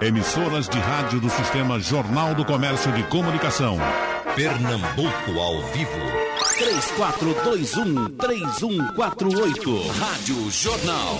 Emissoras 0.00 0.68
de 0.68 0.78
rádio 0.78 1.18
do 1.20 1.28
Sistema 1.28 1.80
Jornal 1.80 2.32
do 2.32 2.44
Comércio 2.44 2.92
de 2.92 3.02
Comunicação. 3.04 3.76
Pernambuco 4.36 5.40
ao 5.40 5.60
vivo. 5.72 5.90
3421-3148. 8.16 9.90
Rádio 9.98 10.50
Jornal. 10.52 11.18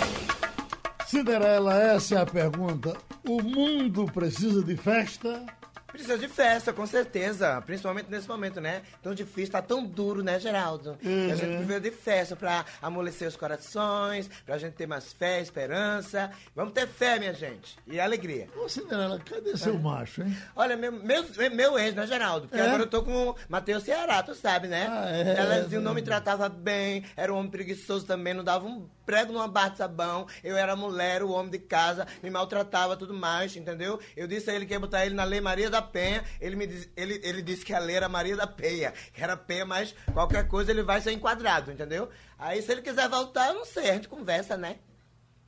Cinderela, 1.08 1.74
essa 1.74 2.14
é 2.14 2.20
a 2.20 2.26
pergunta. 2.26 2.96
O 3.28 3.42
mundo 3.42 4.06
precisa 4.14 4.62
de 4.62 4.76
festa? 4.76 5.44
Precisa 5.90 6.18
de 6.18 6.28
festa, 6.28 6.72
com 6.72 6.86
certeza. 6.86 7.60
Principalmente 7.64 8.10
nesse 8.10 8.28
momento, 8.28 8.60
né? 8.60 8.82
Tão 9.02 9.14
difícil, 9.14 9.52
tá 9.52 9.62
tão 9.62 9.84
duro, 9.84 10.22
né, 10.22 10.38
Geraldo? 10.38 10.98
Uhum. 11.02 11.32
A 11.32 11.34
gente 11.34 11.56
precisa 11.56 11.80
de 11.80 11.90
festa 11.90 12.36
pra 12.36 12.64
amolecer 12.80 13.26
os 13.26 13.36
corações, 13.36 14.28
pra 14.44 14.58
gente 14.58 14.74
ter 14.74 14.86
mais 14.86 15.12
fé, 15.12 15.40
esperança. 15.40 16.30
Vamos 16.54 16.72
ter 16.74 16.86
fé, 16.86 17.18
minha 17.18 17.32
gente. 17.32 17.76
E 17.86 17.98
alegria. 17.98 18.48
Ô, 18.56 18.68
Cinderela, 18.68 19.18
cadê 19.18 19.56
seu 19.56 19.78
macho, 19.78 20.22
hein? 20.22 20.36
Olha, 20.54 20.76
meu, 20.76 20.92
meu, 20.92 21.24
meu 21.54 21.78
ex, 21.78 21.94
né, 21.94 22.06
Geraldo? 22.06 22.48
Porque 22.48 22.60
É? 22.62 22.66
agora 22.66 22.82
eu 22.82 22.86
tô 22.86 23.02
com 23.02 23.30
o 23.30 23.36
Matheus 23.48 23.82
Ceará, 23.82 24.22
tu 24.22 24.34
sabe, 24.34 24.68
né? 24.68 24.86
Ah, 24.90 25.10
é, 25.10 25.40
Elazinho 25.40 25.80
não 25.80 25.94
me 25.94 26.00
é. 26.00 26.04
tratava 26.04 26.48
bem, 26.48 27.02
era 27.16 27.32
um 27.32 27.38
homem 27.38 27.50
preguiçoso 27.50 28.04
também, 28.06 28.34
não 28.34 28.44
dava 28.44 28.66
um 28.66 28.86
prego 29.06 29.32
numa 29.32 29.48
barra 29.48 29.70
de 29.70 29.78
sabão. 29.78 30.26
Eu 30.44 30.54
era 30.56 30.76
mulher, 30.76 31.22
o 31.22 31.30
homem 31.30 31.50
de 31.50 31.58
casa, 31.58 32.06
me 32.22 32.28
maltratava, 32.28 32.94
tudo 32.94 33.14
mais, 33.14 33.56
entendeu? 33.56 33.98
Eu 34.14 34.26
disse 34.26 34.50
a 34.50 34.54
ele 34.54 34.66
que 34.66 34.74
ia 34.74 34.78
botar 34.80 35.06
ele 35.06 35.14
na 35.14 35.24
Lei 35.24 35.40
Maria 35.40 35.70
da 35.70 35.77
Penha. 35.82 36.24
Ele, 36.40 36.56
me 36.56 36.66
diz, 36.66 36.88
ele, 36.96 37.20
ele 37.22 37.42
disse 37.42 37.64
que 37.64 37.74
a 37.74 37.78
lei 37.78 37.96
era 37.96 38.08
Maria 38.08 38.36
da 38.36 38.46
Penha. 38.46 38.92
Que 39.12 39.22
era 39.22 39.36
Penha, 39.36 39.64
mas 39.64 39.94
qualquer 40.12 40.46
coisa 40.48 40.70
ele 40.70 40.82
vai 40.82 41.00
ser 41.00 41.12
enquadrado, 41.12 41.72
entendeu? 41.72 42.08
Aí 42.38 42.60
se 42.62 42.70
ele 42.72 42.82
quiser 42.82 43.08
voltar, 43.08 43.48
eu 43.48 43.54
não 43.54 43.64
sei, 43.64 43.90
a 43.90 43.94
gente 43.94 44.08
conversa, 44.08 44.56
né? 44.56 44.76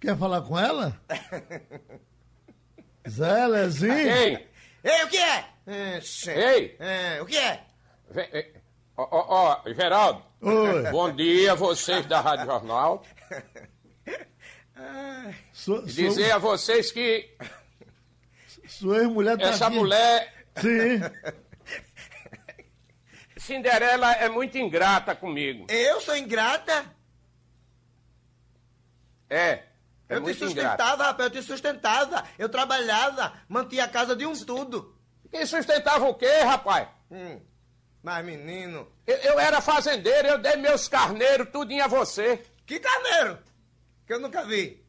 Quer 0.01 0.17
falar 0.17 0.43
com 0.43 0.59
ela? 0.59 0.99
Zé 3.09 3.47
Lezinho? 3.47 3.93
Ei, 3.93 4.49
Ei, 4.83 5.05
o 5.05 5.09
que 5.09 5.19
é? 5.19 5.45
Ixi. 5.99 6.31
Ei! 6.31 6.77
É, 6.79 7.21
o 7.21 7.27
que 7.27 7.37
é? 7.37 7.65
ó, 8.97 9.07
ó, 9.11 9.63
ó, 9.65 9.73
Geraldo. 9.75 10.23
Oi. 10.41 10.91
Bom 10.91 11.13
dia, 11.13 11.55
vocês 11.55 12.07
da 12.07 12.21
Rádio 12.21 12.47
Jornal. 12.47 13.05
Sua, 15.53 15.83
dizer 15.83 16.33
a 16.33 16.39
vocês 16.39 16.91
que 16.91 17.29
sua 18.71 18.99
ex-mulher 18.99 19.37
tá 19.39 19.49
essa 19.49 19.67
aqui. 19.67 19.77
mulher, 19.77 20.47
Sim. 20.61 21.01
Cinderela, 23.39 24.13
é 24.13 24.29
muito 24.29 24.57
ingrata 24.59 25.15
comigo. 25.15 25.67
Eu 25.69 26.01
sou 26.01 26.17
ingrata? 26.17 26.85
É, 29.29 29.39
é 29.51 29.65
eu 30.09 30.17
te 30.17 30.23
muito 30.23 30.45
ingrata. 30.45 30.49
sustentava, 30.49 31.05
rapaz, 31.05 31.25
eu 31.27 31.31
te 31.31 31.43
sustentava. 31.47 32.25
Eu 32.39 32.49
trabalhava, 32.49 33.33
mantinha 33.49 33.85
a 33.85 33.89
casa 33.89 34.15
de 34.15 34.27
um 34.27 34.35
tudo. 34.45 34.97
Quem 35.31 35.47
sustentava 35.47 36.07
o 36.09 36.15
quê, 36.15 36.41
rapaz? 36.41 36.89
Hum. 37.11 37.41
Mas, 38.03 38.25
menino, 38.25 38.89
Eu, 39.07 39.17
eu 39.17 39.39
era 39.39 39.61
fazendeiro, 39.61 40.27
eu 40.29 40.39
dei 40.39 40.57
meus 40.57 40.89
carneiros 40.89 41.51
tudinho 41.51 41.85
a 41.85 41.89
você. 41.89 42.43
que 42.67 42.79
carneiro? 42.81 43.39
Que 44.07 44.15
eu 44.15 44.21
nunca 44.21 44.45
vi. 44.45 44.80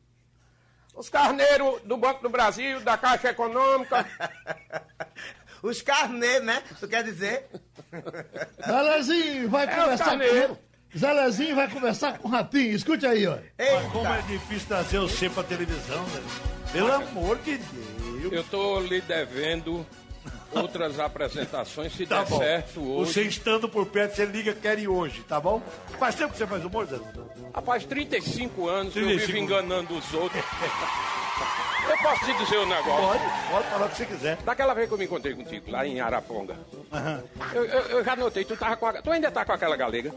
Os 0.96 1.10
carneiros 1.10 1.82
do 1.84 1.98
Banco 1.98 2.22
do 2.22 2.30
Brasil, 2.30 2.80
da 2.82 2.98
Caixa 2.98 3.30
Econômica. 3.30 4.06
Os 5.64 5.82
carneiros, 5.82 6.46
né? 6.46 6.64
Tu 6.80 6.88
quer 6.88 7.04
dizer? 7.04 7.48
Zé 8.66 8.82
Lezinho 8.82 9.50
vai 9.50 9.66
É, 9.66 9.68
conversar 9.76 10.16
o 10.18 10.48
com... 10.48 10.58
Zé 10.98 11.14
Lezinho 11.14 11.56
vai 11.56 11.70
conversar 11.70 12.18
com 12.18 12.28
o 12.28 12.32
Ratinho. 12.32 12.76
Escute 12.76 13.06
aí, 13.06 13.26
ó. 13.28 13.38
Como 13.92 14.08
é 14.08 14.22
difícil 14.24 14.68
trazer 14.68 15.00
você 15.00 15.30
pra 15.30 15.44
televisão, 15.44 16.04
né? 16.08 16.22
Pelo 16.74 16.92
amor 16.92 17.38
de 17.40 17.58
Deus. 17.58 18.34
Eu 18.34 18.44
tô 18.46 18.80
lhe 18.82 19.02
devendo 19.02 19.86
outras 20.52 21.00
apresentações, 21.00 21.94
se 21.94 22.06
Tá 22.06 22.20
der 22.24 22.30
bom. 22.30 22.38
certo 22.40 22.80
hoje. 22.82 23.14
Você 23.14 23.22
estando 23.24 23.68
por 23.70 23.86
perto, 23.86 24.16
você 24.16 24.26
liga, 24.26 24.54
quer 24.54 24.78
ir 24.80 24.88
hoje, 24.88 25.22
tá 25.28 25.40
bom? 25.40 25.62
Faz 26.00 26.16
tempo 26.16 26.32
que 26.32 26.38
você 26.38 26.48
faz 26.48 26.64
humor, 26.66 26.86
Zé? 26.88 27.00
Rapaz, 27.54 27.84
35 27.86 28.68
anos 28.70 28.96
eu 28.96 29.04
35. 29.04 29.28
vivo 29.28 29.38
enganando 29.38 29.96
os 29.98 30.14
outros. 30.14 30.44
Eu 31.90 31.98
posso 31.98 32.24
te 32.26 32.34
dizer 32.38 32.60
um 32.60 32.68
negócio. 32.68 33.02
Pode, 33.08 33.24
pode 33.52 33.68
falar 33.70 33.86
o 33.88 33.90
que 33.90 33.98
você 33.98 34.06
quiser. 34.06 34.38
Daquela 34.44 34.74
vez 34.76 34.88
que 34.88 34.94
eu 34.94 34.98
me 35.00 35.06
encontrei 35.06 35.34
contigo, 35.34 35.72
lá 35.72 35.86
em 35.86 36.00
Araponga, 36.00 36.56
eu, 37.54 37.66
eu- 37.66 37.82
eu 37.90 38.04
já 38.04 38.16
notei, 38.16 38.46
tu, 38.46 38.56
tava 38.56 38.78
com 38.78 38.86
a, 38.86 39.02
tu 39.02 39.10
ainda 39.12 39.32
tá 39.32 39.44
com 39.44 39.52
aquela 39.52 39.76
galega? 39.76 40.14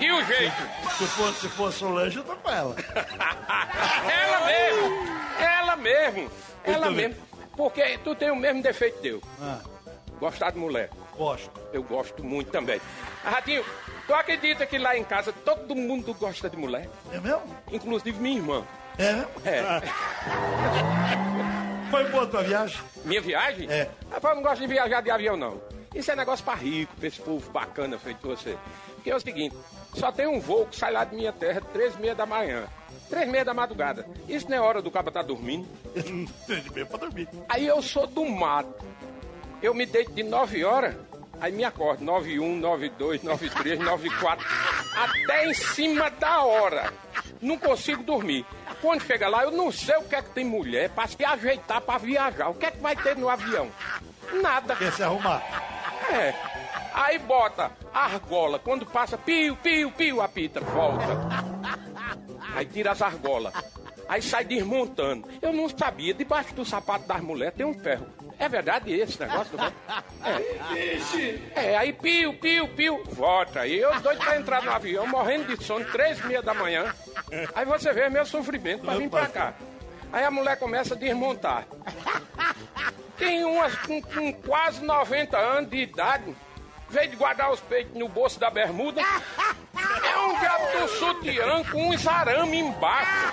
E 0.00 0.10
o 0.12 0.24
jeito? 0.26 0.54
Se 0.98 1.06
fosse, 1.06 1.40
se 1.40 1.48
fosse 1.48 1.78
Solange, 1.78 2.18
eu 2.18 2.24
tô 2.24 2.36
com 2.36 2.50
ela. 2.50 2.76
ela 4.12 4.46
mesmo! 4.46 5.06
Ela 5.40 5.76
mesmo! 5.76 6.30
Ela 6.64 6.86
Muito 6.90 6.96
bem. 6.96 7.08
mesmo! 7.08 7.22
Porque 7.56 7.98
tu 7.98 8.14
tem 8.14 8.30
o 8.30 8.36
mesmo 8.36 8.62
defeito 8.62 9.00
teu. 9.00 9.22
Ah, 9.40 9.60
Gostar 10.18 10.50
de 10.52 10.58
mulher. 10.58 10.88
gosto. 11.16 11.50
Eu 11.72 11.82
gosto 11.82 12.22
muito 12.22 12.50
também. 12.50 12.80
Ratinho, 13.24 13.64
tu 14.06 14.14
acredita 14.14 14.64
que 14.64 14.78
lá 14.78 14.96
em 14.96 15.02
casa 15.04 15.32
todo 15.32 15.74
mundo 15.74 16.14
gosta 16.14 16.48
de 16.48 16.56
mulher? 16.56 16.88
É 17.12 17.18
mesmo? 17.18 17.42
Inclusive 17.72 18.18
minha 18.20 18.36
irmã. 18.38 18.64
É 18.98 19.12
mesmo? 19.12 19.30
É. 19.44 19.62
Foi 21.90 22.04
boa 22.08 22.26
tua 22.26 22.42
viagem? 22.42 22.78
Minha 23.04 23.20
viagem? 23.20 23.68
É. 23.70 23.88
Rapaz, 24.10 24.32
eu 24.32 24.36
não 24.36 24.42
gosto 24.48 24.60
de 24.62 24.66
viajar 24.66 25.02
de 25.02 25.10
avião, 25.10 25.36
não. 25.36 25.60
Isso 25.94 26.10
é 26.10 26.16
negócio 26.16 26.42
pra 26.44 26.54
rico, 26.54 26.94
pra 26.96 27.06
esse 27.08 27.20
povo 27.20 27.50
bacana 27.50 27.98
feito 27.98 28.26
você. 28.26 28.56
Porque 28.94 29.10
é 29.10 29.16
o 29.16 29.20
seguinte, 29.20 29.54
só 29.94 30.10
tem 30.10 30.26
um 30.26 30.40
voo 30.40 30.66
que 30.66 30.76
sai 30.76 30.92
lá 30.92 31.04
de 31.04 31.14
minha 31.16 31.32
terra 31.32 31.60
três 31.72 31.94
e 31.96 32.00
meia 32.00 32.14
da 32.14 32.24
manhã. 32.24 32.64
Três 33.12 33.28
e 33.28 33.30
meia 33.30 33.44
da 33.44 33.52
madrugada. 33.52 34.06
Isso 34.26 34.48
não 34.48 34.56
é 34.56 34.60
hora 34.62 34.80
do 34.80 34.90
cabo 34.90 35.08
estar 35.08 35.20
dormindo. 35.20 35.68
Tem 36.46 36.62
de 36.62 36.70
bem 36.70 36.86
pra 36.86 36.96
dormir. 36.96 37.28
Aí 37.46 37.66
eu 37.66 37.82
sou 37.82 38.06
do 38.06 38.24
mato. 38.24 38.82
Eu 39.60 39.74
me 39.74 39.84
deito 39.84 40.12
de 40.12 40.22
9 40.22 40.64
horas, 40.64 40.96
aí 41.38 41.52
me 41.52 41.62
acordo. 41.62 42.02
91, 42.02 42.56
92, 42.56 43.22
93, 43.22 43.80
94. 43.80 44.46
Até 44.96 45.46
em 45.46 45.52
cima 45.52 46.08
da 46.08 46.42
hora. 46.42 46.90
Não 47.38 47.58
consigo 47.58 48.02
dormir. 48.02 48.46
Quando 48.80 49.02
chega 49.02 49.28
lá, 49.28 49.42
eu 49.42 49.50
não 49.50 49.70
sei 49.70 49.96
o 49.96 50.04
que 50.04 50.14
é 50.14 50.22
que 50.22 50.30
tem 50.30 50.46
mulher 50.46 50.88
pra 50.88 51.06
se 51.06 51.22
ajeitar 51.22 51.82
pra 51.82 51.98
viajar. 51.98 52.48
O 52.48 52.54
que 52.54 52.64
é 52.64 52.70
que 52.70 52.80
vai 52.80 52.96
ter 52.96 53.14
no 53.14 53.28
avião? 53.28 53.68
Nada. 54.40 54.74
Quer 54.74 54.90
se 54.90 55.02
arrumar? 55.02 55.42
É. 56.10 56.34
Aí 56.94 57.18
bota 57.18 57.72
argola. 57.92 58.58
Quando 58.58 58.86
passa, 58.86 59.18
piu, 59.18 59.54
piu, 59.56 59.92
piu, 59.92 60.22
apita, 60.22 60.60
volta. 60.60 61.51
Aí 62.54 62.66
tira 62.66 62.92
as 62.92 63.02
argolas. 63.02 63.52
Aí 64.08 64.20
sai 64.20 64.44
desmontando. 64.44 65.28
Eu 65.40 65.52
não 65.52 65.68
sabia, 65.68 66.12
debaixo 66.12 66.54
do 66.54 66.64
sapato 66.64 67.06
das 67.06 67.20
mulheres 67.20 67.54
tem 67.54 67.64
um 67.64 67.78
ferro. 67.78 68.06
É 68.38 68.48
verdade 68.48 68.92
esse 68.92 69.20
negócio? 69.20 69.56
Né? 69.56 69.72
É. 71.54 71.70
é, 71.72 71.76
aí 71.76 71.92
piu, 71.92 72.34
piu, 72.34 72.68
piu, 72.68 73.04
volta. 73.04 73.60
Aí 73.60 73.78
eu 73.78 73.98
doido 74.00 74.18
pra 74.18 74.36
entrar 74.36 74.62
no 74.62 74.70
avião, 74.70 75.06
morrendo 75.06 75.56
de 75.56 75.64
sono, 75.64 75.84
três 75.86 76.18
e 76.20 76.26
meia 76.26 76.42
da 76.42 76.52
manhã. 76.52 76.92
Aí 77.54 77.64
você 77.64 77.92
vê 77.92 78.08
meu 78.08 78.26
sofrimento 78.26 78.84
pra 78.84 78.94
vir 78.94 79.08
pra 79.08 79.26
cá. 79.26 79.54
Aí 80.12 80.24
a 80.24 80.30
mulher 80.30 80.58
começa 80.58 80.94
a 80.94 80.96
desmontar. 80.96 81.66
Tem 83.16 83.44
umas 83.44 83.74
com, 83.76 84.02
com 84.02 84.32
quase 84.32 84.84
90 84.84 85.38
anos 85.38 85.70
de 85.70 85.78
idade. 85.78 86.36
Veio 86.90 87.10
de 87.10 87.16
guardar 87.16 87.50
os 87.50 87.60
peitos 87.60 87.94
no 87.94 88.08
bolso 88.08 88.38
da 88.38 88.50
bermuda. 88.50 89.00
Um 90.24 90.40
gato 90.40 90.78
do 90.78 90.88
sutiã 90.88 91.64
com 91.70 91.88
uns 91.90 92.06
arame 92.06 92.58
embaixo, 92.58 93.32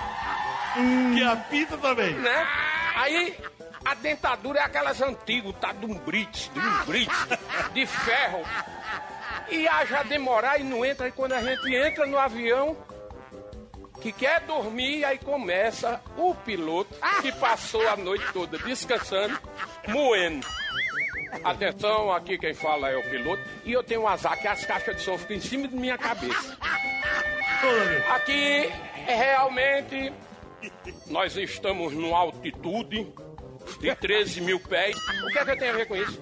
Que 1.14 1.22
apita 1.24 1.76
também. 1.78 2.14
né? 2.14 2.46
Aí 2.96 3.36
a 3.84 3.94
dentadura 3.94 4.60
é 4.60 4.62
aquelas 4.62 5.00
antigas, 5.00 5.54
tá 5.60 5.72
de 5.72 5.86
um 5.86 5.94
brite, 5.94 6.50
de 6.50 6.58
um 6.60 6.84
brite, 6.84 7.12
de 7.72 7.86
ferro. 7.86 8.42
E 9.48 9.66
haja 9.66 10.02
demorar 10.04 10.60
e 10.60 10.64
não 10.64 10.84
entra. 10.84 11.08
E 11.08 11.12
quando 11.12 11.32
a 11.32 11.40
gente 11.40 11.74
entra 11.74 12.06
no 12.06 12.18
avião, 12.18 12.76
que 14.00 14.12
quer 14.12 14.40
dormir, 14.42 15.04
aí 15.04 15.18
começa 15.18 16.00
o 16.16 16.34
piloto 16.34 16.94
que 17.20 17.32
passou 17.32 17.86
a 17.88 17.96
noite 17.96 18.24
toda 18.32 18.58
descansando, 18.58 19.38
moendo. 19.88 20.46
Atenção, 21.44 22.12
aqui 22.12 22.36
quem 22.38 22.54
fala 22.54 22.90
é 22.90 22.96
o 22.96 23.02
piloto. 23.10 23.42
E 23.64 23.72
eu 23.72 23.82
tenho 23.82 24.02
um 24.02 24.08
azar 24.08 24.38
que 24.40 24.48
as 24.48 24.64
caixas 24.64 24.96
de 24.96 25.02
som 25.02 25.16
ficam 25.16 25.36
em 25.36 25.40
cima 25.40 25.68
de 25.68 25.76
minha 25.76 25.96
cabeça. 25.96 26.56
Aqui 28.10 28.72
é 29.06 29.14
realmente 29.14 30.12
nós 31.06 31.36
estamos 31.36 31.92
numa 31.92 32.18
altitude 32.18 33.06
de 33.80 33.94
13 33.94 34.40
mil 34.40 34.58
pés. 34.60 34.96
O 34.96 35.26
que 35.26 35.38
é 35.38 35.44
que 35.44 35.56
tem 35.56 35.70
a 35.70 35.72
ver 35.72 35.86
com 35.86 35.96
isso? 35.96 36.20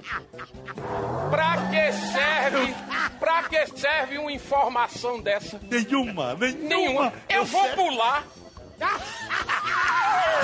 Pra 1.30 1.56
que 1.70 1.92
serve? 1.92 2.74
Pra 3.18 3.42
que 3.44 3.66
serve 3.78 4.18
uma 4.18 4.32
informação 4.32 5.20
dessa? 5.20 5.60
Nenhuma, 5.62 6.34
nenhuma. 6.34 6.68
Nenhuma. 6.68 7.12
Eu 7.28 7.44
vou 7.44 7.68
pular. 7.70 8.24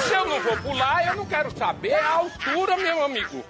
Se 0.06 0.14
eu 0.14 0.26
não 0.26 0.40
vou 0.40 0.56
pular, 0.58 1.06
eu 1.06 1.16
não 1.16 1.26
quero 1.26 1.56
saber 1.56 1.94
a 1.94 2.08
altura, 2.14 2.76
meu 2.76 3.04
amigo. 3.04 3.44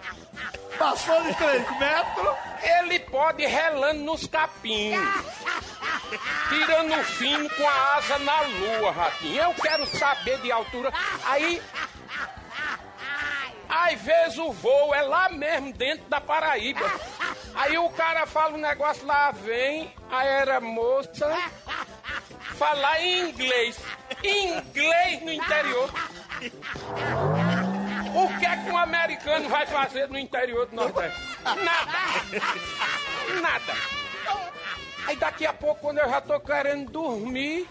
Passou 0.78 1.22
de 1.22 1.34
3 1.34 1.78
metros. 1.78 2.36
Ele 2.62 2.98
pode 3.00 3.42
ir 3.42 3.46
relando 3.46 4.02
nos 4.02 4.26
capinhos. 4.26 5.02
Tirando 6.48 6.94
o 6.94 7.04
fino 7.04 7.48
com 7.50 7.68
a 7.68 7.94
asa 7.96 8.18
na 8.18 8.40
lua, 8.40 8.92
ratinho. 8.92 9.42
Eu 9.42 9.54
quero 9.54 9.86
saber 9.86 10.38
de 10.40 10.50
altura. 10.52 10.92
Aí 11.24 11.60
Às 13.68 14.00
vezes 14.00 14.38
o 14.38 14.52
voo 14.52 14.94
é 14.94 15.02
lá 15.02 15.28
mesmo, 15.28 15.72
dentro 15.72 16.08
da 16.08 16.20
Paraíba. 16.20 16.90
Aí 17.54 17.76
o 17.76 17.88
cara 17.90 18.26
fala 18.26 18.54
um 18.54 18.60
negócio 18.60 19.06
lá, 19.06 19.30
vem 19.32 19.92
a 20.10 20.18
aeromoça 20.18 21.28
falar 22.54 23.00
em 23.00 23.30
inglês. 23.30 23.76
Inglês 24.22 25.22
no 25.22 25.32
interior. 25.32 25.90
O 28.14 28.38
que 28.38 28.46
é 28.46 28.56
que 28.56 28.70
um 28.70 28.78
americano 28.78 29.48
vai 29.48 29.66
fazer 29.66 30.08
no 30.08 30.16
interior 30.16 30.66
do 30.66 30.76
Nordeste? 30.76 31.20
Nada. 31.42 31.92
Nada. 33.42 33.74
Aí 35.06 35.16
daqui 35.16 35.44
a 35.44 35.52
pouco, 35.52 35.80
quando 35.80 35.98
eu 35.98 36.08
já 36.08 36.20
tô 36.20 36.38
querendo 36.38 36.90
dormir, 36.90 37.68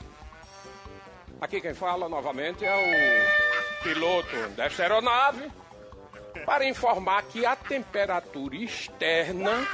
aqui 1.40 1.62
quem 1.62 1.74
fala 1.74 2.10
novamente 2.10 2.66
é 2.66 2.76
o 2.76 3.84
piloto 3.84 4.36
desta 4.50 4.84
aeronave, 4.84 5.50
para 6.46 6.66
informar 6.66 7.24
que 7.24 7.46
a 7.46 7.56
temperatura 7.56 8.56
externa. 8.56 9.66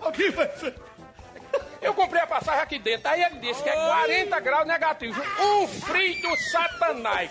Alguém 0.00 0.30
vai 0.30 0.48
ser. 0.56 0.74
Eu 1.82 1.92
comprei 1.94 2.22
a 2.22 2.26
passagem 2.26 2.62
aqui 2.62 2.78
dentro, 2.78 3.08
aí 3.08 3.22
ele 3.22 3.36
disse 3.36 3.62
que 3.62 3.68
é 3.68 3.72
40 3.72 4.40
graus 4.40 4.66
negativo. 4.66 5.22
Um 5.40 5.68
frio 5.68 6.22
do 6.22 6.36
satanás. 6.36 7.30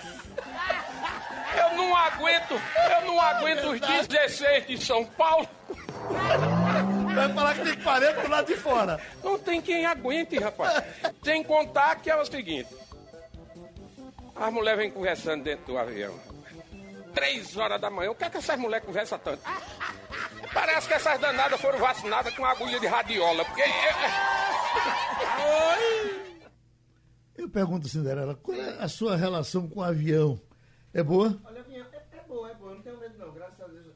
Eu 1.57 1.77
não 1.77 1.95
aguento, 1.95 2.51
eu 2.51 3.05
não 3.05 3.21
aguento 3.21 3.65
os 3.71 3.79
16 4.07 4.67
de 4.67 4.77
São 4.83 5.05
Paulo. 5.05 5.47
Vai 7.13 7.33
falar 7.33 7.53
que 7.55 7.63
tem 7.63 7.81
40 7.81 8.21
do 8.21 8.29
lado 8.29 8.47
de 8.47 8.55
fora. 8.57 8.99
Não 9.23 9.39
tem 9.39 9.61
quem 9.61 9.85
aguente, 9.85 10.37
rapaz. 10.37 10.83
Sem 11.23 11.43
contar 11.43 11.95
que 11.97 12.09
é 12.09 12.15
o 12.15 12.25
seguinte: 12.25 12.69
as 14.35 14.53
mulheres 14.53 14.79
vêm 14.79 14.91
conversando 14.91 15.43
dentro 15.43 15.65
do 15.65 15.77
avião. 15.77 16.13
Três 17.13 17.55
horas 17.55 17.79
da 17.79 17.89
manhã, 17.89 18.11
o 18.11 18.15
que 18.15 18.25
é 18.25 18.29
que 18.29 18.37
essas 18.37 18.59
mulheres 18.59 18.85
conversam 18.85 19.17
tanto? 19.19 19.41
Parece 20.53 20.87
que 20.87 20.93
essas 20.93 21.19
danadas 21.19 21.59
foram 21.61 21.79
vacinadas 21.79 22.35
com 22.35 22.45
agulha 22.45 22.79
de 22.79 22.87
radiola, 22.87 23.45
porque. 23.45 23.63
Eu 27.37 27.49
pergunto, 27.49 27.87
Cinderela, 27.87 28.35
qual 28.35 28.57
é 28.57 28.77
a 28.79 28.87
sua 28.87 29.15
relação 29.15 29.69
com 29.69 29.79
o 29.79 29.83
avião? 29.83 30.39
É 30.95 31.03
boa? 31.03 31.37
Olha, 31.43 31.61
minha, 31.63 31.85
é, 31.91 32.17
é 32.17 32.21
boa, 32.25 32.49
é 32.49 32.53
boa, 32.53 32.71
eu 32.71 32.75
não 32.75 32.81
tenho 32.81 32.97
medo 32.97 33.17
não, 33.17 33.33
graças 33.33 33.59
a 33.59 33.67
Deus. 33.67 33.87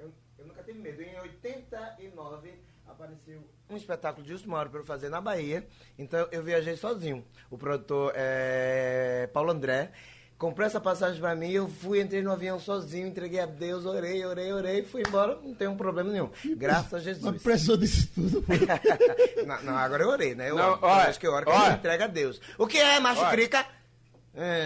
Eu, 0.00 0.12
eu 0.36 0.46
nunca 0.48 0.64
tive 0.64 0.80
medo. 0.80 1.00
Em 1.00 1.16
89 1.20 2.52
apareceu 2.88 3.40
um 3.70 3.76
espetáculo 3.76 4.26
de 4.26 4.32
última 4.32 4.58
hora 4.58 4.68
para 4.68 4.80
eu 4.80 4.84
fazer 4.84 5.08
na 5.08 5.20
Bahia, 5.20 5.64
então 5.96 6.26
eu 6.32 6.42
viajei 6.42 6.76
sozinho. 6.76 7.24
O 7.48 7.56
produtor 7.56 8.12
é 8.16 9.28
Paulo 9.32 9.52
André. 9.52 9.92
Comprou 10.36 10.66
essa 10.66 10.80
passagem 10.80 11.20
pra 11.20 11.36
mim, 11.36 11.52
eu 11.52 11.68
fui, 11.68 12.00
entrei 12.00 12.20
no 12.22 12.32
avião 12.32 12.58
sozinho, 12.58 13.06
entreguei 13.06 13.38
a 13.38 13.46
Deus, 13.46 13.84
orei, 13.84 14.24
orei, 14.24 14.52
orei, 14.52 14.82
fui 14.82 15.02
embora, 15.06 15.38
não 15.40 15.54
tem 15.54 15.68
um 15.68 15.76
problema 15.76 16.10
nenhum. 16.10 16.30
Graças 16.56 16.94
a 16.94 16.98
Jesus. 16.98 17.22
Mas 17.22 17.42
precisou 17.42 17.76
disso 17.76 18.10
tudo. 18.12 18.42
não, 19.46 19.62
não, 19.62 19.76
agora 19.76 20.02
eu 20.02 20.08
orei, 20.08 20.34
né? 20.34 20.50
Eu 20.50 20.56
Não, 20.56 20.70
oro. 20.72 20.78
Olha, 20.82 21.04
vez 21.04 21.18
que 21.18 21.26
eu 21.28 21.32
oro, 21.32 21.44
que 21.46 21.52
olha. 21.52 21.72
eu 21.72 21.76
entrego 21.76 22.02
a 22.02 22.06
Deus. 22.08 22.40
O 22.58 22.66
que 22.66 22.78
é, 22.78 22.98
macho 22.98 23.20
Olha. 23.20 23.30
crica? 23.30 23.66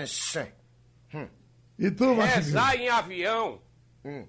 Ixi. 0.02 0.46
E 1.78 1.90
tu, 1.90 2.14
Márcio? 2.14 2.36
Rezar 2.36 2.76
em 2.76 2.88
avião. 2.88 3.60
Hum. 4.04 4.26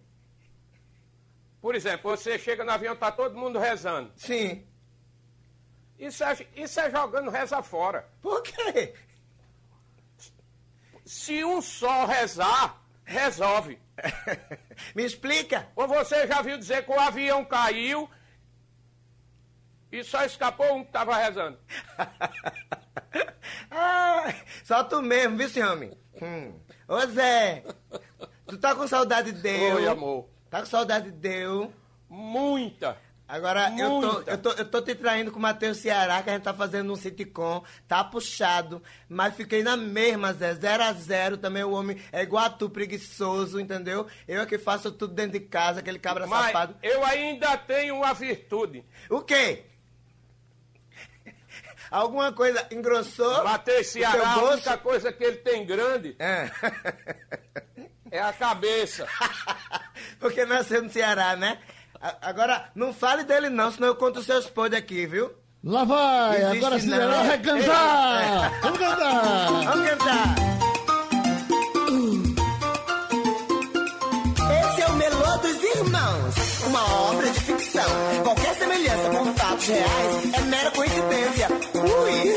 Por 1.61 1.75
exemplo, 1.75 2.11
você 2.11 2.37
chega 2.37 2.63
no 2.63 2.71
avião, 2.71 2.95
tá 2.95 3.11
todo 3.11 3.37
mundo 3.37 3.59
rezando. 3.59 4.11
Sim. 4.15 4.65
Isso 5.97 6.23
é, 6.23 6.37
isso 6.55 6.79
é 6.79 6.91
jogando 6.91 7.31
reza 7.31 7.61
fora. 7.63 8.07
Por 8.21 8.41
quê? 8.43 8.93
Se 11.05 11.43
um 11.43 11.61
só 11.61 12.05
rezar, 12.05 12.81
resolve. 13.03 13.79
Me 14.95 15.05
explica. 15.05 15.67
Ou 15.75 15.87
você 15.87 16.27
já 16.27 16.41
viu 16.41 16.57
dizer 16.57 16.83
que 16.85 16.91
o 16.91 16.99
avião 16.99 17.45
caiu 17.45 18.09
e 19.91 20.03
só 20.03 20.25
escapou 20.25 20.75
um 20.75 20.83
que 20.83 20.91
tava 20.91 21.15
rezando? 21.15 21.57
ah, 23.71 24.33
só 24.63 24.83
tu 24.83 25.01
mesmo, 25.01 25.37
viu, 25.37 25.49
seu 25.49 25.71
homem? 25.71 25.97
Hum. 26.21 26.59
Ô, 26.87 26.99
Zé, 27.07 27.63
tu 28.45 28.57
tá 28.57 28.75
com 28.75 28.87
saudade 28.87 29.31
de 29.31 29.41
Deus? 29.41 29.75
Oi, 29.75 29.87
amor. 29.87 30.29
Tá 30.49 30.59
com 30.59 30.67
saudade 30.67 31.05
de 31.05 31.17
Deus? 31.17 31.69
Muita. 32.07 32.97
Agora, 33.27 33.73
eu 33.75 34.01
tô, 34.01 34.21
eu, 34.21 34.37
tô, 34.37 34.51
eu 34.51 34.65
tô 34.69 34.81
te 34.83 34.93
traindo 34.93 35.31
com 35.31 35.39
o 35.39 35.41
Matheus 35.41 35.77
Ceará, 35.77 36.21
que 36.21 36.29
a 36.29 36.33
gente 36.33 36.43
tá 36.43 36.53
fazendo 36.53 36.93
um 36.93 36.95
sitcom, 36.95 37.63
tá 37.87 38.03
puxado, 38.03 38.83
mas 39.09 39.33
fiquei 39.33 39.63
na 39.63 39.75
mesma, 39.75 40.31
Zé, 40.31 40.53
zero 40.53 40.83
a 40.83 40.93
zero, 40.93 41.35
também 41.35 41.63
o 41.63 41.71
homem 41.71 41.97
é 42.11 42.21
igual 42.21 42.45
a 42.45 42.49
tu, 42.51 42.69
preguiçoso, 42.69 43.59
entendeu? 43.59 44.05
Eu 44.27 44.43
é 44.43 44.45
que 44.45 44.59
faço 44.59 44.91
tudo 44.91 45.15
dentro 45.15 45.39
de 45.39 45.39
casa, 45.39 45.79
aquele 45.79 45.97
cabra 45.97 46.27
Mas 46.27 46.45
safado. 46.45 46.75
eu 46.83 47.03
ainda 47.03 47.57
tenho 47.57 47.95
uma 47.95 48.13
virtude. 48.13 48.85
O 49.09 49.21
quê? 49.21 49.63
Alguma 51.95 52.33
coisa 52.33 52.67
engrossou? 52.71 53.43
Matheus 53.45 53.87
o 53.87 53.91
Ceará, 53.91 54.31
a 54.33 54.43
única 54.43 54.77
coisa 54.77 55.13
que 55.13 55.23
ele 55.23 55.37
tem 55.37 55.65
grande 55.65 56.13
É. 56.19 56.51
é 58.11 58.21
a 58.21 58.33
cabeça. 58.33 59.07
Porque 60.19 60.45
nasceu 60.45 60.83
no 60.83 60.89
Ceará, 60.89 61.37
né? 61.37 61.57
Agora, 62.21 62.69
não 62.75 62.93
fale 62.93 63.23
dele 63.23 63.49
não, 63.49 63.71
senão 63.71 63.87
eu 63.87 63.95
conto 63.95 64.19
os 64.19 64.25
seus 64.25 64.45
podres 64.49 64.79
aqui, 64.83 65.05
viu? 65.07 65.31
Lá 65.63 65.85
vai, 65.85 66.41
Existe 66.41 66.57
agora 66.57 66.79
Cinderela 66.79 67.15
não. 67.17 67.25
vai 67.27 67.39
cantar! 67.41 68.59
Vamos 68.61 68.77
cantar! 68.79 69.47
Vamos 69.63 69.89
cantar! 69.89 70.35
Esse 74.69 74.81
é 74.81 74.87
o 74.87 74.93
Melô 74.93 75.37
dos 75.37 75.63
Irmãos, 75.63 76.35
uma 76.67 76.83
obra 77.09 77.24
500 79.65 79.67
reais 79.67 80.33
é 80.33 80.41
mera 80.41 80.71
coincidência. 80.71 81.47
Ui! 81.73 82.35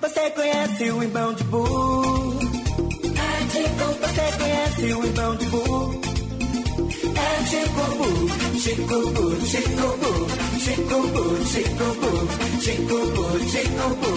Você 0.00 0.30
conhece 0.30 0.90
o 0.90 1.02
irmão 1.02 1.32
de 1.34 1.44
Boo? 1.44 2.38
É 3.04 3.44
de 3.44 3.62
tipo. 3.62 3.84
Você 4.00 4.32
conhece 4.38 4.94
o 4.94 5.04
irmão 5.04 5.36
de 5.36 5.46
Boo? 5.46 6.00
É 7.14 7.42
de 7.44 7.68
Bu, 7.70 8.58
Chico 8.58 8.98
Bu, 9.12 9.46
Chico 9.46 9.96
Bu, 9.98 10.16
Chico 10.58 10.98
Bu, 11.06 11.46
Chico 11.46 11.86
Bu, 11.94 12.26
Chico 12.60 12.98
Bu, 13.14 13.50
Chico 13.50 13.88
Bu, 13.94 14.12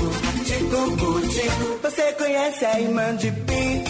Chico 0.45 0.81
Bu, 0.97 1.31
Chico 1.31 1.79
Você 1.83 2.13
conhece 2.13 2.65
a 2.65 2.79
irmã 2.79 3.15
de 3.15 3.31
Pi? 3.31 3.83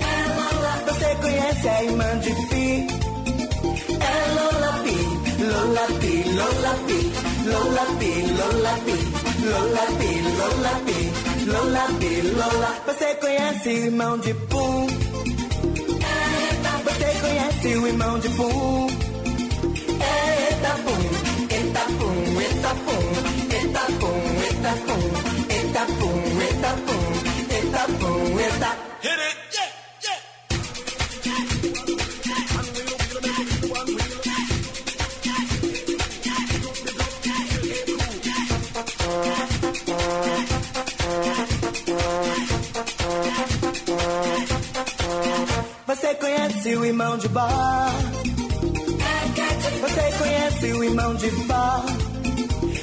É 0.00 0.90
Você 0.90 1.14
conhece 1.16 1.68
a 1.68 1.84
irmã 1.84 2.18
de 2.20 2.30
Pi? 2.48 2.99
Lola 5.50 5.86
pi, 6.00 6.14
Lola 6.38 6.72
pi, 6.86 6.98
Lola 7.50 7.84
pi, 7.98 8.10
Lola 8.38 8.74
pi, 8.86 8.96
Lola 9.50 9.84
pi, 9.98 10.10
Lola 10.38 10.74
pi, 10.86 10.98
Lola 11.46 11.84
pi, 11.98 12.12
Lola. 12.38 12.70
Você 12.86 13.08
conhece 13.16 13.68
o 13.68 13.84
irmão 13.86 14.18
de 14.18 14.34
Pum? 14.34 14.86
Você 16.86 17.08
conhece 17.20 17.68
o 17.78 17.86
irmão 17.88 18.18
de 18.20 18.28
Pum? 18.30 18.86
Eita 20.10 20.72
Pum, 20.84 21.02
eita 21.56 21.84
Pum, 21.98 22.40
eita 22.40 22.72
Pum, 22.86 23.04
eita 23.50 23.84
Pum, 24.00 24.20
eita 24.46 24.72
Pum, 24.86 25.02
eita 25.50 25.82
Pum, 25.98 26.20
eita 26.30 26.40
Pum. 26.40 26.49
Irmão 47.00 47.16
de 47.16 47.28
Bar? 47.28 47.92
Você 49.80 50.18
conhece 50.18 50.66
o 50.66 50.84
irmão 50.84 51.14
de 51.14 51.30
Bar? 51.46 51.84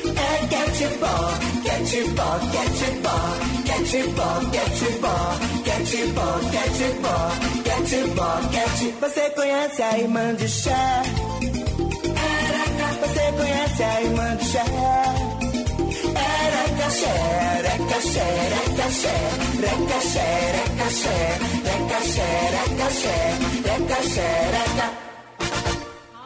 É 0.06 0.48
Catibó, 0.48 1.18
Catibó, 1.64 2.40
Catibó, 2.56 3.20
Catibó, 3.68 4.32
Catibó, 4.54 5.20
Catibó, 5.72 6.28
Catibó, 6.52 7.18
Catibó, 7.64 8.30
Catibó. 8.54 9.08
Você 9.08 9.30
conhece 9.30 9.84
a 9.84 10.00
irmã 10.00 10.34
de 10.34 10.48
Cher? 10.48 11.04
Você 13.02 13.32
conhece 13.38 13.84
a 13.84 14.02
irmã 14.02 14.36
de 14.36 14.46
Cher? 14.46 14.64
Era 16.16 16.64
caché, 16.80 17.16
recaxé, 17.68 18.57
recaxé, 18.88 19.10
recaxé, 19.60 20.28
recaxé, 20.56 21.16
recaxé, 21.68 22.28
recaxé, 22.56 23.16
recaxé, 23.66 24.28
recaxé. 24.56 25.08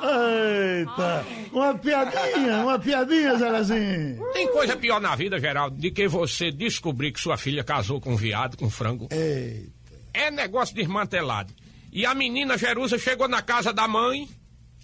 Eita! 0.04 1.26
Uma 1.52 1.74
piadinha, 1.76 2.64
uma 2.64 2.80
piadinha, 2.80 3.38
Zelazinho! 3.38 4.32
Tem 4.34 4.52
coisa 4.52 4.76
pior 4.76 5.02
na 5.02 5.16
vida, 5.16 5.40
Geraldo, 5.40 5.76
de 5.78 5.92
que 5.92 6.08
você 6.08 6.52
descobrir 6.52 7.12
que 7.12 7.20
sua 7.20 7.38
filha 7.38 7.64
casou 7.64 8.00
com 8.00 8.14
um 8.14 8.16
viado, 8.16 8.58
com 8.58 8.66
um 8.66 8.70
frango. 8.70 9.08
Eita! 9.12 9.72
É 10.14 10.30
negócio 10.30 10.76
desmantelado. 10.76 11.54
E 11.92 12.06
a 12.06 12.14
menina 12.14 12.58
Jerusa 12.58 12.98
chegou 12.98 13.28
na 13.28 13.42
casa 13.42 13.74
da 13.74 13.88
mãe, 13.88 14.30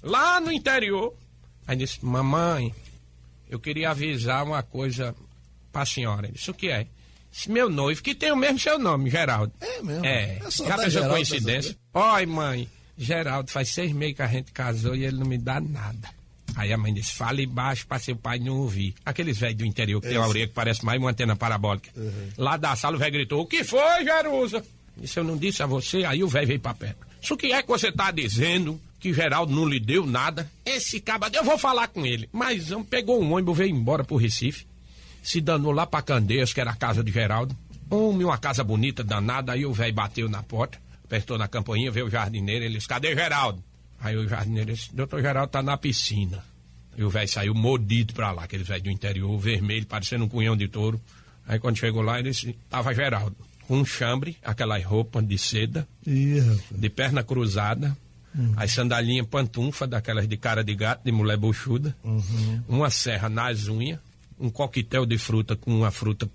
lá 0.02 0.40
no 0.40 0.52
interior. 0.52 1.14
Aí 1.68 1.76
disse: 1.76 2.04
Mamãe, 2.04 2.74
eu 3.50 3.60
queria 3.60 3.92
avisar 3.92 4.44
uma 4.44 4.64
coisa 4.64 5.16
pra 5.72 5.86
senhora. 5.86 6.30
Isso 6.34 6.54
que 6.54 6.70
é? 6.70 6.88
Esse 7.34 7.52
meu 7.52 7.70
noivo, 7.70 8.02
que 8.02 8.16
tem 8.16 8.32
o 8.32 8.36
mesmo 8.36 8.60
seu 8.60 8.80
nome, 8.80 9.10
Geraldo. 9.10 9.52
É 9.62 9.82
mesmo? 9.82 10.06
É. 10.06 10.38
É 10.38 10.40
Já 10.50 10.76
pensou 10.76 10.90
Geraldo 10.90 11.14
coincidência? 11.14 11.78
Oi, 11.94 12.26
mãe. 12.26 12.68
Geraldo, 12.98 13.52
faz 13.52 13.70
seis 13.70 13.92
meses 13.92 14.16
que 14.16 14.22
a 14.24 14.28
gente 14.28 14.52
casou 14.52 14.96
e 14.96 15.06
ele 15.06 15.18
não 15.18 15.28
me 15.28 15.38
dá 15.38 15.60
nada. 15.60 16.10
Aí 16.56 16.74
a 16.74 16.78
mãe 16.78 16.92
disse, 16.92 17.12
fale 17.14 17.46
baixo 17.46 17.86
pra 17.86 18.00
seu 18.00 18.16
pai 18.16 18.40
não 18.40 18.58
ouvir. 18.58 18.96
Aqueles 19.06 19.38
velhos 19.38 19.58
do 19.58 19.66
interior 19.66 20.02
que 20.02 20.08
tem 20.08 20.18
uma 20.18 20.28
orelha 20.28 20.48
que 20.48 20.54
parece 20.54 20.84
mais 20.84 21.00
uma 21.00 21.12
antena 21.12 21.36
parabólica. 21.36 21.92
Lá 22.36 22.58
da 22.58 22.76
sala 22.76 22.96
o 22.96 23.00
velho 23.00 23.12
gritou, 23.12 23.42
o 23.42 23.46
que 23.46 23.64
foi, 23.64 24.04
Jerusa? 24.04 24.66
Disse, 25.00 25.20
eu 25.20 25.24
não 25.24 25.38
disse 25.38 25.62
a 25.62 25.68
você, 25.68 26.04
aí 26.04 26.24
o 26.24 26.28
velho 26.28 26.48
veio 26.48 26.60
pra 26.60 26.74
perto. 26.74 27.06
Isso 27.22 27.38
que 27.38 27.52
é 27.52 27.62
que 27.62 27.68
você 27.68 27.92
tá 27.92 28.10
dizendo? 28.10 28.82
Que 29.00 29.14
Geraldo 29.14 29.54
não 29.54 29.68
lhe 29.68 29.80
deu 29.80 30.08
nada? 30.08 30.50
Esse 30.66 31.00
cabra, 31.00 31.30
eu 31.32 31.44
vou 31.44 31.60
falar 31.60 31.88
com 31.90 32.04
ele. 32.04 32.28
Mas 32.32 32.72
um, 32.72 32.84
pegou 32.84 33.22
um 33.22 33.34
ônibus, 33.34 33.56
veio 33.56 33.76
embora 33.76 34.04
pro 34.04 34.16
Recife. 34.16 34.66
Se 35.28 35.42
danou 35.42 35.74
lá 35.74 35.86
pra 35.86 36.02
Candeias, 36.02 36.54
que 36.54 36.62
era 36.62 36.72
a 36.72 36.74
casa 36.74 37.04
de 37.04 37.12
Geraldo. 37.12 37.54
Homem, 37.90 38.24
uma 38.24 38.38
casa 38.38 38.64
bonita, 38.64 39.04
danada. 39.04 39.52
Aí 39.52 39.66
o 39.66 39.74
velho 39.74 39.94
bateu 39.94 40.30
na 40.30 40.42
porta, 40.42 40.78
apertou 41.04 41.38
na 41.38 41.50
campainha, 41.50 41.92
veio 41.92 42.06
o 42.06 42.10
jardineiro. 42.10 42.64
Ele 42.64 42.76
disse, 42.76 42.88
cadê 42.88 43.14
Geraldo? 43.14 43.62
Aí 44.00 44.16
o 44.16 44.26
jardineiro 44.26 44.74
disse, 44.74 44.96
doutor 44.96 45.22
Geraldo 45.22 45.52
tá 45.52 45.62
na 45.62 45.76
piscina. 45.76 46.42
E 46.96 47.04
o 47.04 47.10
velho 47.10 47.28
saiu 47.28 47.54
mordido 47.54 48.14
pra 48.14 48.32
lá, 48.32 48.46
aquele 48.46 48.64
velho 48.64 48.84
do 48.84 48.90
interior, 48.90 49.38
vermelho, 49.38 49.86
parecendo 49.86 50.24
um 50.24 50.30
cunhão 50.30 50.56
de 50.56 50.70
touro. 50.70 50.98
Aí 51.46 51.60
quando 51.60 51.76
chegou 51.76 52.02
lá, 52.02 52.22
ele 52.22 52.30
disse, 52.32 52.58
tava 52.70 52.96
Geraldo. 52.96 53.36
Com 53.68 53.80
um 53.80 53.86
chambre, 53.86 54.38
aquelas 54.42 54.82
roupas 54.86 55.28
de 55.28 55.38
seda, 55.38 55.86
de 56.06 56.90
perna 56.90 57.22
cruzada, 57.22 57.98
as 58.56 58.72
sandalinhas 58.72 59.28
pantunfa, 59.28 59.86
daquelas 59.86 60.26
de 60.26 60.38
cara 60.38 60.64
de 60.64 60.74
gato, 60.74 61.04
de 61.04 61.12
mulher 61.12 61.36
buchuda, 61.36 61.94
uma 62.66 62.90
serra 62.90 63.28
nas 63.28 63.68
unhas, 63.68 64.00
um 64.40 64.50
coquetel 64.50 65.06
de 65.06 65.18
fruta 65.18 65.56
com 65.56 65.72
uma 65.76 65.92
fruta 65.92 66.30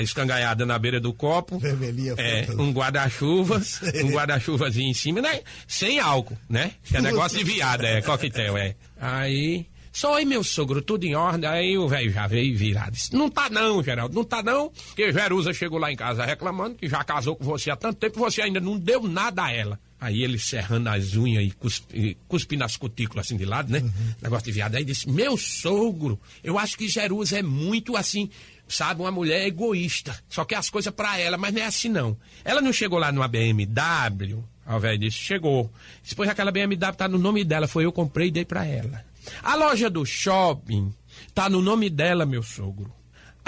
escangaiada 0.00 0.64
na 0.66 0.78
beira 0.78 1.00
do 1.00 1.12
copo. 1.12 1.58
Vermelhinha, 1.58 2.14
É, 2.16 2.44
fruta. 2.44 2.62
um 2.62 2.72
guarda-chuva, 2.72 3.60
um 4.04 4.10
guarda-chuvazinho 4.10 4.90
em 4.90 4.94
cima, 4.94 5.20
né? 5.20 5.40
Sem 5.66 5.98
álcool, 5.98 6.36
né? 6.48 6.72
Que 6.84 6.96
é 6.96 7.00
negócio 7.00 7.38
de 7.38 7.44
viada, 7.44 7.86
é, 7.86 8.02
coquetel, 8.02 8.56
é. 8.56 8.74
Aí, 9.00 9.66
só 9.92 10.16
aí 10.16 10.24
meu 10.24 10.44
sogro, 10.44 10.82
tudo 10.82 11.04
em 11.04 11.14
ordem, 11.14 11.48
aí 11.48 11.78
o 11.78 11.88
velho 11.88 12.10
já 12.12 12.26
veio 12.26 12.56
virado. 12.56 12.92
Disse, 12.92 13.14
não 13.14 13.28
tá 13.30 13.48
não, 13.50 13.82
Geraldo, 13.82 14.14
não 14.14 14.24
tá 14.24 14.42
não, 14.42 14.70
porque 14.70 15.12
Jerusa 15.12 15.52
chegou 15.52 15.78
lá 15.78 15.90
em 15.90 15.96
casa 15.96 16.24
reclamando 16.24 16.76
que 16.76 16.88
já 16.88 17.02
casou 17.02 17.34
com 17.36 17.44
você 17.44 17.70
há 17.70 17.76
tanto 17.76 17.98
tempo, 17.98 18.18
você 18.18 18.42
ainda 18.42 18.60
não 18.60 18.78
deu 18.78 19.02
nada 19.02 19.44
a 19.44 19.52
ela. 19.52 19.80
Aí 20.00 20.22
ele 20.22 20.38
serrando 20.38 20.88
as 20.90 21.16
unhas 21.16 21.44
e 21.44 21.50
cuspi- 21.50 22.16
cuspindo 22.28 22.62
as 22.64 22.76
cutículas 22.76 23.26
assim 23.26 23.36
de 23.36 23.44
lado, 23.44 23.72
né? 23.72 23.82
Negócio 24.22 24.44
de 24.46 24.52
viado. 24.52 24.76
Aí 24.76 24.84
disse, 24.84 25.08
meu 25.10 25.36
sogro, 25.36 26.20
eu 26.42 26.56
acho 26.58 26.78
que 26.78 26.88
Jerusa 26.88 27.38
é 27.38 27.42
muito 27.42 27.96
assim, 27.96 28.30
sabe, 28.68 29.00
uma 29.00 29.10
mulher 29.10 29.46
egoísta. 29.46 30.16
Só 30.28 30.44
quer 30.44 30.56
as 30.56 30.70
coisas 30.70 30.92
pra 30.94 31.18
ela, 31.18 31.36
mas 31.36 31.52
não 31.52 31.62
é 31.62 31.64
assim 31.64 31.88
não. 31.88 32.16
Ela 32.44 32.60
não 32.60 32.72
chegou 32.72 32.98
lá 32.98 33.10
numa 33.10 33.26
BMW. 33.26 34.44
Aí 34.64 34.76
o 34.76 34.78
velho 34.80 34.98
disse, 34.98 35.16
chegou. 35.18 35.72
Depois 36.08 36.28
aquela 36.30 36.52
BMW 36.52 36.94
tá 36.96 37.08
no 37.08 37.18
nome 37.18 37.42
dela, 37.44 37.66
foi 37.66 37.84
eu 37.84 37.92
comprei 37.92 38.28
e 38.28 38.30
dei 38.30 38.44
pra 38.44 38.64
ela. 38.64 39.04
A 39.42 39.56
loja 39.56 39.90
do 39.90 40.06
shopping 40.06 40.94
tá 41.34 41.48
no 41.50 41.60
nome 41.60 41.90
dela, 41.90 42.24
meu 42.24 42.42
sogro. 42.42 42.92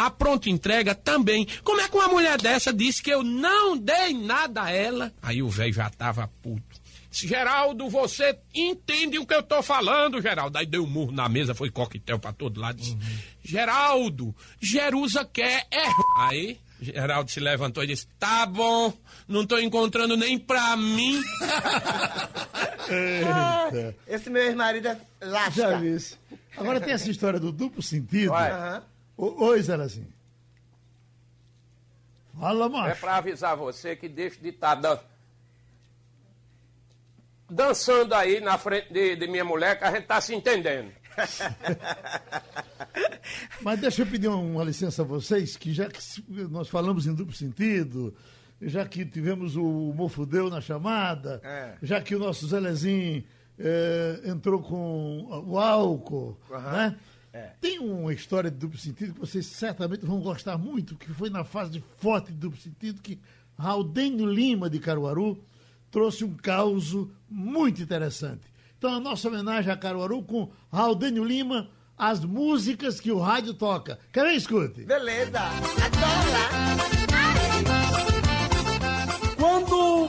A 0.00 0.08
pronta 0.08 0.48
entrega 0.48 0.94
também. 0.94 1.46
Como 1.62 1.78
é 1.78 1.86
que 1.86 1.94
uma 1.94 2.08
mulher 2.08 2.40
dessa 2.40 2.72
disse 2.72 3.02
que 3.02 3.10
eu 3.10 3.22
não 3.22 3.76
dei 3.76 4.14
nada 4.14 4.62
a 4.62 4.70
ela? 4.70 5.12
Aí 5.20 5.42
o 5.42 5.50
velho 5.50 5.74
já 5.74 5.90
tava 5.90 6.26
puto. 6.40 6.80
Disse, 7.10 7.28
Geraldo, 7.28 7.86
você 7.90 8.38
entende 8.54 9.18
o 9.18 9.26
que 9.26 9.34
eu 9.34 9.42
tô 9.42 9.62
falando, 9.62 10.22
Geraldo. 10.22 10.56
Aí 10.56 10.64
deu 10.64 10.84
um 10.84 10.86
murro 10.86 11.12
na 11.12 11.28
mesa, 11.28 11.54
foi 11.54 11.68
coquetel 11.68 12.18
pra 12.18 12.32
todo 12.32 12.58
lado. 12.58 12.78
Disse, 12.78 12.96
Geraldo, 13.44 14.34
Jerusa 14.58 15.22
quer 15.22 15.66
é... 15.70 15.84
Aí, 16.16 16.58
Geraldo 16.80 17.30
se 17.30 17.38
levantou 17.38 17.84
e 17.84 17.88
disse, 17.88 18.06
tá 18.18 18.46
bom, 18.46 18.94
não 19.28 19.44
tô 19.44 19.58
encontrando 19.58 20.16
nem 20.16 20.38
pra 20.38 20.78
mim. 20.78 21.22
Eita. 22.88 23.94
Esse 24.06 24.30
meu 24.30 24.44
ex-marido 24.44 24.88
é 24.88 24.98
lasca. 25.20 25.60
Já 25.60 25.76
vi 25.76 25.94
isso. 25.94 26.18
Agora 26.56 26.80
tem 26.80 26.94
essa 26.94 27.10
história 27.10 27.38
do 27.38 27.52
duplo 27.52 27.82
sentido. 27.82 28.32
Aham. 28.32 28.82
Oi, 29.22 29.62
Zerazinho. 29.62 30.08
Fala, 32.38 32.66
É 32.66 32.68
macho. 32.68 33.00
pra 33.00 33.16
avisar 33.16 33.56
você 33.56 33.94
que 33.94 34.08
deixa 34.08 34.40
de 34.40 34.48
estar 34.48 34.74
dan... 34.76 34.98
dançando 37.50 38.14
aí 38.14 38.40
na 38.40 38.56
frente 38.56 38.90
de, 38.92 39.16
de 39.16 39.26
minha 39.26 39.44
mulher, 39.44 39.78
que 39.78 39.84
a 39.84 39.92
gente 39.92 40.06
tá 40.06 40.20
se 40.20 40.34
entendendo. 40.34 40.90
Mas 43.60 43.80
deixa 43.80 44.02
eu 44.02 44.06
pedir 44.06 44.28
uma 44.28 44.64
licença 44.64 45.02
a 45.02 45.04
vocês, 45.04 45.56
que 45.56 45.74
já 45.74 45.86
que 45.88 46.00
nós 46.48 46.68
falamos 46.68 47.06
em 47.06 47.14
duplo 47.14 47.34
sentido, 47.34 48.14
já 48.62 48.86
que 48.86 49.04
tivemos 49.04 49.54
o 49.56 49.62
Mofudeu 49.94 50.48
na 50.48 50.60
chamada, 50.62 51.40
É. 51.44 51.74
já 51.82 52.00
que 52.00 52.14
o 52.14 52.18
nosso 52.18 52.46
Zelezinho 52.46 53.22
eh, 53.58 54.20
entrou 54.24 54.62
com 54.62 55.26
o 55.46 55.58
álcool, 55.58 56.38
né? 56.50 56.96
Tem 57.60 57.78
uma 57.78 58.12
história 58.12 58.50
de 58.50 58.56
duplo 58.56 58.78
sentido 58.78 59.14
que 59.14 59.20
vocês 59.20 59.46
certamente 59.46 60.04
vão 60.04 60.20
gostar 60.20 60.58
muito, 60.58 60.96
que 60.96 61.12
foi 61.12 61.30
na 61.30 61.44
fase 61.44 61.82
forte 61.98 62.32
de 62.32 62.38
duplo 62.38 62.60
sentido, 62.60 63.00
que 63.00 63.20
Raudênio 63.58 64.26
Lima, 64.26 64.68
de 64.68 64.78
Caruaru, 64.78 65.42
trouxe 65.90 66.24
um 66.24 66.34
caos 66.34 66.96
muito 67.28 67.82
interessante. 67.82 68.42
Então, 68.78 68.94
a 68.94 69.00
nossa 69.00 69.28
homenagem 69.28 69.70
a 69.70 69.76
Caruaru 69.76 70.22
com 70.22 70.50
Raudênio 70.72 71.22
Lima, 71.22 71.68
as 71.96 72.24
músicas 72.24 72.98
que 72.98 73.12
o 73.12 73.18
rádio 73.18 73.52
toca. 73.52 73.98
Quer 74.12 74.24
ver? 74.24 74.34
Escute. 74.34 74.84
Beleza. 74.84 75.38
Adora. 75.38 76.80
Quando 79.36 80.08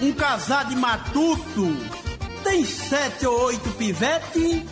um 0.00 0.12
casado 0.14 0.70
de 0.70 0.76
matuto 0.76 1.76
tem 2.42 2.64
sete 2.64 3.26
ou 3.26 3.46
oito 3.46 3.70
pivete, 3.72 4.64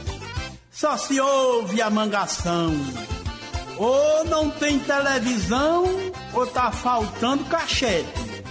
só 0.75 0.97
se 0.97 1.21
ouve 1.21 1.81
a 1.81 1.89
mangação. 1.89 2.75
Ou 3.79 4.25
não 4.25 4.51
tem 4.51 4.79
televisão, 4.81 5.85
ou 6.33 6.47
tá 6.47 6.73
faltando 6.73 7.45
cachete. 7.45 8.45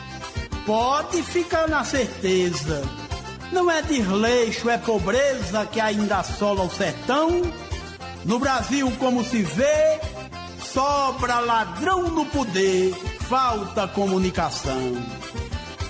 Pode 0.65 1.21
ficar 1.21 1.67
na 1.67 1.83
certeza. 1.83 2.81
Não 3.51 3.69
é 3.69 3.81
desleixo, 3.81 4.69
é 4.69 4.77
pobreza 4.77 5.65
que 5.65 5.79
ainda 5.79 6.19
assola 6.19 6.63
o 6.63 6.71
sertão. 6.71 7.41
No 8.23 8.39
Brasil, 8.39 8.89
como 8.97 9.23
se 9.23 9.41
vê, 9.43 9.99
sobra 10.73 11.39
ladrão 11.39 12.03
no 12.03 12.25
poder, 12.25 12.93
falta 13.27 13.85
comunicação. 13.87 14.95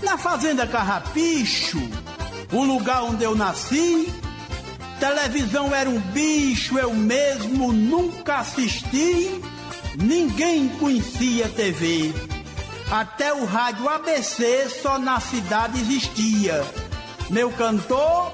Na 0.02 0.18
fazenda 0.18 0.66
Carrapicho, 0.66 1.80
o 2.52 2.64
lugar 2.64 3.04
onde 3.04 3.24
eu 3.24 3.36
nasci, 3.36 4.12
televisão 5.04 5.76
era 5.76 5.90
um 5.90 6.00
bicho, 6.00 6.80
eu 6.80 6.94
mesmo 6.94 7.74
nunca 7.74 8.38
assisti, 8.38 9.38
ninguém 10.02 10.70
conhecia 10.80 11.50
TV. 11.50 12.14
Até 12.90 13.34
o 13.34 13.44
rádio 13.44 13.90
ABC 13.90 14.70
só 14.70 14.98
na 14.98 15.20
cidade 15.20 15.78
existia. 15.82 16.64
Meu 17.30 17.52
cantor 17.52 18.32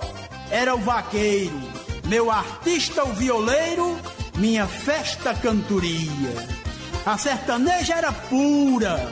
era 0.51 0.75
o 0.75 0.77
vaqueiro, 0.77 1.59
meu 2.05 2.29
artista 2.29 3.03
o 3.03 3.13
violeiro, 3.13 3.99
minha 4.37 4.67
festa 4.67 5.33
cantoria. 5.33 6.47
A 7.03 7.17
sertaneja 7.17 7.95
era 7.95 8.11
pura, 8.11 9.11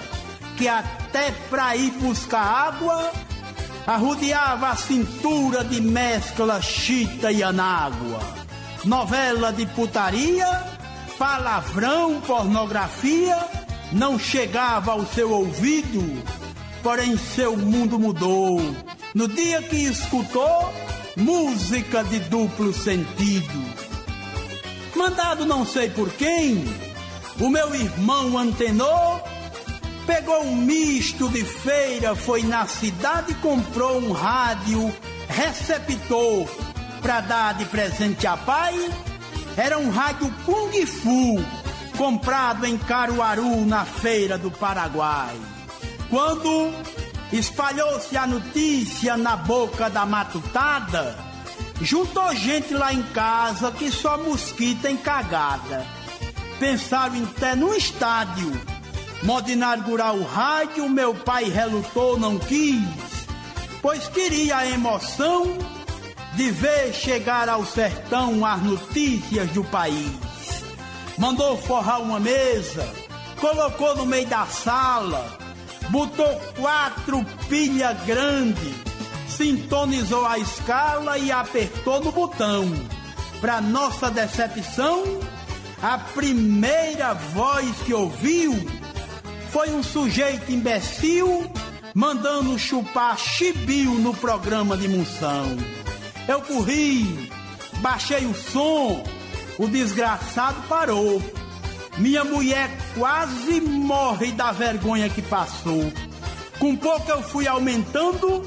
que 0.58 0.68
até 0.68 1.32
pra 1.50 1.76
ir 1.76 1.90
buscar 1.94 2.44
água, 2.44 3.12
arrodeava 3.88 4.68
a 4.68 4.76
cintura 4.76 5.64
de 5.64 5.80
mescla 5.80 6.62
chita 6.62 7.32
e 7.32 7.42
anágua. 7.42 8.20
Novela 8.84 9.54
de 9.54 9.66
putaria, 9.66 10.46
palavrão, 11.18 12.20
pornografia, 12.20 13.38
não 13.94 14.20
chegava 14.20 14.92
ao 14.92 15.06
seu 15.06 15.32
ouvido, 15.32 16.04
porém 16.84 17.18
seu 17.18 17.56
mundo 17.56 17.98
mudou. 17.98 18.60
No 19.16 19.26
dia 19.26 19.62
que 19.62 19.78
escutou 19.78 20.74
música 21.16 22.04
de 22.04 22.20
duplo 22.20 22.74
sentido. 22.74 23.88
Mandado 24.96 25.46
não 25.46 25.66
sei 25.66 25.90
por 25.90 26.10
quem, 26.12 26.64
o 27.40 27.50
meu 27.50 27.74
irmão 27.74 28.38
antenou, 28.38 29.22
pegou 30.08 30.42
um 30.42 30.56
misto 30.56 31.28
de 31.30 31.44
feira, 31.44 32.16
foi 32.16 32.42
na 32.42 32.66
cidade 32.66 33.34
comprou 33.36 34.00
um 34.00 34.14
rádio 34.14 34.92
receptor 35.28 36.48
pra 37.02 37.20
dar 37.20 37.56
de 37.56 37.66
presente 37.66 38.26
a 38.26 38.38
pai. 38.38 38.74
Era 39.58 39.78
um 39.78 39.90
rádio 39.90 40.34
Kung 40.46 40.86
Fu, 40.86 41.44
comprado 41.98 42.66
em 42.66 42.78
Caruaru, 42.78 43.66
na 43.66 43.84
feira 43.84 44.38
do 44.38 44.50
Paraguai. 44.50 45.36
Quando 46.10 46.72
espalhou-se 47.34 48.16
a 48.16 48.26
notícia 48.26 49.18
na 49.18 49.36
boca 49.36 49.90
da 49.90 50.06
matutada, 50.06 51.18
juntou 51.82 52.34
gente 52.34 52.74
lá 52.74 52.94
em 52.94 53.04
casa 53.04 53.72
que 53.72 53.92
só 53.92 54.18
mosquita 54.18 54.90
encagada. 54.90 55.86
Pensaram 56.60 57.24
até 57.24 57.56
no 57.56 57.76
estádio, 57.76 58.77
modo 59.24 59.50
inaugurar 59.50 60.16
o 60.16 60.24
rádio, 60.24 60.90
meu 60.90 61.14
pai 61.14 61.46
relutou, 61.46 62.20
não 62.20 62.38
quis, 62.38 62.88
pois 63.82 64.08
queria 64.08 64.58
a 64.58 64.68
emoção 64.68 65.58
de 66.36 66.52
ver 66.52 66.94
chegar 66.94 67.50
ao 67.50 67.66
sertão 67.66 68.46
as 68.46 68.62
notícias 68.62 69.50
do 69.52 69.64
país. 69.64 70.12
Mandou 71.18 71.58
forrar 71.58 72.00
uma 72.00 72.20
mesa, 72.20 72.88
colocou 73.40 73.96
no 73.96 74.06
meio 74.06 74.28
da 74.28 74.46
sala, 74.46 75.26
botou 75.90 76.40
quatro 76.60 77.26
pilhas 77.50 77.98
grandes, 78.06 78.76
sintonizou 79.28 80.26
a 80.28 80.38
escala 80.38 81.18
e 81.18 81.32
apertou 81.32 82.00
no 82.04 82.12
botão. 82.12 82.66
Para 83.42 83.62
nossa 83.62 84.12
decepção, 84.12 85.04
a 85.82 85.98
primeira 85.98 87.14
voz 87.14 87.68
que 87.86 87.94
ouviu 87.94 88.54
foi 89.52 89.70
um 89.72 89.84
sujeito 89.84 90.52
imbecil 90.52 91.50
mandando 91.94 92.58
chupar 92.60 93.18
chibio 93.18 93.96
no 93.96 94.14
programa 94.14 94.78
de 94.78 94.88
Munção. 94.88 95.58
Eu 96.28 96.42
corri, 96.42 97.30
baixei 97.80 98.26
o 98.26 98.36
som, 98.36 99.04
o 99.58 99.68
desgraçado 99.68 100.62
parou. 100.68 101.22
Minha 101.98 102.24
mulher 102.24 102.70
quase 102.96 103.60
morre 103.62 104.32
da 104.32 104.52
vergonha 104.52 105.10
que 105.10 105.22
passou. 105.22 105.92
Com 106.60 106.76
pouco 106.76 107.10
eu 107.10 107.24
fui 107.24 107.48
aumentando, 107.48 108.44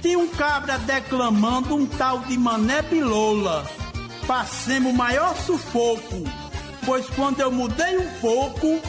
tinha 0.00 0.18
um 0.18 0.28
cabra 0.28 0.78
declamando 0.78 1.74
um 1.74 1.86
tal 1.86 2.20
de 2.20 2.36
Mané 2.36 2.82
Bilola. 2.82 3.68
Passemos 4.26 4.92
o 4.92 4.96
maior 4.96 5.36
sufoco, 5.38 6.22
pois 6.84 7.06
quando 7.10 7.40
eu 7.40 7.50
mudei 7.50 7.98
um 7.98 8.10
pouco, 8.20 8.80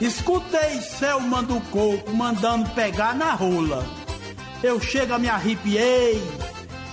escutei 0.00 0.80
Selma 0.80 1.42
do 1.42 1.60
Coco 1.70 2.14
mandando 2.14 2.68
pegar 2.70 3.14
na 3.14 3.32
rola. 3.32 3.86
Eu 4.62 4.80
chego, 4.80 5.18
me 5.18 5.28
arrepiei, 5.28 6.22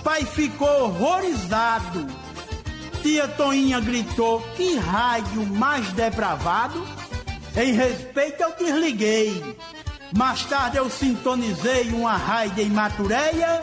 Pai 0.02 0.24
ficou 0.24 0.84
horrorizado. 0.84 2.06
Tia 3.02 3.28
Toinha 3.28 3.80
gritou: 3.80 4.40
Que 4.56 4.76
raio 4.76 5.46
mais 5.46 5.92
depravado! 5.92 6.84
Em 7.56 7.72
respeito, 7.72 8.42
eu 8.42 8.56
desliguei. 8.56 9.56
Mais 10.16 10.44
tarde, 10.44 10.76
eu 10.76 10.90
sintonizei 10.90 11.90
uma 11.90 12.16
raia 12.16 12.52
em 12.58 12.70
Matureia 12.70 13.62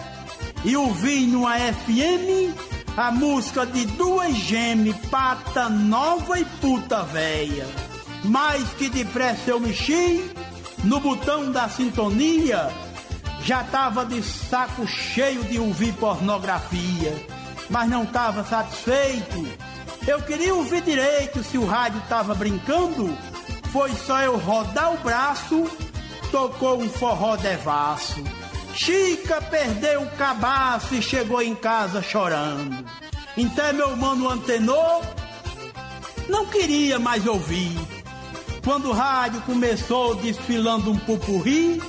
e 0.64 0.76
ouvi 0.76 1.28
numa 1.28 1.58
FM 1.58 2.56
a 2.98 3.12
música 3.12 3.66
de 3.66 3.86
duas 3.86 4.36
gêmeas, 4.36 4.98
pata 5.10 5.70
nova 5.70 6.40
e 6.40 6.46
puta 6.46 7.04
véia. 7.04 7.89
Mais 8.24 8.68
que 8.74 8.90
depressa 8.90 9.52
eu 9.52 9.60
mexi 9.60 10.30
no 10.84 11.00
botão 11.00 11.52
da 11.52 11.70
sintonia 11.70 12.70
já 13.44 13.62
estava 13.62 14.06
de 14.06 14.22
saco 14.22 14.86
cheio 14.88 15.44
de 15.46 15.60
ouvir 15.60 15.94
pornografia, 15.94 17.26
mas 17.70 17.90
não 17.90 18.04
estava 18.04 18.44
satisfeito. 18.44 19.48
Eu 20.08 20.22
queria 20.22 20.54
ouvir 20.54 20.82
direito 20.82 21.44
se 21.44 21.58
o 21.58 21.66
rádio 21.66 22.00
estava 22.00 22.36
brincando. 22.36 23.18
Foi 23.72 23.92
só 23.94 24.20
eu 24.22 24.38
rodar 24.38 24.94
o 24.94 24.98
braço, 24.98 25.70
tocou 26.32 26.82
um 26.82 26.90
forró 26.90 27.36
devasso. 27.38 28.24
Chica 28.74 29.42
perdeu 29.42 30.04
o 30.04 30.12
cabaço 30.12 30.96
e 30.96 31.02
chegou 31.02 31.42
em 31.42 31.56
casa 31.56 32.02
chorando. 32.02 32.86
Então 33.38 33.74
meu 33.74 33.96
mano 33.96 34.30
antenou, 34.30 35.02
não 36.28 36.46
queria 36.46 37.00
mais 37.00 37.26
ouvir. 37.26 37.99
Quando 38.70 38.90
o 38.90 38.94
rádio 38.94 39.42
começou 39.42 40.14
desfilando 40.14 40.92
um 40.92 40.96
pupurri, 40.96 41.82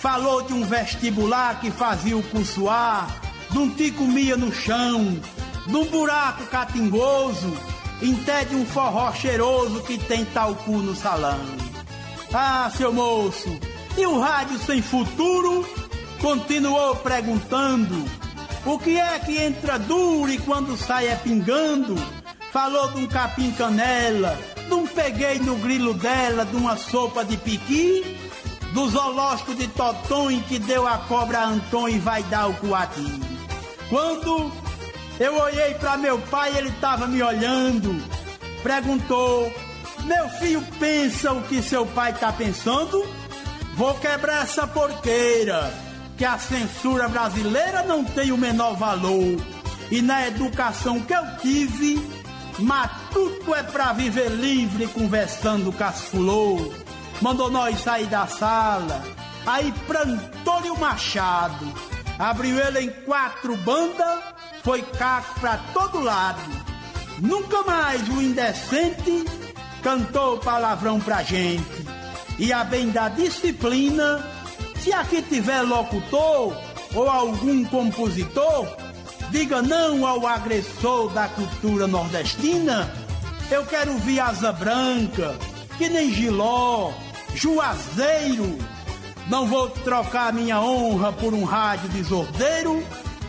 Falou 0.00 0.42
de 0.42 0.52
um 0.52 0.62
vestibular 0.66 1.58
que 1.60 1.70
fazia 1.70 2.14
o 2.14 2.22
curso 2.22 2.68
A, 2.68 3.06
de 3.50 3.56
um 3.56 3.70
que 3.70 3.90
comia 3.90 4.36
no 4.36 4.52
chão, 4.52 5.18
de 5.66 5.74
um 5.74 5.86
buraco 5.86 6.44
catingoso, 6.48 7.56
até 8.02 8.44
de 8.44 8.54
um 8.54 8.66
forró 8.66 9.10
cheiroso 9.14 9.80
que 9.84 9.96
tem 9.96 10.26
talcu 10.26 10.72
no 10.72 10.94
salão. 10.94 11.40
Ah, 12.34 12.70
seu 12.76 12.92
moço, 12.92 13.58
e 13.96 14.04
o 14.04 14.20
rádio 14.20 14.58
sem 14.58 14.82
futuro? 14.82 15.66
Continuou 16.20 16.96
perguntando. 16.96 18.04
O 18.66 18.78
que 18.78 18.98
é 18.98 19.18
que 19.20 19.38
entra 19.38 19.78
duro 19.78 20.30
e 20.30 20.36
quando 20.36 20.76
sai 20.76 21.08
é 21.08 21.16
pingando? 21.16 21.96
Falou 22.52 22.92
de 22.92 23.00
um 23.00 23.06
capim 23.06 23.50
canela, 23.52 24.38
um 24.74 24.86
peguei 24.86 25.38
no 25.38 25.56
grilo 25.56 25.94
dela, 25.94 26.44
de 26.44 26.56
uma 26.56 26.76
sopa 26.76 27.24
de 27.24 27.36
piqui 27.36 28.16
do 28.72 28.88
zoológico 28.90 29.54
de 29.54 29.66
Totonho 29.68 30.42
que 30.42 30.58
deu 30.58 30.86
a 30.86 30.98
cobra 30.98 31.38
a 31.38 31.46
Antônio 31.46 31.96
e 31.96 31.98
vai 31.98 32.22
dar 32.24 32.48
o 32.48 32.54
coati. 32.54 33.20
Quando 33.88 34.52
eu 35.18 35.34
olhei 35.38 35.74
para 35.74 35.96
meu 35.96 36.18
pai, 36.18 36.56
ele 36.58 36.68
estava 36.68 37.06
me 37.06 37.22
olhando, 37.22 37.94
perguntou: 38.62 39.50
Meu 40.04 40.28
filho 40.28 40.62
pensa 40.78 41.32
o 41.32 41.42
que 41.42 41.62
seu 41.62 41.86
pai 41.86 42.10
está 42.10 42.30
pensando? 42.32 43.02
Vou 43.76 43.94
quebrar 43.94 44.42
essa 44.42 44.66
porqueira, 44.66 45.72
que 46.18 46.24
a 46.24 46.38
censura 46.38 47.08
brasileira 47.08 47.82
não 47.82 48.04
tem 48.04 48.30
o 48.30 48.36
menor 48.36 48.74
valor. 48.76 49.38
E 49.90 50.02
na 50.02 50.26
educação 50.26 51.00
que 51.00 51.14
eu 51.14 51.36
tive, 51.40 51.96
matuto 52.58 53.54
é 53.54 53.62
pra 53.62 53.92
viver 53.92 54.30
livre 54.30 54.86
conversando 54.88 55.72
com 55.72 55.84
as 55.84 56.02
flores 56.02 56.86
mandou 57.20 57.50
nós 57.50 57.80
sair 57.80 58.06
da 58.06 58.26
sala. 58.26 59.02
Aí 59.46 59.72
pra 59.86 60.02
Antônio 60.02 60.78
Machado, 60.78 61.72
abriu 62.18 62.58
ele 62.58 62.80
em 62.80 62.90
quatro 63.04 63.56
bandas, 63.58 64.20
foi 64.62 64.82
caco 64.82 65.40
pra 65.40 65.58
todo 65.72 66.00
lado. 66.00 66.40
Nunca 67.20 67.62
mais 67.62 68.06
o 68.08 68.20
indecente 68.20 69.24
cantou 69.82 70.38
palavrão 70.38 71.00
pra 71.00 71.22
gente. 71.22 71.86
E 72.38 72.52
a 72.52 72.64
bem 72.64 72.90
da 72.90 73.08
disciplina, 73.08 74.22
se 74.80 74.92
aqui 74.92 75.22
tiver 75.22 75.62
locutor 75.62 76.54
ou 76.94 77.08
algum 77.08 77.64
compositor, 77.64 78.66
diga 79.30 79.62
não 79.62 80.06
ao 80.06 80.26
agressor 80.26 81.10
da 81.10 81.28
cultura 81.28 81.86
nordestina. 81.86 82.90
Eu 83.50 83.64
quero 83.66 83.96
ver 83.98 84.20
asa 84.20 84.52
branca, 84.52 85.36
que 85.78 85.88
nem 85.88 86.12
giló, 86.12 86.92
Juazeiro. 87.34 88.58
Não 89.28 89.46
vou 89.46 89.68
trocar 89.70 90.32
minha 90.32 90.60
honra 90.60 91.12
por 91.12 91.34
um 91.34 91.44
rádio 91.44 91.88
desordeiro. 91.90 92.84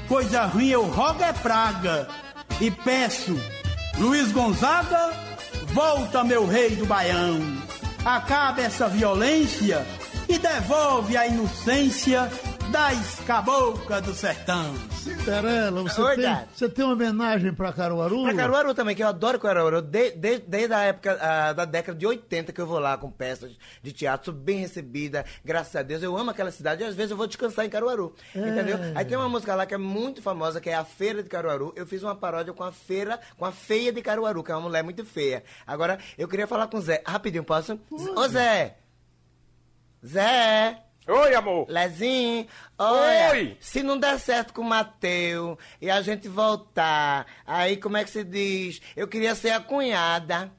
Coisa 0.07 0.45
ruim 0.45 0.69
eu 0.69 0.83
rogo 0.85 1.23
é 1.23 1.33
praga. 1.33 2.07
E 2.61 2.71
peço, 2.71 3.39
Luiz 3.97 4.31
Gonzaga, 4.31 5.13
volta 5.73 6.23
meu 6.23 6.47
rei 6.47 6.75
do 6.75 6.85
Baião. 6.85 7.39
Acaba 8.05 8.61
essa 8.61 8.87
violência 8.87 9.85
e 10.29 10.37
devolve 10.37 11.17
a 11.17 11.27
inocência 11.27 12.31
das 12.71 13.19
caboclas 13.21 14.01
do 14.01 14.13
sertão. 14.13 14.75
Cinderela, 14.91 15.83
você, 15.83 16.01
Oi, 16.01 16.15
tem, 16.15 16.37
você 16.53 16.69
tem 16.69 16.83
uma 16.83 16.93
homenagem 16.93 17.53
pra 17.53 17.71
Caruaru? 17.71 18.23
Pra 18.23 18.33
Caruaru 18.33 18.73
também, 18.73 18.95
que 18.95 19.03
eu 19.03 19.07
adoro 19.07 19.39
Caruaru. 19.39 19.81
De, 19.81 20.11
de, 20.11 20.39
desde 20.39 20.73
a 20.73 20.81
época 20.81 21.17
a, 21.21 21.53
da 21.53 21.65
década 21.65 21.97
de 21.97 22.05
80 22.05 22.51
que 22.51 22.59
eu 22.59 22.67
vou 22.67 22.79
lá 22.79 22.97
com 22.97 23.09
peças 23.09 23.57
de 23.81 23.91
teatro, 23.93 24.25
sou 24.25 24.33
bem 24.33 24.59
recebida, 24.59 25.25
graças 25.45 25.75
a 25.75 25.81
Deus. 25.81 26.03
Eu 26.03 26.17
amo 26.17 26.31
aquela 26.31 26.51
cidade 26.51 26.83
e 26.83 26.85
às 26.85 26.95
vezes 26.95 27.11
eu 27.11 27.17
vou 27.17 27.27
descansar 27.27 27.65
em 27.65 27.69
Caruaru. 27.69 28.13
É. 28.35 28.39
Entendeu? 28.39 28.77
Aí 28.95 29.05
tem 29.05 29.17
uma 29.17 29.29
música 29.29 29.55
lá 29.55 29.65
que 29.65 29.73
é 29.73 29.77
muito 29.77 30.21
famosa, 30.21 30.59
que 30.59 30.69
é 30.69 30.75
a 30.75 30.83
Feira 30.83 31.23
de 31.23 31.29
Caruaru. 31.29 31.73
Eu 31.75 31.85
fiz 31.85 32.03
uma 32.03 32.15
paródia 32.15 32.53
com 32.53 32.63
a 32.63 32.71
feira, 32.71 33.19
com 33.37 33.45
a 33.45 33.51
feia 33.51 33.93
de 33.93 34.01
Caruaru, 34.01 34.43
que 34.43 34.51
é 34.51 34.55
uma 34.55 34.67
mulher 34.67 34.83
muito 34.83 35.05
feia. 35.05 35.43
Agora, 35.65 35.99
eu 36.17 36.27
queria 36.27 36.47
falar 36.47 36.67
com 36.67 36.77
o 36.77 36.81
Zé. 36.81 37.01
Rapidinho, 37.05 37.43
posso? 37.43 37.79
Ô 37.91 38.27
Zé! 38.27 38.77
Zé! 40.05 40.86
Oi, 41.07 41.33
amor. 41.35 41.65
Lezinho, 41.69 42.45
olha, 42.77 43.31
Oi. 43.31 43.57
se 43.61 43.81
não 43.81 43.97
der 43.97 44.19
certo 44.19 44.53
com 44.53 44.61
o 44.61 44.65
Mateu 44.65 45.57
e 45.81 45.89
a 45.89 46.01
gente 46.01 46.27
voltar, 46.27 47.25
aí 47.45 47.77
como 47.77 47.95
é 47.95 48.03
que 48.03 48.09
se 48.09 48.25
diz? 48.25 48.81
Eu 48.95 49.07
queria 49.07 49.33
ser 49.33 49.51
a 49.51 49.61
cunhada. 49.61 50.51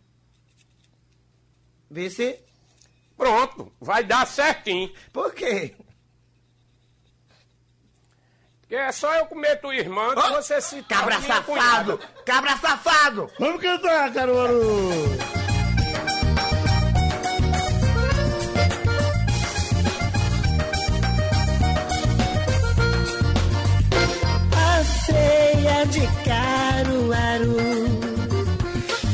Vê 1.91 2.09
se... 2.09 2.43
Pronto, 3.17 3.71
vai 3.79 4.05
dar 4.05 4.27
certinho. 4.27 4.91
Por 5.13 5.35
quê? 5.35 5.75
Porque 8.61 8.77
é 8.77 8.93
só 8.93 9.15
eu 9.17 9.27
comer 9.27 9.61
tua 9.61 9.75
irmã 9.75 10.15
que 10.15 10.21
oh, 10.21 10.35
você 10.35 10.61
se... 10.61 10.83
Cabra 10.83 11.21
safado! 11.21 11.45
Cunhada. 11.45 11.99
Cabra 12.25 12.57
safado! 12.57 13.31
Vamos 13.39 13.61
cantar, 13.61 14.13
Caruaru! 14.13 15.38
Caruaru, 26.29 27.57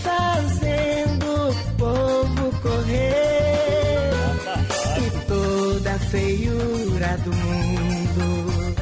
fazendo 0.02 1.50
o 1.50 1.54
povo 1.78 2.60
correr. 2.60 4.10
E 4.98 5.10
toda 5.28 5.92
a 5.94 5.98
feiura 5.98 7.16
do 7.24 7.32
mundo 7.32 8.74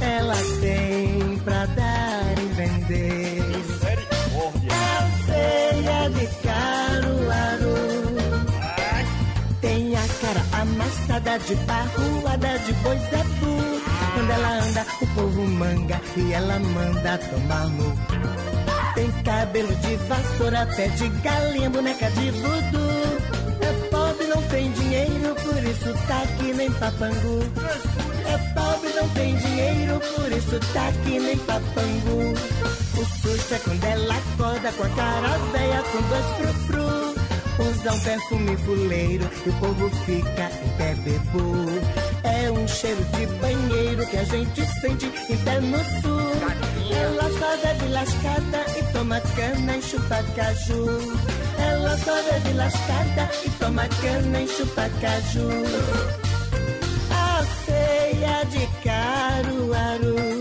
ela 0.00 0.36
tem 0.60 1.38
pra 1.44 1.66
dar 1.66 2.34
e 2.38 2.46
vender. 2.54 3.42
A 4.70 5.02
feia 5.26 6.08
de 6.10 6.26
Caruaru 6.46 7.82
tem 9.60 9.94
a 9.96 10.06
cara 10.20 10.42
amassada 10.62 11.38
de 11.40 11.54
barruada 11.66 12.58
de 12.60 12.72
boisabu. 12.74 13.91
Quando 14.22 14.34
ela 14.34 14.52
anda, 14.60 14.86
o 15.00 15.06
povo 15.16 15.42
manga 15.48 16.00
e 16.16 16.32
ela 16.32 16.56
manda 16.60 17.18
tomar 17.18 17.66
no. 17.70 17.92
Tem 18.94 19.10
cabelo 19.24 19.74
de 19.74 19.96
vassoura, 19.96 20.64
pé 20.76 20.86
de 20.90 21.08
galinha, 21.08 21.68
boneca 21.68 22.08
de 22.12 22.30
voodoo. 22.30 23.18
É 23.60 23.88
pobre, 23.90 24.26
não 24.28 24.40
tem 24.42 24.70
dinheiro, 24.70 25.34
por 25.42 25.64
isso 25.64 26.06
tá 26.06 26.22
aqui 26.22 26.52
nem 26.52 26.70
papangu. 26.70 27.40
É 28.24 28.38
pobre, 28.54 28.92
não 28.94 29.08
tem 29.08 29.34
dinheiro, 29.34 30.00
por 30.14 30.30
isso 30.30 30.60
tá 30.72 30.86
aqui 30.86 31.18
nem 31.18 31.36
papangu. 31.38 32.34
O 32.94 33.04
susto 33.04 33.54
é 33.54 33.58
quando 33.58 33.84
ela 33.84 34.14
acorda 34.14 34.70
com 34.70 34.84
a 34.84 34.88
cara 34.90 35.38
velha, 35.50 35.82
com 35.82 36.00
dois 36.00 36.26
frufru. 36.36 37.12
Usa 37.58 37.92
um 37.92 38.00
perfume 38.00 38.56
fuleiro 38.58 39.28
e 39.44 39.48
o 39.48 39.52
povo 39.54 39.90
fica 40.06 40.48
em 40.64 40.76
pé 40.78 40.94
bebo. 40.94 42.11
É 42.24 42.50
um 42.50 42.66
cheiro 42.68 43.04
de 43.04 43.26
banheiro 43.26 44.06
que 44.06 44.16
a 44.16 44.24
gente 44.24 44.64
sente 44.80 45.06
em 45.06 45.36
pé 45.38 45.60
no 45.60 45.78
sul. 46.00 46.32
Ela 46.90 47.30
só 47.38 47.56
bebe 47.66 47.88
lascada 47.92 48.64
e 48.78 48.92
toma 48.92 49.20
cana 49.20 49.76
e 49.76 49.82
chupa 49.82 50.22
caju. 50.34 50.86
Ela 51.58 51.98
só 51.98 52.22
bebe 52.22 52.52
lascada 52.54 53.30
e 53.44 53.50
toma 53.50 53.88
cana 54.00 54.40
e 54.40 54.48
chupa 54.48 54.88
caju. 55.00 55.48
A 57.10 57.42
feia 57.64 58.44
de 58.44 58.66
Caruaru 58.82 60.31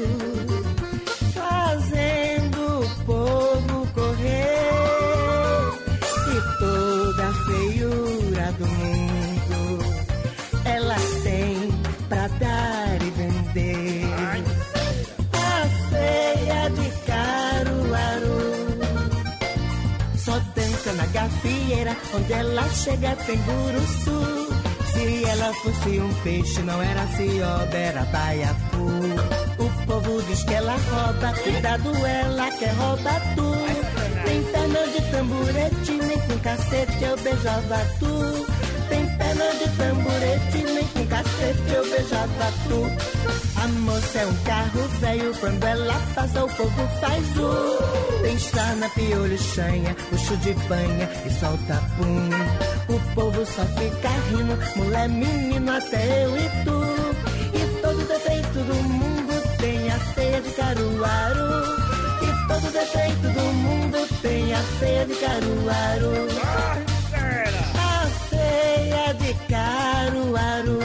onde 22.31 22.33
ela 22.33 22.69
chega 22.69 23.15
tem 23.25 23.37
buruçu. 23.37 24.51
Se 24.93 25.23
ela 25.25 25.53
fosse 25.53 25.99
um 25.99 26.13
peixe, 26.23 26.61
não 26.61 26.81
era 26.81 27.07
cioba, 27.07 27.75
era 27.75 28.03
baiacu. 28.05 28.87
O 29.59 29.85
povo 29.85 30.21
diz 30.23 30.43
que 30.43 30.53
ela 30.53 30.75
rouba, 30.75 31.33
cuidado, 31.43 31.95
ela 32.05 32.51
quer 32.51 32.73
roubar 32.75 33.21
tu. 33.35 33.51
Tem 34.25 34.43
perna 34.43 34.87
de 34.87 35.11
tamburete, 35.11 35.91
nem 35.91 36.19
com 36.19 36.39
cacete 36.39 37.03
eu 37.03 37.17
beijava 37.17 37.77
tu. 37.99 38.40
Perna 39.41 39.53
de 39.57 39.77
tamburete, 39.77 40.73
nem 40.73 40.83
com 40.87 41.07
cacete 41.07 41.73
eu 41.73 41.83
beijava 41.89 42.53
tu. 42.67 43.59
A 43.59 43.67
moça 43.67 44.19
é 44.19 44.25
um 44.27 44.35
carro 44.43 44.87
velho, 44.99 45.33
quando 45.39 45.63
ela 45.63 46.01
passa 46.13 46.45
o 46.45 46.49
povo 46.49 46.87
faz 46.99 47.37
o. 47.37 48.21
Tem 48.21 48.37
sarna, 48.37 48.89
piolho, 48.89 49.37
chanha, 49.37 49.95
puxo 50.09 50.37
de 50.37 50.53
banha 50.53 51.09
e 51.25 51.29
solta 51.39 51.81
pum. 51.97 52.93
O 52.93 53.15
povo 53.15 53.45
só 53.45 53.65
fica 53.65 54.09
rindo, 54.29 54.57
mulher, 54.75 55.09
menino, 55.09 55.71
até 55.71 56.23
eu 56.23 56.37
e 56.37 56.49
tu. 56.63 56.81
E 57.57 57.81
todo 57.81 58.07
defeito 58.07 58.59
do 58.59 58.75
mundo 58.75 59.57
tem 59.57 59.89
a 59.89 59.99
feia 60.13 60.41
de 60.41 60.51
Caruaru. 60.51 61.63
E 62.21 62.47
todo 62.47 62.71
defeito 62.71 63.21
do 63.21 63.53
mundo 63.53 64.21
tem 64.21 64.53
a 64.53 64.61
feia 64.79 65.05
de 65.05 65.15
Caruaru. 65.15 66.90
A 68.61 68.63
feia 68.63 69.13
de 69.15 69.33
Caruaru 69.49 70.79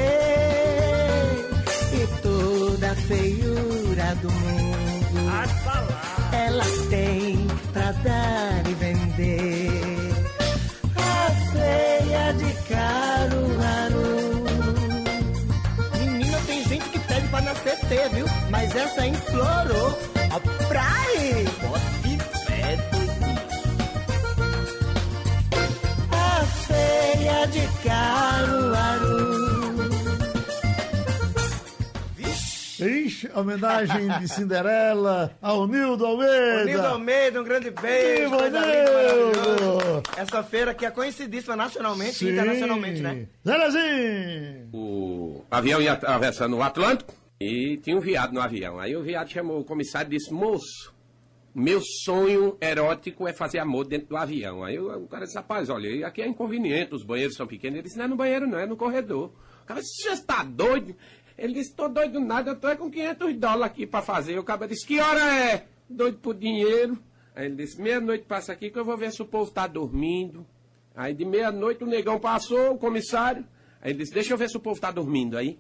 e 1.93 2.07
toda 2.23 2.91
a 2.91 2.95
feiura 2.95 4.15
do 4.15 4.31
mundo 4.31 5.21
ela 6.34 6.63
tem 6.89 7.45
pra 7.71 7.91
dar 7.91 8.67
e 8.67 8.73
vender. 8.73 10.13
A 10.95 11.31
feia 11.51 12.34
de 12.34 12.51
Caruaru. 12.73 14.21
Menina, 15.99 16.38
tem 16.47 16.63
gente 16.63 16.89
que 16.89 16.99
pede 16.99 17.27
pra 17.27 17.41
nascer 17.41 17.77
feia, 17.88 18.10
viu? 18.10 18.25
Mas 18.49 18.75
essa 18.75 19.05
implorou. 19.05 19.99
A 20.31 20.39
praia! 20.67 22.00
Ixi, 32.80 33.30
homenagem 33.36 34.08
de 34.19 34.27
Cinderela 34.34 35.32
ao 35.39 35.67
Nildo 35.67 36.04
Almeida. 36.06 36.65
Nildo 36.65 36.88
Almeida, 36.88 37.41
um 37.41 37.43
grande 37.43 37.69
beijo. 37.69 38.32
Viva, 38.32 38.49
Nildo! 38.49 40.04
Essa 40.17 40.41
feira 40.41 40.71
aqui 40.71 40.86
é 40.86 40.89
conhecidíssima 40.91 41.56
nacionalmente 41.56 42.25
e 42.25 42.32
internacionalmente, 42.32 43.01
né? 43.01 43.27
Zelezinho! 43.45 44.69
O 44.73 45.43
avião 45.51 45.80
ia 45.80 45.93
atravessando 45.93 46.58
o 46.58 46.63
Atlântico 46.63 47.13
e 47.39 47.77
tinha 47.77 47.95
um 47.95 47.99
viado 47.99 48.34
no 48.34 48.41
avião. 48.41 48.80
Aí 48.80 48.95
o 48.95 49.04
viado 49.04 49.30
chamou 49.30 49.60
o 49.60 49.63
comissário 49.63 50.08
e 50.08 50.17
disse: 50.17 50.34
Moço, 50.34 50.91
meu 51.53 51.81
sonho 51.81 52.57
erótico 52.61 53.27
é 53.27 53.33
fazer 53.33 53.59
amor 53.59 53.85
dentro 53.85 54.07
do 54.07 54.17
avião. 54.17 54.63
Aí 54.63 54.79
o, 54.79 55.03
o 55.03 55.07
cara 55.07 55.25
disse: 55.25 55.35
Rapaz, 55.35 55.69
olha, 55.69 56.07
aqui 56.07 56.21
é 56.21 56.27
inconveniente, 56.27 56.95
os 56.95 57.03
banheiros 57.03 57.35
são 57.35 57.45
pequenos. 57.45 57.77
Ele 57.77 57.83
disse: 57.83 57.97
Não 57.97 58.05
é 58.05 58.07
no 58.07 58.15
banheiro, 58.15 58.47
não, 58.47 58.57
é 58.57 58.65
no 58.65 58.77
corredor. 58.77 59.31
O 59.63 59.65
cara 59.65 59.81
disse: 59.81 60.03
Você 60.03 60.09
está 60.09 60.43
doido? 60.43 60.95
Ele 61.37 61.53
disse: 61.53 61.75
Tô 61.75 61.89
doido 61.89 62.19
nada, 62.19 62.51
eu 62.51 62.55
tô 62.55 62.69
é 62.69 62.75
com 62.75 62.89
500 62.89 63.35
dólares 63.35 63.65
aqui 63.65 63.85
pra 63.85 64.01
fazer. 64.01 64.39
O 64.39 64.43
cara 64.43 64.67
disse: 64.67 64.87
Que 64.87 64.99
hora 64.99 65.35
é? 65.35 65.67
Doido 65.89 66.19
por 66.19 66.35
dinheiro. 66.35 66.97
Aí 67.35 67.47
ele 67.47 67.55
disse: 67.55 67.81
Meia-noite 67.81 68.25
passa 68.25 68.53
aqui 68.53 68.69
que 68.69 68.79
eu 68.79 68.85
vou 68.85 68.97
ver 68.97 69.11
se 69.11 69.21
o 69.21 69.25
povo 69.25 69.51
tá 69.51 69.67
dormindo. 69.67 70.45
Aí 70.95 71.13
de 71.13 71.25
meia-noite 71.25 71.83
o 71.83 71.87
negão 71.87 72.19
passou, 72.19 72.73
o 72.73 72.77
comissário. 72.77 73.45
Aí 73.81 73.91
ele 73.91 73.99
disse: 73.99 74.13
Deixa 74.13 74.33
eu 74.33 74.37
ver 74.37 74.49
se 74.49 74.55
o 74.55 74.61
povo 74.61 74.79
tá 74.79 74.89
dormindo. 74.89 75.37
Aí, 75.37 75.59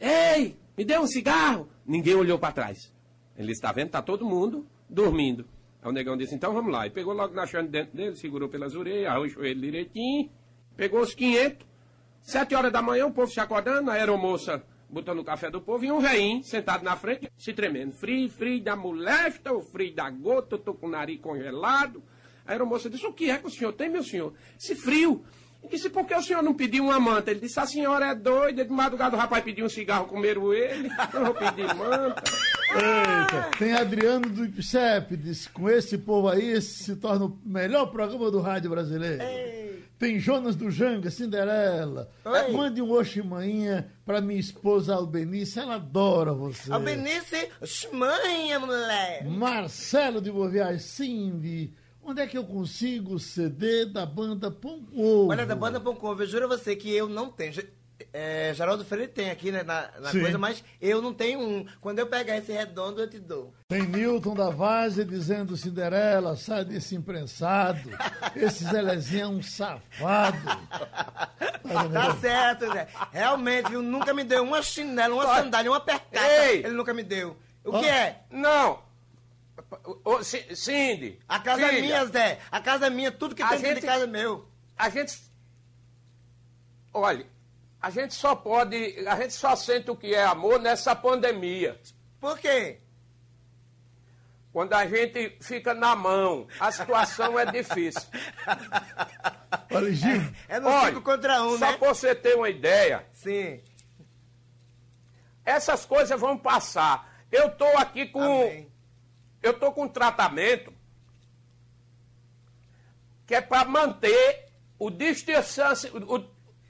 ei, 0.00 0.56
me 0.78 0.84
dê 0.84 0.98
um 0.98 1.06
cigarro. 1.06 1.68
Ninguém 1.84 2.14
olhou 2.14 2.38
pra 2.38 2.52
trás. 2.52 2.90
Ele 3.36 3.48
disse: 3.48 3.60
Tá 3.60 3.70
vendo? 3.70 3.90
Tá 3.90 4.00
todo 4.00 4.24
mundo 4.24 4.66
dormindo. 4.88 5.46
Aí 5.82 5.88
o 5.88 5.92
negão 5.92 6.16
disse: 6.16 6.34
Então 6.34 6.52
vamos 6.52 6.72
lá. 6.72 6.86
E 6.86 6.90
pegou 6.90 7.12
logo 7.12 7.34
na 7.34 7.46
chave 7.46 7.68
dentro 7.68 7.96
dele, 7.96 8.16
segurou 8.16 8.48
pelas 8.48 8.74
orelhas, 8.74 9.12
arrochou 9.12 9.44
ele 9.44 9.60
direitinho, 9.60 10.30
pegou 10.76 11.00
os 11.00 11.14
500. 11.14 11.66
Sete 12.22 12.56
horas 12.56 12.72
da 12.72 12.82
manhã, 12.82 13.06
o 13.06 13.12
povo 13.12 13.30
se 13.30 13.38
acordando, 13.38 13.88
a 13.88 13.94
aeromoça 13.94 14.64
botando 14.88 15.18
o 15.20 15.24
café 15.24 15.50
do 15.50 15.60
povo 15.60 15.84
e 15.84 15.92
um 15.92 16.00
veinho 16.00 16.42
sentado 16.42 16.84
na 16.84 16.96
frente, 16.96 17.30
se 17.36 17.52
tremendo. 17.52 17.92
Frio, 17.92 18.28
frio 18.28 18.62
da 18.62 18.76
molesta, 18.76 19.52
o 19.52 19.60
frio 19.60 19.94
da 19.94 20.08
gota, 20.10 20.56
eu 20.56 20.58
tô 20.58 20.74
com 20.74 20.86
o 20.86 20.90
nariz 20.90 21.20
congelado. 21.20 22.02
A 22.46 22.52
aeromoça 22.52 22.88
disse, 22.88 23.06
o 23.06 23.12
que 23.12 23.30
é 23.30 23.38
que 23.38 23.46
o 23.46 23.50
senhor 23.50 23.72
tem, 23.72 23.88
meu 23.88 24.04
senhor? 24.04 24.32
Esse 24.58 24.74
frio. 24.74 25.24
Ele 25.62 25.72
disse, 25.72 25.90
por 25.90 26.06
que 26.06 26.14
o 26.14 26.22
senhor 26.22 26.42
não 26.42 26.54
pediu 26.54 26.84
uma 26.84 27.00
manta? 27.00 27.30
Ele 27.30 27.40
disse, 27.40 27.58
a 27.58 27.66
senhora 27.66 28.06
é 28.06 28.14
doida, 28.14 28.64
de 28.64 28.70
madrugada 28.70 29.16
o 29.16 29.18
rapaz 29.18 29.42
pediu 29.42 29.66
um 29.66 29.68
cigarro, 29.68 30.06
comeram 30.06 30.52
ele, 30.52 30.88
eu 31.12 31.24
vou 31.24 31.34
pedir 31.34 31.74
manta. 31.74 32.22
Eita, 32.70 33.50
tem 33.58 33.72
Adriano 33.72 34.28
do 34.28 34.44
IPCEP, 34.44 35.16
disse, 35.16 35.48
com 35.48 35.68
esse 35.68 35.98
povo 35.98 36.28
aí, 36.28 36.50
esse 36.50 36.84
se 36.84 36.96
torna 36.96 37.26
o 37.26 37.38
melhor 37.44 37.86
programa 37.86 38.30
do 38.30 38.40
rádio 38.40 38.70
brasileiro. 38.70 39.22
Tem 39.98 40.18
Jonas 40.18 40.54
do 40.54 40.70
Janga, 40.70 41.10
Cinderela. 41.10 42.10
Oi. 42.24 42.52
Mande 42.52 42.82
um 42.82 42.92
oximainha 42.92 43.90
pra 44.04 44.20
minha 44.20 44.38
esposa 44.38 44.94
Albenice, 44.94 45.58
ela 45.58 45.76
adora 45.76 46.34
você. 46.34 46.70
Albenice, 46.70 47.48
manha, 47.92 48.60
mulher. 48.60 49.24
Marcelo 49.24 50.20
de 50.20 50.30
Boa 50.30 50.50
Viagem, 50.50 50.80
Cindy. 50.80 51.72
Onde 52.04 52.20
é 52.20 52.26
que 52.26 52.36
eu 52.36 52.44
consigo 52.44 53.14
o 53.14 53.18
CD 53.18 53.86
da 53.86 54.04
banda 54.04 54.50
Pão 54.50 54.86
Ovo? 54.94 55.30
Olha, 55.30 55.46
da 55.46 55.56
banda 55.56 55.80
Pão 55.80 55.96
Ovo, 56.00 56.22
eu 56.22 56.26
juro 56.26 56.44
a 56.44 56.48
você 56.48 56.76
que 56.76 56.94
eu 56.94 57.08
não 57.08 57.30
tenho. 57.30 57.54
É, 58.12 58.52
Geraldo 58.54 58.84
Freire 58.84 59.08
tem 59.08 59.30
aqui 59.30 59.50
né, 59.50 59.62
na, 59.62 59.90
na 60.00 60.10
coisa, 60.10 60.36
mas 60.36 60.62
eu 60.80 61.00
não 61.00 61.14
tenho 61.14 61.40
um. 61.40 61.66
Quando 61.80 61.98
eu 61.98 62.06
pegar 62.06 62.36
esse 62.36 62.52
redondo, 62.52 63.00
eu 63.00 63.08
te 63.08 63.18
dou. 63.18 63.54
Tem 63.68 63.82
Newton 63.86 64.34
da 64.34 64.50
Vaz 64.50 64.96
dizendo 64.96 65.56
Cinderela, 65.56 66.36
sai 66.36 66.64
desse 66.64 66.94
imprensado. 66.94 67.90
Esse 68.34 68.64
Zelezinho 68.64 69.22
é 69.24 69.28
um 69.28 69.42
safado. 69.42 70.36
Tá 71.92 72.14
certo, 72.20 72.70
Zé. 72.70 72.86
Realmente, 73.10 73.70
viu? 73.70 73.80
Nunca 73.82 74.12
me 74.12 74.24
deu 74.24 74.42
uma 74.44 74.62
chinela, 74.62 75.14
uma 75.14 75.34
sandália, 75.34 75.70
uma 75.70 75.80
percata. 75.80 76.26
Ei! 76.44 76.58
Ele 76.58 76.74
nunca 76.74 76.92
me 76.92 77.02
deu. 77.02 77.36
O 77.64 77.80
que 77.80 77.86
é? 77.88 78.20
Não. 78.30 78.82
Ô, 80.04 80.22
Cindy. 80.22 81.18
A 81.26 81.38
casa 81.40 81.62
é 81.62 81.68
filha, 81.70 81.80
minha, 81.80 82.04
Zé. 82.06 82.38
A 82.50 82.60
casa 82.60 82.86
é 82.86 82.90
minha. 82.90 83.10
Tudo 83.10 83.34
que 83.34 83.42
A 83.42 83.48
tem 83.48 83.58
dentro 83.58 83.74
de 83.76 83.80
gente- 83.80 83.90
casa 83.90 84.04
é 84.04 84.06
meu. 84.06 84.46
A 84.76 84.88
gente. 84.90 85.18
Olha, 86.92 87.26
a 87.86 87.90
gente 87.90 88.14
só 88.14 88.34
pode. 88.34 89.06
A 89.06 89.14
gente 89.16 89.32
só 89.34 89.54
sente 89.54 89.90
o 89.90 89.96
que 89.96 90.12
é 90.12 90.24
amor 90.24 90.58
nessa 90.60 90.94
pandemia. 90.96 91.80
Por 92.20 92.36
quê? 92.38 92.80
Quando 94.52 94.72
a 94.72 94.84
gente 94.86 95.36
fica 95.40 95.72
na 95.74 95.94
mão, 95.94 96.48
a 96.58 96.72
situação 96.72 97.38
é 97.38 97.46
difícil. 97.46 98.08
Olha, 99.70 99.92
Gil, 99.92 100.22
É 100.48 100.58
no 100.58 100.68
Olha, 100.68 101.00
contra 101.00 101.42
um, 101.44 101.58
só 101.58 101.70
né? 101.70 101.76
pra 101.76 101.88
você 101.88 102.14
ter 102.14 102.34
uma 102.36 102.48
ideia, 102.48 103.06
Sim. 103.12 103.62
essas 105.44 105.84
coisas 105.84 106.18
vão 106.20 106.36
passar. 106.38 107.22
Eu 107.30 107.50
tô 107.50 107.66
aqui 107.78 108.06
com. 108.06 108.20
Amém. 108.22 108.72
Eu 109.42 109.52
tô 109.58 109.70
com 109.70 109.84
um 109.84 109.88
tratamento 109.88 110.72
que 113.26 113.34
é 113.34 113.40
para 113.40 113.64
manter 113.64 114.46
o, 114.78 114.90
distanci- 114.90 115.90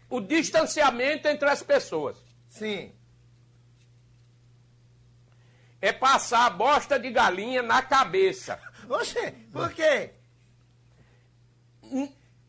o, 0.08 0.20
distanciamento 0.20 1.28
entre 1.28 1.48
as 1.48 1.62
pessoas. 1.62 2.16
Sim. 2.48 2.92
É 5.80 5.92
passar 5.92 6.46
a 6.46 6.50
bosta 6.50 6.98
de 6.98 7.10
galinha 7.10 7.62
na 7.62 7.82
cabeça. 7.82 8.58
Oxe, 8.88 9.30
por 9.52 9.72
quê? 9.72 10.12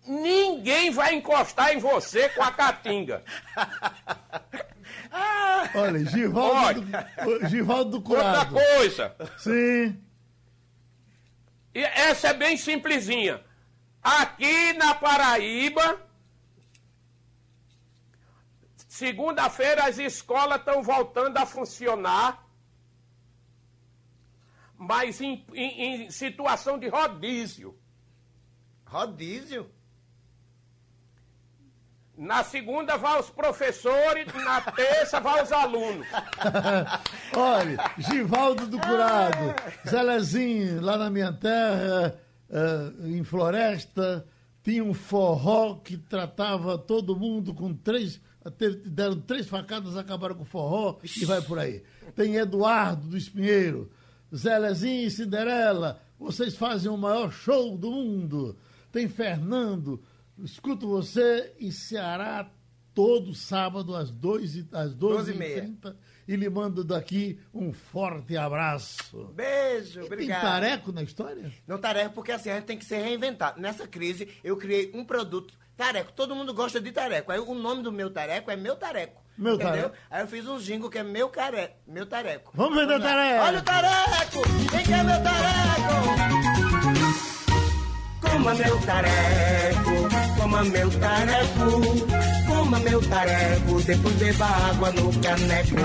Ninguém 0.08 0.92
vai 0.92 1.16
encostar 1.16 1.74
em 1.74 1.80
você 1.80 2.30
com 2.30 2.42
a 2.42 2.52
caatinga. 2.52 3.24
olha, 5.76 6.06
Givaldo, 6.06 6.82
do, 6.82 7.50
Givaldo 7.50 8.00
do 8.00 8.12
Outra 8.12 8.46
Curado. 8.46 8.54
coisa, 8.54 9.16
Sim. 9.38 10.02
e 11.74 11.84
essa 11.84 12.30
é 12.30 12.34
bem 12.34 12.56
simplesinha. 12.56 13.44
Aqui 14.02 14.72
na 14.74 14.96
Paraíba, 14.96 16.00
segunda-feira 19.02 19.86
as 19.86 19.98
escolas 20.00 20.58
estão 20.60 20.82
voltando 20.82 21.38
a 21.38 21.46
funcionar, 21.46 22.44
mas 24.76 25.22
em, 25.22 25.46
em- 25.54 25.82
em 26.06 26.10
situação 26.10 26.80
de 26.80 26.88
rodízio. 26.88 27.78
Rodízio? 28.86 29.70
Na 32.18 32.44
segunda 32.44 32.98
vai 32.98 33.20
os 33.20 33.30
professores, 33.30 34.26
na 34.34 34.60
terça 34.62 35.20
vai 35.20 35.44
os 35.44 35.52
alunos. 35.52 36.08
Olha, 37.38 37.78
Givaldo 38.00 38.66
do 38.66 38.80
Curado, 38.80 39.54
Zelezinho, 39.88 40.82
lá 40.82 40.98
na 40.98 41.12
minha 41.12 41.32
terra, 41.32 42.20
eh, 42.50 42.92
em 43.10 43.24
Floresta, 43.24 44.28
tinha 44.64 44.84
um 44.84 44.96
forró 44.96 45.76
que 45.76 45.96
tratava 45.96 46.76
todo 46.80 47.16
mundo 47.16 47.54
com 47.54 47.72
três. 47.76 48.20
Deram 48.86 49.20
três 49.22 49.48
facadas, 49.48 49.98
acabaram 49.98 50.36
com 50.36 50.44
o 50.44 50.46
forró 50.46 51.00
e 51.04 51.26
vai 51.26 51.42
por 51.42 51.60
aí. 51.60 51.84
Tem 52.16 52.36
Eduardo 52.36 53.08
do 53.08 53.18
Espinheiro, 53.18 53.90
Zelezinho 54.36 55.08
e 55.08 55.12
Cinderela, 55.12 56.02
vocês 56.20 56.56
fazem 56.56 56.92
o 56.92 56.98
maior 56.98 57.32
show 57.32 57.78
do 57.78 57.92
mundo. 57.92 58.58
Tem 58.92 59.08
Fernando, 59.08 60.02
escuto 60.40 60.88
você 60.88 61.54
e 61.60 61.72
Ceará 61.72 62.50
todo 62.94 63.34
sábado 63.36 63.96
às 63.96 64.10
12 64.10 64.70
às 64.72 64.94
12 64.96 64.96
12 64.96 65.32
e 65.32 65.38
meia. 65.38 65.62
30 65.62 65.98
e 66.28 66.36
lhe 66.36 66.50
mando 66.50 66.84
daqui 66.84 67.40
um 67.54 67.72
forte 67.72 68.36
abraço. 68.36 69.32
Beijo, 69.34 70.02
E 70.02 70.04
obrigado. 70.04 70.42
Tem 70.42 70.50
tareco 70.50 70.92
na 70.92 71.04
história? 71.04 71.54
Não 71.66 71.78
tareco, 71.78 72.14
porque 72.16 72.32
assim, 72.32 72.50
a 72.50 72.56
gente 72.56 72.66
tem 72.66 72.78
que 72.78 72.84
se 72.86 72.98
reinventar. 72.98 73.58
Nessa 73.60 73.88
crise, 73.88 74.28
eu 74.44 74.58
criei 74.58 74.92
um 74.94 75.06
produto 75.06 75.54
tareco. 75.78 76.12
Todo 76.14 76.36
mundo 76.36 76.54
gosta 76.54 76.82
de 76.82 76.92
tareco. 76.92 77.32
Aí 77.32 77.40
o 77.40 77.54
nome 77.54 77.84
do 77.84 77.92
meu 77.92 78.10
tareco 78.10 78.50
é 78.52 78.56
meu 78.56 78.76
tareco. 78.76 79.22
Meu 79.38 79.54
entendeu? 79.54 79.90
tareco. 79.90 79.96
Aí 80.10 80.22
eu 80.22 80.28
fiz 80.28 80.48
um 80.48 80.58
jingle 80.58 80.90
que 80.90 80.98
é 80.98 81.04
meu 81.04 81.30
care... 81.30 81.72
meu 81.88 82.06
tareco. 82.06 82.52
Vamos 82.56 82.78
vender 82.78 82.98
lá. 82.98 83.06
tareco. 83.06 83.44
Olha 83.46 83.60
o 83.60 83.64
tareco! 83.64 84.42
Quem 84.72 84.84
quer 84.84 85.04
meu 85.04 85.24
tareco? 85.24 86.38
Coma 88.20 88.54
meu 88.54 88.80
tareco, 88.82 89.92
coma 90.38 90.64
meu 90.64 90.90
tareco, 91.00 92.48
coma 92.48 92.80
meu 92.80 93.10
tareco, 93.10 93.82
depois 93.82 94.16
beba 94.16 94.46
água 94.46 94.92
no 94.92 95.22
caneco. 95.22 95.76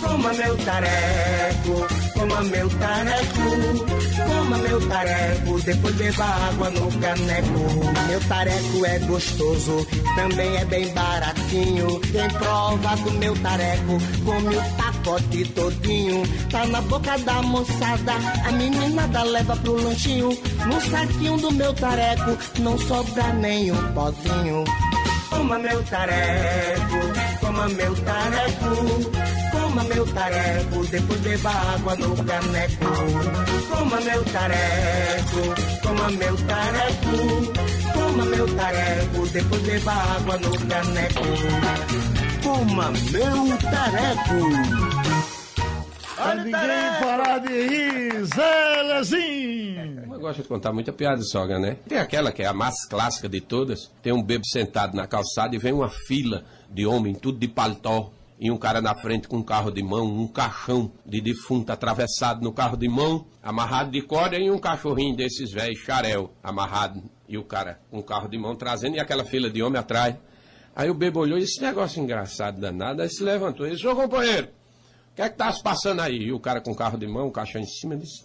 Coma 0.00 0.32
meu 0.34 0.56
tareco, 0.64 2.03
coma 2.24 2.42
meu 2.42 2.68
tareco, 2.70 3.86
coma 4.26 4.58
meu 4.58 4.88
tareco, 4.88 5.60
depois 5.60 5.94
beba 5.96 6.24
água 6.24 6.70
no 6.70 6.90
caneco. 7.00 8.06
Meu 8.08 8.20
tareco 8.20 8.86
é 8.86 8.98
gostoso, 9.00 9.86
também 10.16 10.56
é 10.56 10.64
bem 10.64 10.88
baratinho. 10.94 12.00
Quem 12.00 12.28
prova 12.30 12.96
do 12.96 13.10
meu 13.12 13.36
tareco, 13.42 13.98
come 14.24 14.56
o 14.56 14.62
pacote 14.76 15.44
todinho. 15.48 16.22
Tá 16.50 16.64
na 16.66 16.80
boca 16.82 17.18
da 17.18 17.42
moçada, 17.42 18.12
a 18.46 18.52
meninada 18.52 19.22
leva 19.24 19.56
pro 19.56 19.82
lanchinho. 19.82 20.30
No 20.66 20.80
saquinho 20.80 21.36
do 21.36 21.52
meu 21.52 21.74
tareco, 21.74 22.38
não 22.60 22.78
sobra 22.78 23.32
nenhum 23.34 23.92
pozinho. 23.92 24.64
Coma 25.28 25.58
meu 25.58 25.82
tareco, 25.84 26.96
coma 27.40 27.68
meu 27.68 27.94
tareco, 27.96 29.23
coma 29.74 29.84
meu 29.84 30.06
tareco, 30.06 30.86
depois 30.86 31.20
beba 31.20 31.50
água 31.50 31.96
no 31.96 32.24
caneco. 32.24 32.84
Coma 33.68 34.00
meu 34.00 34.24
tareco, 34.24 35.40
coma 35.82 36.10
meu 36.10 36.36
tareco, 36.46 37.52
coma 37.92 38.24
meu 38.24 38.56
tareco, 38.56 39.26
depois 39.32 39.62
beba 39.62 39.92
água 39.92 40.38
no 40.38 40.50
caneco. 40.68 41.24
Coma 42.42 42.92
meu 43.10 43.58
tareco. 43.58 44.94
Pra 46.14 46.30
Olha 46.30 46.44
ninguém 46.44 47.00
parar 47.00 47.38
de 47.38 47.66
rir, 47.66 48.24
Zelezinho! 48.26 50.04
Eu 50.12 50.20
gosto 50.20 50.42
de 50.42 50.48
contar 50.48 50.72
muita 50.72 50.92
piada 50.92 51.16
de 51.16 51.28
sogra, 51.28 51.58
né? 51.58 51.76
Tem 51.88 51.98
aquela 51.98 52.30
que 52.30 52.42
é 52.42 52.46
a 52.46 52.52
mais 52.52 52.86
clássica 52.86 53.28
de 53.28 53.40
todas. 53.40 53.90
Tem 54.00 54.12
um 54.12 54.22
bebo 54.22 54.46
sentado 54.46 54.96
na 54.96 55.08
calçada 55.08 55.56
e 55.56 55.58
vem 55.58 55.72
uma 55.72 55.90
fila 55.90 56.44
de 56.70 56.86
homem, 56.86 57.14
tudo 57.14 57.38
de 57.38 57.48
paletó. 57.48 58.12
E 58.38 58.50
um 58.50 58.58
cara 58.58 58.80
na 58.80 58.94
frente 58.94 59.28
com 59.28 59.36
um 59.36 59.42
carro 59.42 59.70
de 59.70 59.82
mão, 59.82 60.04
um 60.06 60.26
caixão 60.26 60.92
de 61.06 61.20
defunto 61.20 61.70
atravessado 61.70 62.42
no 62.42 62.52
carro 62.52 62.76
de 62.76 62.88
mão, 62.88 63.26
amarrado 63.42 63.90
de 63.92 64.02
corda 64.02 64.36
e 64.36 64.50
um 64.50 64.58
cachorrinho 64.58 65.16
desses 65.16 65.52
velhos, 65.52 65.78
xarel, 65.78 66.32
amarrado. 66.42 67.02
E 67.28 67.38
o 67.38 67.44
cara 67.44 67.80
com 67.90 67.98
o 67.98 68.02
carro 68.02 68.28
de 68.28 68.36
mão 68.36 68.56
trazendo 68.56 68.96
e 68.96 69.00
aquela 69.00 69.24
fila 69.24 69.48
de 69.48 69.62
homem 69.62 69.78
atrás. 69.78 70.16
Aí 70.74 70.90
o 70.90 70.94
bebo 70.94 71.20
olhou 71.20 71.38
esse 71.38 71.60
negócio 71.62 72.02
engraçado 72.02 72.60
danado, 72.60 73.00
aí 73.00 73.08
se 73.08 73.22
levantou 73.22 73.66
e 73.66 73.70
disse, 73.70 73.86
ô 73.86 73.94
companheiro, 73.94 74.48
o 75.12 75.14
que 75.14 75.22
é 75.22 75.28
que 75.28 75.36
tá 75.36 75.52
se 75.52 75.62
passando 75.62 76.00
aí? 76.00 76.16
E 76.16 76.32
o 76.32 76.40
cara 76.40 76.60
com 76.60 76.72
o 76.72 76.76
carro 76.76 76.98
de 76.98 77.06
mão, 77.06 77.28
o 77.28 77.32
caixão 77.32 77.60
em 77.60 77.66
cima, 77.66 77.96
disse, 77.96 78.24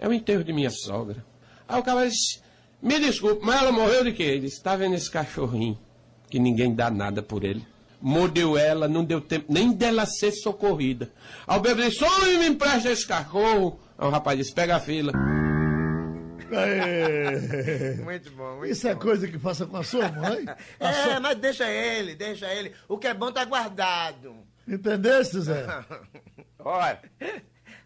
é 0.00 0.08
o 0.08 0.12
enterro 0.12 0.42
de 0.42 0.52
minha 0.52 0.70
sogra. 0.70 1.24
Aí 1.68 1.78
o 1.78 1.82
cara 1.84 2.08
disse, 2.08 2.40
me 2.82 2.98
desculpe, 2.98 3.46
mas 3.46 3.62
ela 3.62 3.70
morreu 3.70 4.02
de 4.02 4.12
quê? 4.12 4.24
Ele 4.24 4.40
disse, 4.40 4.60
tá 4.60 4.74
vendo 4.74 4.96
esse 4.96 5.08
cachorrinho, 5.08 5.78
que 6.28 6.40
ninguém 6.40 6.74
dá 6.74 6.90
nada 6.90 7.22
por 7.22 7.44
ele. 7.44 7.64
Mordeu 8.04 8.56
ela, 8.58 8.86
não 8.86 9.02
deu 9.02 9.18
tempo 9.20 9.46
nem 9.52 9.72
dela 9.72 10.04
ser 10.04 10.30
socorrida. 10.30 11.10
Aí 11.46 11.56
o 11.58 11.60
bebê 11.60 11.88
disse, 11.88 12.04
homem, 12.04 12.38
me 12.38 12.46
empresta 12.48 12.90
esse 12.90 13.06
cachorro. 13.06 13.80
Aí 13.96 14.06
o 14.06 14.10
rapaz 14.10 14.38
disse, 14.38 14.52
pega 14.54 14.76
a 14.76 14.80
fila. 14.80 15.10
Aê. 16.52 17.96
Muito 18.04 18.30
bom, 18.32 18.56
muito 18.58 18.70
Isso 18.72 18.86
é 18.86 18.94
bom. 18.94 19.00
coisa 19.00 19.26
que 19.26 19.38
faça 19.38 19.66
com 19.66 19.76
a 19.78 19.82
sua 19.82 20.08
mãe? 20.12 20.44
A 20.48 20.56
É, 20.88 20.92
sua- 21.04 21.20
mas 21.20 21.36
deixa 21.38 21.68
ele, 21.68 22.14
deixa 22.14 22.52
ele. 22.52 22.72
O 22.88 22.98
que 22.98 23.06
é 23.08 23.14
bom 23.14 23.32
tá 23.32 23.44
guardado. 23.44 24.36
Entendeste, 24.68 25.40
Zé? 25.40 25.64
Olha, 26.58 26.98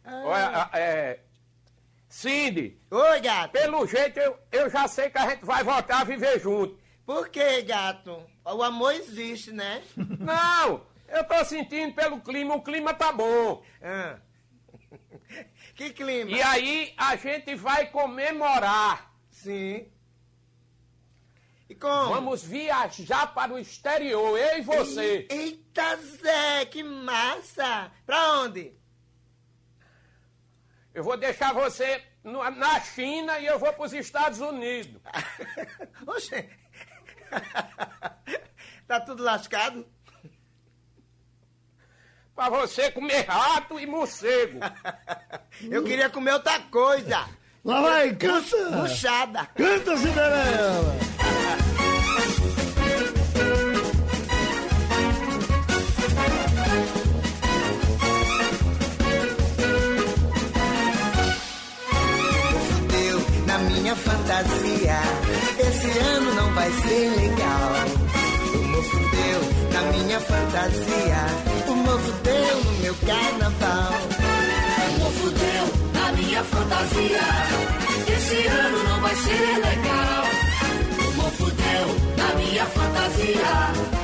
olha, 0.05 0.71
é... 0.75 1.19
Cindy, 2.09 2.79
Oi, 2.91 3.21
gato. 3.21 3.51
pelo 3.53 3.87
jeito 3.87 4.19
eu, 4.21 4.37
eu 4.53 4.71
já 4.71 4.87
sei 4.87 5.11
que 5.11 5.19
a 5.19 5.29
gente 5.31 5.45
vai 5.45 5.65
voltar 5.65 6.01
a 6.01 6.05
viver 6.05 6.41
junto. 6.41 6.79
Por 7.05 7.29
que, 7.29 7.63
gato? 7.63 8.23
O 8.55 8.63
amor 8.63 8.95
existe, 8.95 9.53
né? 9.53 9.83
Não, 9.97 10.87
eu 11.09 11.25
tô 11.25 11.45
sentindo 11.45 11.95
pelo 11.95 12.21
clima, 12.21 12.55
o 12.55 12.63
clima 12.63 12.95
tá 12.95 13.13
bom. 13.13 13.63
Ah. 13.83 14.19
Que 15.75 15.91
clima? 15.91 16.31
E 16.31 16.43
aí 16.43 16.95
a 16.97 17.15
gente 17.17 17.55
vai 17.55 17.91
comemorar. 17.91 19.13
Sim. 19.31 19.87
E 21.69 21.75
como? 21.75 22.15
Vamos 22.15 22.43
viajar 22.43 23.35
para 23.35 23.53
o 23.53 23.59
exterior, 23.59 24.39
eu 24.39 24.59
e 24.59 24.63
você. 24.63 25.27
Eita, 25.31 25.97
Zé, 25.97 26.65
que 26.65 26.83
massa! 26.83 27.93
Pra 28.07 28.41
onde? 28.41 28.73
Eu 30.95 31.05
vou 31.05 31.17
deixar 31.17 31.53
você 31.53 32.03
na 32.25 32.81
China 32.81 33.39
e 33.39 33.47
eu 33.47 33.59
vou 33.59 33.73
para 33.73 33.85
os 33.85 33.93
Estados 33.93 34.41
Unidos. 34.41 35.01
Oxê. 36.07 36.49
tá 38.87 39.01
tudo 39.01 39.23
lascado? 39.23 39.87
Pra 42.35 42.49
você 42.51 42.91
comer 42.93 43.23
rato 43.27 43.81
e 43.81 43.87
morcego. 43.87 44.61
Eu 45.69 45.83
queria 45.83 46.09
comer 46.09 46.35
outra 46.35 46.61
coisa. 46.71 47.27
Lá 47.65 47.83
vai, 47.83 48.15
canta! 48.15 48.57
Puxada! 48.81 49.47
Canta, 49.57 49.97
Cinderela! 49.97 50.97
Na 63.47 63.59
minha 63.59 63.97
fantasia 63.97 65.01
vai 65.69 66.73
ser 66.73 67.11
legal. 67.17 67.73
O 68.55 68.59
mofo 68.69 68.99
deu 68.99 69.41
na 69.73 69.83
minha 69.93 70.21
fantasia. 70.21 71.23
O 71.69 71.75
mofo 71.75 72.13
deu 72.23 72.65
no 72.65 72.73
meu 72.83 72.95
carnaval. 73.07 73.93
O 74.89 74.99
mofo 74.99 75.31
deu 75.31 76.01
na 76.01 76.13
minha 76.13 76.45
fantasia. 76.45 77.21
Esse 78.17 78.47
ano 78.47 78.85
não 78.85 79.01
vai 79.01 79.15
ser 79.17 79.55
legal. 79.69 80.25
O 81.07 81.13
mofo 81.17 81.51
deu 81.51 81.87
na 82.17 82.35
minha 82.35 82.67
fantasia. 82.67 83.55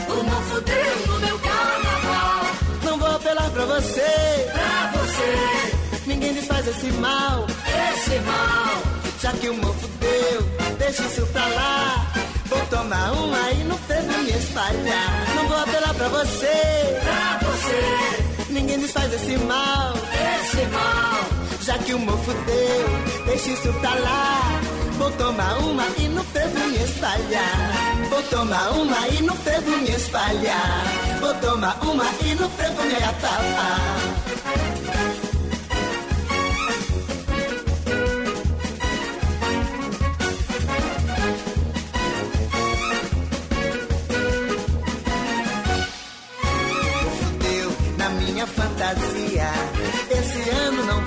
O 0.09 0.23
mofo 0.23 0.61
deu 0.61 1.07
no 1.13 1.21
meu 1.21 1.39
carnaval. 1.39 2.47
Não 2.85 2.99
vou 2.99 3.09
apelar 3.17 3.51
pra 3.51 3.65
você, 3.67 4.51
Pra 4.53 4.93
você, 5.01 6.07
ninguém 6.07 6.35
desfaz 6.35 6.67
esse 6.69 6.91
mal. 6.93 7.47
esse 7.95 8.19
mal. 8.21 8.83
Já 9.21 9.33
que 9.33 9.49
o 9.49 9.55
mofo 9.55 9.89
deu, 10.01 10.54
deixa 10.85 11.03
isso 11.03 11.27
pra 11.29 11.47
lá. 11.47 12.07
Vou 12.47 12.61
tomar 12.67 13.13
uma 13.13 13.51
e 13.53 13.65
no 13.65 13.77
fervo 13.79 14.19
me 14.23 14.31
espalhar. 14.31 15.35
Não 15.35 15.49
vou 15.49 15.59
apelar 15.59 15.95
pra 15.95 16.09
você, 16.09 16.57
Pra 17.05 17.49
você, 17.49 18.53
ninguém 18.53 18.79
desfaz 18.79 19.13
esse 19.15 19.37
mal. 19.39 19.95
esse 20.41 20.63
mal. 20.67 21.25
Já 21.63 21.79
que 21.79 21.95
o 21.95 21.99
mofo 21.99 22.33
deu, 22.33 23.25
deixa 23.27 23.51
isso 23.51 23.73
pra 23.81 23.95
lá. 23.95 24.61
Vou 24.99 25.11
tomar 25.13 25.59
uma 25.59 25.87
e 25.99 26.09
no 26.09 26.23
fervo 26.25 26.59
me 26.69 26.77
espalhar. 26.77 28.07
Vou 28.11 28.23
tomar 28.25 28.71
uma 28.73 29.09
e 29.09 29.23
no 29.23 29.35
fervo 29.37 29.71
me 29.79 29.91
espalhar. 29.91 30.85
Vou 31.21 31.35
tomar 31.35 31.77
uma 31.83 32.05
e 32.23 32.35
no 32.35 32.49
fervo 32.51 32.83
me 32.85 32.95
atapar. 32.97 34.84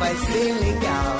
Vai 0.08 0.16
ser 0.16 0.54
legal. 0.54 1.18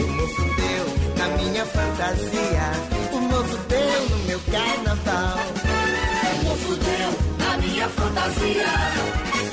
O 0.00 0.06
mofo 0.16 0.42
deu 0.56 0.84
na 1.18 1.28
minha 1.36 1.64
fantasia. 1.66 2.66
O 3.12 3.20
mofo 3.20 3.56
deu 3.68 4.08
no 4.08 4.18
meu 4.24 4.40
carnaval. 4.50 5.38
O 6.32 6.44
mofo 6.44 6.74
deu 6.76 7.10
na 7.38 7.56
minha 7.58 7.88
fantasia. 7.88 8.72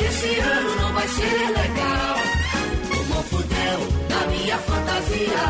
Esse 0.08 0.39
ano 0.39 0.76
não 0.82 0.94
vai 0.94 1.08
ser 1.08 1.48
legal. 1.62 2.15
O 2.91 3.04
mofo 3.13 3.38
deu 3.44 3.80
na 4.10 4.28
minha 4.28 4.58
fantasia. 4.58 5.46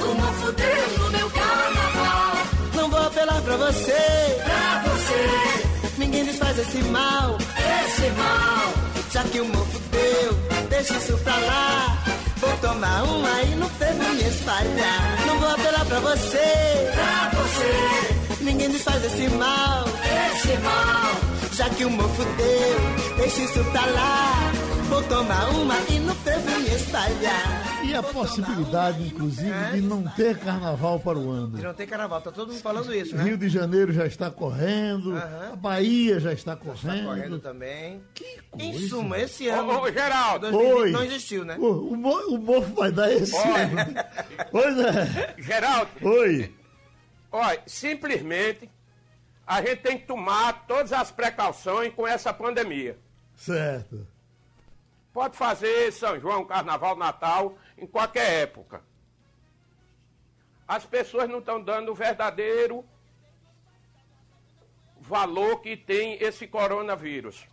O 0.00 0.14
mofo 0.14 0.52
deu 0.52 0.98
no 0.98 1.10
meu 1.10 1.30
carnaval. 1.30 2.36
Não 2.74 2.90
vou 2.90 3.06
apelar 3.06 3.40
pra 3.42 3.56
você, 3.58 4.40
Pra 4.44 4.82
você, 4.88 5.98
ninguém 5.98 6.24
desfaz 6.24 6.58
esse 6.58 6.82
mal. 6.84 7.38
esse 7.84 8.10
mal. 8.10 8.74
Já 9.12 9.22
que 9.24 9.40
o 9.40 9.44
mofo 9.44 9.78
deu, 9.92 10.32
deixa 10.68 10.96
isso 10.96 11.16
pra 11.18 11.36
lá. 11.36 12.00
Vou 12.50 12.58
tomar 12.58 13.02
uma 13.04 13.42
e 13.42 13.54
no 13.54 13.68
fervo 13.68 14.14
me 14.14 14.22
espalhar. 14.22 15.26
Não 15.26 15.38
vou 15.38 15.48
apelar 15.50 15.84
pra 15.86 16.00
você, 16.00 16.90
Pra 16.94 17.30
você, 17.40 18.42
ninguém 18.44 18.70
desfaz 18.70 19.04
esse 19.04 19.28
mal. 19.36 19.84
esse 20.34 20.56
mal. 20.58 21.10
Já 21.52 21.68
que 21.70 21.84
o 21.84 21.90
mofo 21.90 22.24
deu, 22.24 23.16
deixa 23.18 23.42
isso 23.42 23.64
pra 23.70 23.84
lá. 23.86 24.52
Vou 24.88 25.02
tomar 25.04 25.48
uma 25.50 25.76
e 25.90 26.00
me 26.00 26.12
espalhar. 26.12 26.29
E 27.90 27.94
a 27.94 28.02
possibilidade, 28.02 29.02
inclusive, 29.06 29.52
de 29.72 29.80
não 29.80 30.02
ter 30.10 30.38
carnaval 30.38 31.00
para 31.00 31.18
o 31.18 31.30
ano. 31.30 31.58
não 31.58 31.74
tem 31.74 31.86
carnaval, 31.86 32.20
tá 32.20 32.30
todo 32.30 32.52
mundo 32.52 32.60
falando 32.62 32.94
isso, 32.94 33.16
Rio 33.16 33.36
de 33.36 33.48
Janeiro 33.48 33.92
já 33.92 34.06
está 34.06 34.30
correndo, 34.30 35.14
Aham. 35.16 35.50
a 35.52 35.56
Bahia 35.56 36.20
já 36.20 36.32
está 36.32 36.54
Tá 36.54 36.64
correndo. 36.64 37.04
correndo 37.06 37.38
também. 37.40 38.00
Que 38.14 38.38
Em 38.58 38.72
coisa. 38.72 38.88
suma, 38.88 39.18
esse 39.18 39.48
Ô, 39.48 39.52
ano. 39.54 39.80
ô, 39.82 39.90
Geraldo, 39.92 40.50
2020 40.50 40.82
Oi. 40.82 40.90
não 40.92 41.04
existiu, 41.04 41.44
né? 41.44 41.56
O, 41.58 41.64
o, 41.66 42.34
o 42.34 42.38
mofo 42.38 42.74
vai 42.74 42.92
dar 42.92 43.12
esse 43.12 43.36
ano. 43.36 43.76
Pois 44.50 44.78
é. 44.78 45.34
Geraldo, 45.38 45.90
Oi. 46.02 46.54
olha, 47.32 47.60
simplesmente 47.66 48.70
a 49.46 49.60
gente 49.62 49.78
tem 49.78 49.98
que 49.98 50.06
tomar 50.06 50.64
todas 50.66 50.92
as 50.92 51.10
precauções 51.10 51.92
com 51.94 52.06
essa 52.06 52.32
pandemia. 52.32 52.96
Certo. 53.34 54.06
Pode 55.12 55.36
fazer 55.36 55.92
São 55.92 56.18
João, 56.20 56.44
Carnaval, 56.44 56.96
Natal, 56.96 57.58
em 57.76 57.86
qualquer 57.86 58.42
época. 58.42 58.82
As 60.66 60.86
pessoas 60.86 61.28
não 61.28 61.40
estão 61.40 61.60
dando 61.60 61.90
o 61.90 61.94
verdadeiro 61.94 62.84
valor 65.00 65.60
que 65.60 65.76
tem 65.76 66.22
esse 66.22 66.46
coronavírus. 66.46 67.44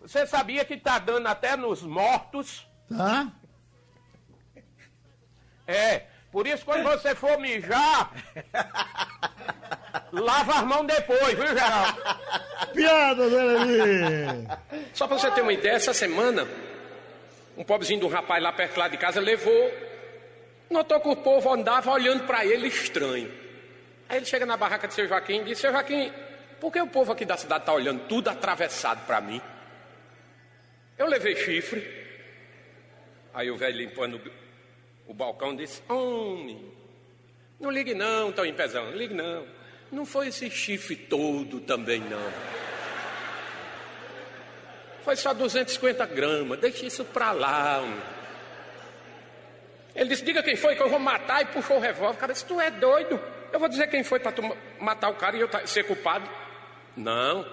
Você 0.00 0.26
sabia 0.26 0.64
que 0.64 0.74
está 0.74 0.98
dando 0.98 1.26
até 1.26 1.56
nos 1.56 1.82
mortos? 1.82 2.68
Tá? 2.88 3.32
É. 5.66 6.06
Por 6.38 6.46
isso, 6.46 6.64
quando 6.64 6.84
você 6.84 7.16
for 7.16 7.36
mijar, 7.40 8.12
lava 10.12 10.60
as 10.60 10.62
mãos 10.62 10.86
depois, 10.86 11.34
viu, 11.34 11.48
Geraldo? 11.48 12.00
Piada, 12.72 13.28
Zé. 13.28 14.60
Só 14.94 15.08
pra 15.08 15.18
você 15.18 15.32
ter 15.32 15.40
uma 15.40 15.52
ideia, 15.52 15.74
essa 15.74 15.92
semana, 15.92 16.46
um 17.56 17.64
pobrezinho 17.64 17.98
de 17.98 18.06
um 18.06 18.08
rapaz 18.08 18.40
lá 18.40 18.52
perto 18.52 18.78
lá 18.78 18.86
de 18.86 18.96
casa 18.96 19.18
levou, 19.18 19.72
notou 20.70 21.00
que 21.00 21.08
o 21.08 21.16
povo 21.16 21.52
andava 21.52 21.90
olhando 21.90 22.24
pra 22.24 22.46
ele 22.46 22.68
estranho. 22.68 23.34
Aí 24.08 24.18
ele 24.18 24.26
chega 24.26 24.46
na 24.46 24.56
barraca 24.56 24.86
de 24.86 24.94
seu 24.94 25.08
Joaquim 25.08 25.40
e 25.40 25.44
diz: 25.46 25.58
Seu 25.58 25.72
Joaquim, 25.72 26.12
por 26.60 26.72
que 26.72 26.80
o 26.80 26.86
povo 26.86 27.10
aqui 27.10 27.24
da 27.24 27.36
cidade 27.36 27.64
tá 27.64 27.72
olhando 27.72 28.06
tudo 28.06 28.30
atravessado 28.30 29.04
pra 29.06 29.20
mim? 29.20 29.42
Eu 30.96 31.08
levei 31.08 31.34
chifre. 31.34 32.06
Aí 33.34 33.50
o 33.50 33.56
velho 33.56 33.76
limpando 33.76 34.20
o 35.08 35.14
balcão 35.14 35.56
disse: 35.56 35.82
Homem, 35.88 36.70
não 37.58 37.70
ligue 37.70 37.94
não, 37.94 38.30
tão 38.30 38.44
em 38.46 38.54
pezão, 38.54 38.84
não 38.86 38.96
ligue 38.96 39.14
não. 39.14 39.44
Não 39.90 40.04
foi 40.06 40.28
esse 40.28 40.48
chifre 40.50 40.94
todo 40.94 41.60
também 41.60 41.98
não. 42.00 42.32
Foi 45.02 45.16
só 45.16 45.32
250 45.32 46.04
gramas, 46.06 46.58
deixa 46.60 46.84
isso 46.86 47.04
pra 47.04 47.32
lá. 47.32 47.80
homem. 47.80 48.00
Ele 49.94 50.10
disse: 50.10 50.24
Diga 50.24 50.42
quem 50.42 50.54
foi 50.56 50.76
que 50.76 50.82
eu 50.82 50.88
vou 50.90 50.98
matar. 50.98 51.42
E 51.42 51.46
puxou 51.46 51.78
o 51.78 51.80
revólver. 51.80 52.16
O 52.16 52.20
cara 52.20 52.32
disse: 52.32 52.44
Tu 52.44 52.60
é 52.60 52.70
doido? 52.70 53.18
Eu 53.52 53.58
vou 53.58 53.68
dizer 53.68 53.88
quem 53.88 54.04
foi 54.04 54.20
para 54.20 54.32
tu 54.32 54.42
ma- 54.42 54.56
matar 54.78 55.08
o 55.08 55.14
cara 55.14 55.36
e 55.36 55.40
eu 55.40 55.48
ser 55.66 55.84
culpado. 55.84 56.28
Não. 56.96 57.46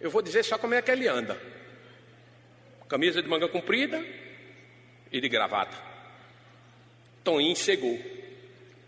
Eu 0.00 0.10
vou 0.10 0.22
dizer 0.22 0.42
só 0.44 0.56
como 0.56 0.72
é 0.74 0.80
que 0.80 0.90
ele 0.90 1.06
anda: 1.06 1.38
camisa 2.88 3.20
de 3.22 3.28
manga 3.28 3.46
comprida 3.46 4.02
e 5.12 5.20
de 5.20 5.28
gravata. 5.28 5.76
Toninho 7.28 7.54
cegou. 7.54 8.00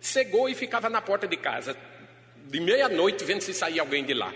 Cegou 0.00 0.48
e 0.48 0.54
ficava 0.54 0.88
na 0.88 1.02
porta 1.02 1.28
de 1.28 1.36
casa, 1.36 1.76
de 2.46 2.58
meia-noite, 2.58 3.22
vendo 3.22 3.42
se 3.42 3.52
saía 3.52 3.82
alguém 3.82 4.02
de 4.02 4.14
lá. 4.14 4.32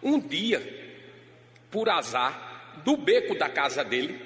Um 0.00 0.20
dia, 0.20 0.62
por 1.68 1.88
azar, 1.88 2.80
do 2.84 2.96
beco 2.96 3.34
da 3.34 3.48
casa 3.48 3.82
dele, 3.82 4.20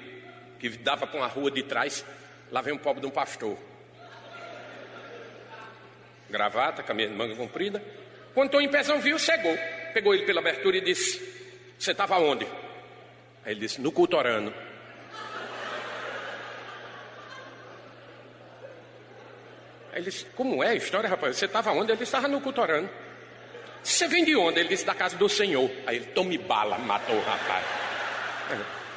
que 0.59 0.69
dava 0.69 1.07
para 1.07 1.19
uma 1.19 1.25
rua 1.25 1.49
de 1.49 1.63
trás, 1.63 2.05
lá 2.51 2.61
vem 2.61 2.75
um 2.75 2.77
pobre 2.77 3.01
de 3.01 3.07
um 3.07 3.09
pastor. 3.09 3.57
Gravata, 6.29 6.83
camisa 6.83 7.09
de 7.09 7.15
manga 7.15 7.35
comprida. 7.35 7.83
Quando 8.35 8.51
Toninho 8.51 8.69
Pezão 8.69 9.01
viu, 9.01 9.17
cegou. 9.17 9.57
Pegou 9.95 10.13
ele 10.13 10.27
pela 10.27 10.41
abertura 10.41 10.77
e 10.77 10.81
disse: 10.81 11.19
Você 11.77 11.91
estava 11.91 12.19
onde? 12.19 12.45
Aí 13.43 13.53
ele 13.53 13.61
disse: 13.61 13.81
No 13.81 13.91
cultorano. 13.91 14.53
Aí 19.91 19.99
ele 19.99 20.09
disse: 20.09 20.25
Como 20.35 20.63
é 20.63 20.69
a 20.69 20.75
história, 20.75 21.09
rapaz? 21.09 21.35
Você 21.37 21.45
estava 21.45 21.71
onde? 21.71 21.91
Ele 21.91 21.99
disse: 21.99 22.03
Estava 22.03 22.27
no 22.27 22.41
cultorano. 22.41 22.89
Você 23.83 24.07
vem 24.07 24.23
de 24.23 24.35
onde? 24.35 24.59
Ele 24.59 24.69
disse: 24.69 24.85
Da 24.85 24.93
casa 24.95 25.17
do 25.17 25.27
senhor. 25.27 25.69
Aí 25.85 25.97
ele: 25.97 26.05
Tome 26.07 26.37
bala, 26.37 26.77
matou 26.77 27.15
o 27.15 27.21
rapaz. 27.21 27.65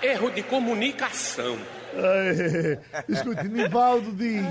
Erro 0.03 0.31
de 0.31 0.43
comunicação. 0.43 1.59
Ai, 1.97 3.05
Escute, 3.09 3.49
Nivaldo 3.49 4.13
diz: 4.13 4.45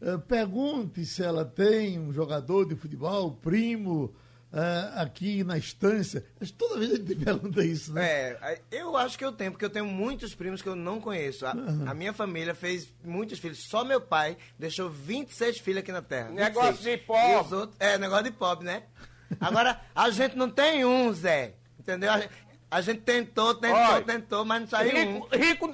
eh, 0.00 0.18
pergunte 0.26 1.04
se 1.04 1.22
ela 1.22 1.44
tem 1.44 1.98
um 1.98 2.12
jogador 2.12 2.66
de 2.66 2.74
futebol, 2.74 3.32
primo, 3.32 4.14
eh, 4.52 4.92
aqui 4.96 5.42
na 5.44 5.56
estância. 5.56 6.24
Mas 6.38 6.50
Toda 6.50 6.78
vez 6.78 6.92
a 6.92 6.96
gente 6.96 7.14
pergunta 7.24 7.64
isso, 7.64 7.92
né? 7.92 8.04
É, 8.06 8.60
eu 8.70 8.96
acho 8.96 9.16
que 9.18 9.24
eu 9.24 9.32
tenho, 9.32 9.50
porque 9.52 9.64
eu 9.64 9.70
tenho 9.70 9.86
muitos 9.86 10.34
primos 10.34 10.60
que 10.60 10.68
eu 10.68 10.76
não 10.76 11.00
conheço. 11.00 11.46
A, 11.46 11.52
a 11.52 11.94
minha 11.94 12.12
família 12.12 12.54
fez 12.54 12.92
muitos 13.04 13.38
filhos. 13.38 13.64
Só 13.68 13.84
meu 13.84 14.00
pai 14.00 14.36
deixou 14.58 14.90
26 14.90 15.58
filhos 15.58 15.80
aqui 15.80 15.90
na 15.92 16.02
Terra. 16.02 16.30
Negócio 16.30 16.72
26. 16.84 17.00
de 17.00 17.06
pobre. 17.06 17.46
Os 17.46 17.52
outros- 17.52 17.76
é, 17.80 17.96
negócio 17.98 18.24
de 18.24 18.32
pobre, 18.32 18.66
né? 18.66 18.82
Agora, 19.40 19.80
a 19.94 20.10
gente 20.10 20.36
não 20.36 20.50
tem 20.50 20.84
um, 20.84 21.12
Zé. 21.12 21.54
Entendeu? 21.78 22.12
A, 22.12 22.20
gente- 22.20 22.32
a 22.70 22.80
gente 22.80 23.00
tentou, 23.00 23.54
tentou, 23.54 23.78
Olha, 23.78 24.04
tentou, 24.04 24.44
mas 24.44 24.60
não 24.60 24.68
saiu 24.68 24.94
Rico, 24.96 25.26
um. 25.34 25.38
rico, 25.38 25.72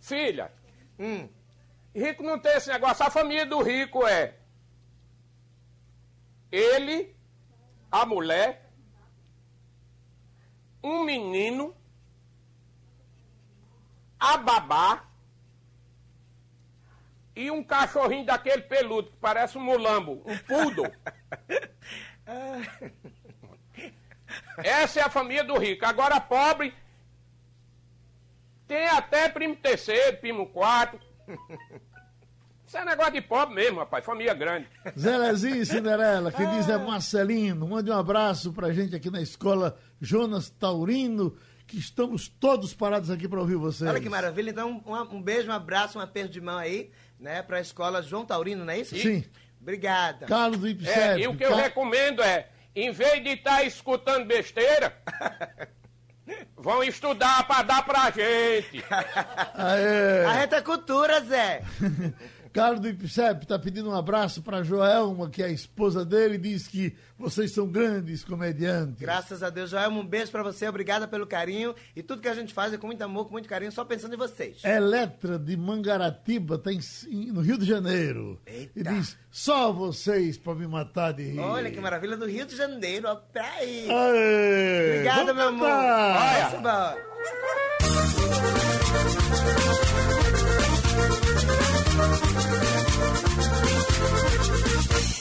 filha, 0.00 0.52
Hum. 0.98 1.28
rico 1.94 2.22
não 2.22 2.38
tem 2.38 2.56
esse 2.56 2.68
negócio. 2.68 3.04
A 3.06 3.10
família 3.10 3.46
do 3.46 3.62
rico 3.62 4.06
é 4.06 4.34
ele, 6.50 7.14
a 7.90 8.04
mulher, 8.06 8.70
um 10.82 11.04
menino, 11.04 11.74
a 14.18 14.36
babá 14.36 15.04
e 17.34 17.50
um 17.50 17.62
cachorrinho 17.62 18.26
daquele 18.26 18.62
peludo 18.62 19.10
que 19.10 19.16
parece 19.16 19.56
um 19.56 19.62
mulambo, 19.62 20.22
um 20.26 20.38
poodle. 20.38 20.92
Essa 24.58 25.00
é 25.00 25.02
a 25.04 25.10
família 25.10 25.44
do 25.44 25.56
rico. 25.56 25.86
Agora, 25.86 26.20
pobre, 26.20 26.74
tem 28.66 28.86
até 28.88 29.28
primo 29.28 29.56
terceiro, 29.56 30.18
primo 30.18 30.46
quarto. 30.48 31.00
Isso 32.68 32.76
é 32.76 32.84
negócio 32.84 33.14
de 33.14 33.22
pobre 33.22 33.54
mesmo, 33.54 33.78
rapaz. 33.78 34.04
Família 34.04 34.34
grande. 34.34 34.68
Zelezinho 34.96 35.56
e 35.56 35.64
Cinderela, 35.64 36.30
quem 36.30 36.46
diz 36.50 36.68
é 36.68 36.76
Marcelino. 36.76 37.66
Mande 37.66 37.90
um 37.90 37.96
abraço 37.96 38.52
pra 38.52 38.70
gente 38.74 38.94
aqui 38.94 39.10
na 39.10 39.22
escola 39.22 39.78
Jonas 39.98 40.50
Taurino, 40.50 41.34
que 41.66 41.78
estamos 41.78 42.28
todos 42.28 42.74
parados 42.74 43.10
aqui 43.10 43.26
para 43.26 43.40
ouvir 43.40 43.56
vocês. 43.56 43.88
Olha 43.88 43.98
que 43.98 44.10
maravilha. 44.10 44.50
Então, 44.50 44.82
um, 44.84 45.16
um 45.16 45.22
beijo, 45.22 45.48
um 45.48 45.54
abraço, 45.54 45.98
um 45.98 46.02
aperto 46.02 46.30
de 46.30 46.42
mão 46.42 46.58
aí, 46.58 46.90
né, 47.18 47.40
pra 47.42 47.58
escola 47.58 48.02
João 48.02 48.26
Taurino, 48.26 48.66
não 48.66 48.72
é 48.74 48.80
isso? 48.80 48.94
Sim. 48.94 49.24
Obrigada. 49.58 50.26
Carlos 50.26 50.58
do 50.60 50.66
É, 50.66 50.70
Ipsep. 50.70 51.20
e 51.22 51.26
o 51.26 51.34
que 51.34 51.44
eu 51.46 51.56
recomendo 51.56 52.22
é, 52.22 52.48
em 52.76 52.92
vez 52.92 53.22
de 53.24 53.30
estar 53.30 53.64
escutando 53.64 54.26
besteira, 54.26 54.94
vão 56.54 56.84
estudar 56.84 57.46
para 57.48 57.62
dar 57.62 57.82
pra 57.84 58.10
gente. 58.10 58.84
Aê. 59.54 60.24
A 60.26 60.32
reta 60.32 60.56
é 60.56 60.60
cultura, 60.60 61.20
Zé. 61.22 61.62
Carlos 62.52 62.80
do 62.80 62.88
Ipsep 62.88 63.42
está 63.44 63.58
pedindo 63.58 63.90
um 63.90 63.94
abraço 63.94 64.42
para 64.42 64.62
Joelma, 64.62 65.28
que 65.30 65.42
é 65.42 65.46
a 65.46 65.50
esposa 65.50 66.04
dele, 66.04 66.34
e 66.34 66.38
diz 66.38 66.66
que 66.66 66.94
vocês 67.18 67.52
são 67.52 67.66
grandes 67.66 68.24
comediantes. 68.24 68.98
Graças 69.00 69.42
a 69.42 69.50
Deus, 69.50 69.70
Joel, 69.70 69.90
um 69.90 70.06
beijo 70.06 70.30
pra 70.30 70.42
você, 70.42 70.68
obrigada 70.68 71.06
pelo 71.08 71.26
carinho. 71.26 71.74
E 71.96 72.02
tudo 72.02 72.22
que 72.22 72.28
a 72.28 72.34
gente 72.34 72.54
faz 72.54 72.72
é 72.72 72.78
com 72.78 72.86
muito 72.86 73.02
amor, 73.02 73.26
com 73.26 73.32
muito 73.32 73.48
carinho, 73.48 73.72
só 73.72 73.84
pensando 73.84 74.14
em 74.14 74.18
vocês. 74.18 74.62
Eletra 74.64 75.38
de 75.38 75.56
Mangaratiba, 75.56 76.58
tá 76.58 76.72
em- 76.72 76.80
em- 77.08 77.32
no 77.32 77.40
Rio 77.40 77.58
de 77.58 77.64
Janeiro. 77.66 78.40
E 78.46 78.82
diz: 78.82 79.16
só 79.30 79.72
vocês 79.72 80.36
para 80.38 80.54
me 80.54 80.66
matar 80.66 81.12
de 81.12 81.24
rir. 81.24 81.38
Olha 81.40 81.70
que 81.70 81.80
maravilha 81.80 82.16
do 82.16 82.26
Rio 82.26 82.46
de 82.46 82.56
Janeiro, 82.56 83.08
ó, 83.08 83.14
pra 83.16 83.44
aí. 83.54 83.88
Aê, 83.90 84.90
Obrigada, 84.94 85.34
meu 85.34 85.48
amor. 85.48 85.68
cantar. 85.68 86.96
Vamos 89.38 89.87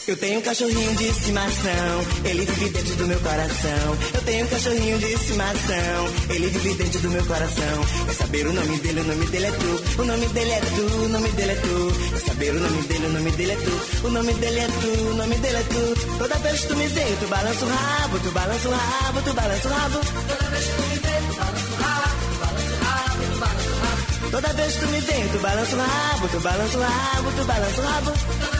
Eu 0.07 0.15
tenho 0.15 0.39
um 0.39 0.41
cachorrinho 0.41 0.95
de 0.95 1.03
estimação, 1.03 2.05
ele 2.23 2.45
vive 2.45 2.69
dentro 2.69 2.95
do 2.95 3.07
meu 3.07 3.19
coração. 3.19 3.97
Eu 4.13 4.21
tenho 4.21 4.45
um 4.45 4.47
cachorrinho 4.47 4.99
de 4.99 5.05
estimação, 5.11 6.07
ele 6.29 6.47
vive 6.47 6.73
dentro 6.75 6.99
do 7.01 7.09
meu 7.09 7.25
coração. 7.25 7.85
Quer 8.05 8.13
saber 8.13 8.47
o 8.47 8.53
nome 8.53 8.79
dele, 8.79 9.01
o 9.01 9.03
nome 9.03 9.25
dele 9.25 9.45
é 9.47 9.51
tu. 9.51 10.01
O 10.01 10.05
nome 10.05 10.25
dele 10.27 10.51
é 10.51 10.59
tu, 10.61 10.81
o 11.03 11.09
nome 11.09 11.29
dele 11.31 11.51
é 11.51 11.55
tu. 11.55 12.09
Quer 12.09 12.19
saber 12.21 12.55
o 12.55 12.59
nome 12.61 12.81
dele, 12.83 13.05
o 13.05 13.09
nome 13.09 13.31
dele 13.31 13.51
é 13.51 13.55
tu. 13.57 14.07
O 14.07 14.09
nome 14.09 14.33
dele 14.35 14.59
é 14.59 14.67
tu, 14.67 15.09
o 15.09 15.13
nome 15.13 15.35
dele 15.35 15.57
é 15.57 15.63
tu. 15.63 16.17
Toda 16.17 16.35
vez 16.35 16.61
que 16.61 16.67
tu 16.67 16.75
me 16.77 16.87
vê, 16.87 17.17
tu 17.19 17.27
balança 17.27 17.65
o 17.65 17.69
rabo, 17.69 18.19
tu 18.19 18.31
balança 18.31 18.69
o 18.69 18.71
rabo, 18.71 19.21
tu 19.23 19.33
balança 19.33 19.67
o 19.67 19.71
rabo. 19.73 19.99
Toda 19.99 20.49
vez 20.49 20.65
que 20.67 20.71
tu 20.71 20.87
me 20.87 20.95
vê, 20.95 21.17
tu 21.27 21.35
balança 21.35 21.75
o 21.75 21.83
rabo, 21.83 22.15
tu 22.31 22.39
balança 22.39 22.71
o 22.71 22.85
rabo, 22.85 23.23
tu 23.27 23.39
balança 23.39 23.69
o 23.69 23.79
rabo. 23.83 24.31
Toda 24.31 24.53
vez 24.53 24.73
que 24.73 24.79
tu 24.79 24.87
me 24.87 24.99
vê, 25.01 25.29
tu 25.33 25.39
balança 25.39 25.75
o 25.75 25.79
rabo, 25.79 26.27
tu 26.29 26.39
balança 26.39 26.77
o 26.77 26.81
rabo, 26.81 27.31
tu 27.35 27.43
balança 27.43 27.81
o 27.81 27.85
rabo. 27.85 28.56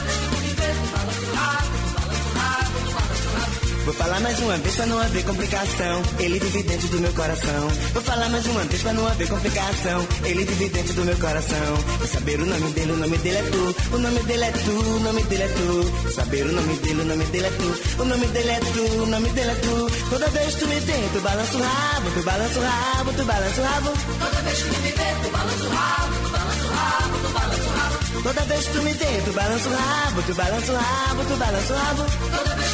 Vou 3.88 3.96
falar 3.96 4.20
mais 4.20 4.38
uma 4.40 4.54
vez 4.58 4.74
pra 4.76 4.84
não 4.84 5.00
haver 5.00 5.24
complicação. 5.24 6.02
Ele 6.18 6.38
vive 6.38 6.62
dentro 6.62 6.88
do 6.88 7.00
meu 7.00 7.12
coração. 7.14 7.68
Vou 7.94 8.02
falar 8.02 8.28
mais 8.28 8.46
uma 8.46 8.60
vez 8.64 8.82
pra 8.82 8.92
não 8.92 9.08
haver 9.08 9.28
complicação. 9.30 10.06
Ele 10.24 10.44
vive 10.44 10.68
dentro 10.68 10.92
do 10.92 11.04
meu 11.06 11.16
coração. 11.16 11.74
Quer 11.98 12.06
saber 12.08 12.38
o 12.38 12.44
nome 12.44 12.70
dele, 12.72 12.92
o 12.92 12.96
nome 12.98 13.16
dele 13.16 13.38
é 13.38 13.42
tu. 13.44 13.96
O 13.96 13.98
nome 13.98 14.20
dele 14.24 14.44
é 14.44 14.52
tu, 14.52 14.72
o 14.72 15.00
nome 15.00 15.22
dele 15.22 15.42
é 15.42 15.48
tu. 15.48 16.02
Quer 16.02 16.12
saber 16.12 16.42
o 16.44 16.52
nome 16.52 16.76
dele, 16.76 17.00
o 17.00 17.04
nome 17.06 17.24
dele 17.24 17.46
é 17.46 17.50
tu. 17.50 18.02
O 18.02 18.04
nome 18.04 18.26
dele 18.26 18.50
é 18.50 18.60
tu, 18.60 18.82
o 18.82 19.06
nome 19.06 19.28
dele 19.30 19.50
é 19.50 19.54
tu. 19.54 19.90
Toda 20.10 20.28
vez 20.28 20.54
tu 20.56 20.66
me 20.66 20.80
vê, 20.80 21.08
tu 21.14 21.20
balança 21.22 21.56
o 21.56 21.62
rabo, 21.62 22.10
tu 22.10 22.22
balança 22.22 22.60
o 22.60 22.62
rabo, 22.62 23.12
tu 23.14 23.24
balança 23.24 23.60
o 23.60 23.64
rabo. 23.64 23.90
Toda 24.20 24.42
vez 24.42 24.58
que 24.58 24.68
tu 24.68 24.80
me 24.82 24.92
vê, 24.92 25.14
tu 25.22 25.30
balança 25.30 25.64
o 25.64 25.70
rabo, 25.70 26.14
tu 26.22 26.28
balança 26.28 26.64
o 26.68 26.74
rabo, 26.76 27.18
tu 27.24 27.28
balança 27.32 27.64
o 27.64 27.78
rabo. 27.78 28.22
Toda 28.22 28.40
vez 28.42 28.66
que 28.66 28.72
tu 28.72 28.82
me 28.82 28.92
vê, 28.92 29.22
tu 29.24 29.32
balança 29.32 29.68
o 29.68 29.72
rabo, 29.72 30.22
tu 30.26 30.34
balança 30.34 30.72
o 30.72 30.76
rabo, 30.76 31.24
tu 31.24 31.36
balança 31.38 31.72
o 31.72 31.76
rabo. 31.78 32.67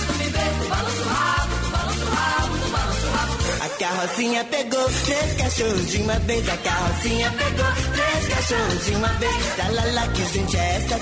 A 3.61 3.69
carrocinha 3.79 4.45
pegou 4.45 4.87
três 5.05 5.35
cachorros 5.35 5.91
de 5.91 5.97
uma 5.99 6.19
vez. 6.21 6.49
A 6.49 6.57
carrocinha 6.59 7.31
pegou 7.33 7.73
três 7.95 8.29
cachorros 8.29 8.85
de 8.87 8.91
uma 8.93 9.09
vez. 9.09 9.55
Tralala, 9.57 10.09
que 10.09 10.27
gente 10.33 10.57
é 10.57 10.77
essa? 10.77 10.99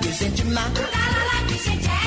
Que 0.00 0.12
gente 0.12 0.44
má. 0.44 0.70
Que 1.48 1.58
gente 1.58 1.86
é 1.86 1.92
essa? 1.92 2.03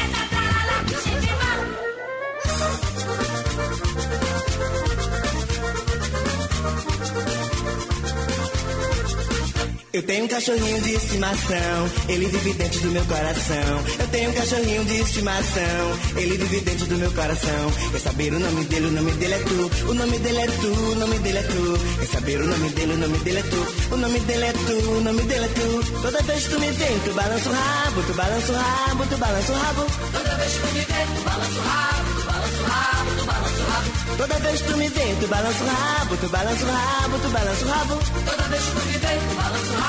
Eu 9.97 10.03
tenho 10.03 10.25
um 10.25 10.27
cachorrinho 10.27 10.79
de 10.83 10.93
estimação, 10.93 11.89
ele 12.07 12.27
vive 12.27 12.53
dentro 12.53 12.79
do 12.81 12.91
meu 12.91 13.03
coração. 13.05 13.83
Eu 13.97 14.07
tenho 14.09 14.29
um 14.29 14.33
cachorrinho 14.33 14.85
de 14.85 14.99
estimação, 15.01 15.99
ele 16.17 16.37
vive 16.37 16.59
dentro 16.61 16.85
do 16.85 16.97
meu 16.97 17.11
coração. 17.13 17.71
Quer 17.91 17.99
saber 18.01 18.31
o 18.31 18.39
nome 18.39 18.63
dele, 18.65 18.85
o 18.85 18.91
nome 18.91 19.11
dele 19.13 19.33
é 19.33 19.39
tu. 19.39 19.89
O 19.89 19.93
nome 19.95 20.19
dele 20.19 20.37
é 20.37 20.45
tu, 20.45 20.67
o 20.67 20.95
nome 20.95 21.17
dele 21.17 21.39
é 21.39 21.41
tu. 21.41 21.79
Quer 21.97 22.05
saber 22.05 22.39
o 22.39 22.45
nome 22.45 22.69
dele, 22.69 22.93
o 22.93 22.97
nome 22.97 23.17
dele 23.17 23.39
é 23.39 23.41
tu. 23.41 23.67
O 23.91 23.97
nome 23.97 24.19
dele 24.19 24.45
é 24.45 24.53
tu, 24.53 24.89
o 24.91 25.01
nome 25.01 25.23
dele 25.23 25.45
é 25.45 25.47
tu. 25.47 26.01
Toda 26.03 26.21
vez 26.21 26.43
que 26.43 26.49
tu 26.53 26.59
me 26.59 26.71
vê, 26.73 26.99
tu 27.03 27.13
balança 27.15 27.49
o 27.49 27.53
rabo, 27.53 28.03
tu 28.03 28.13
balança 28.13 28.51
o 28.51 28.55
rabo, 28.55 29.05
tu 29.07 29.17
balança 29.17 29.51
o 29.51 29.55
rabo. 29.55 29.85
Toda 30.13 30.35
vez 30.37 30.53
que 30.53 30.59
tu 30.59 30.73
me 30.75 30.79
vê, 30.81 31.05
tu 31.15 31.23
balança 31.25 31.57
o 31.57 31.63
rabo, 31.63 32.13
tu 32.13 32.25
balança 32.27 32.61
o 32.61 32.69
rabo, 32.69 33.09
tu 33.17 33.25
balança 33.25 33.61
o 33.61 33.71
rabo. 33.71 34.17
Toda 34.17 34.35
vez 34.39 34.61
que 34.61 34.67
tu 34.67 34.77
me 34.77 34.89
vê, 34.89 35.15
tu 35.19 35.27
balança 35.27 35.63
o 35.63 35.67
rabo, 35.67 36.17
tu 36.17 36.29
balança 36.29 36.65
o 36.65 36.69
rabo, 36.69 37.19
tu 37.19 37.29
balança 37.29 37.65
o 37.65 37.69
rabo. 37.69 37.99
Toda 38.25 38.43
vez 38.47 38.63
que 38.63 38.71
tu 38.71 38.85
me 38.85 38.97
vê, 38.97 39.13
tu 39.17 39.35
balança 39.35 39.71
o 39.71 39.75
rabo, 39.75 39.86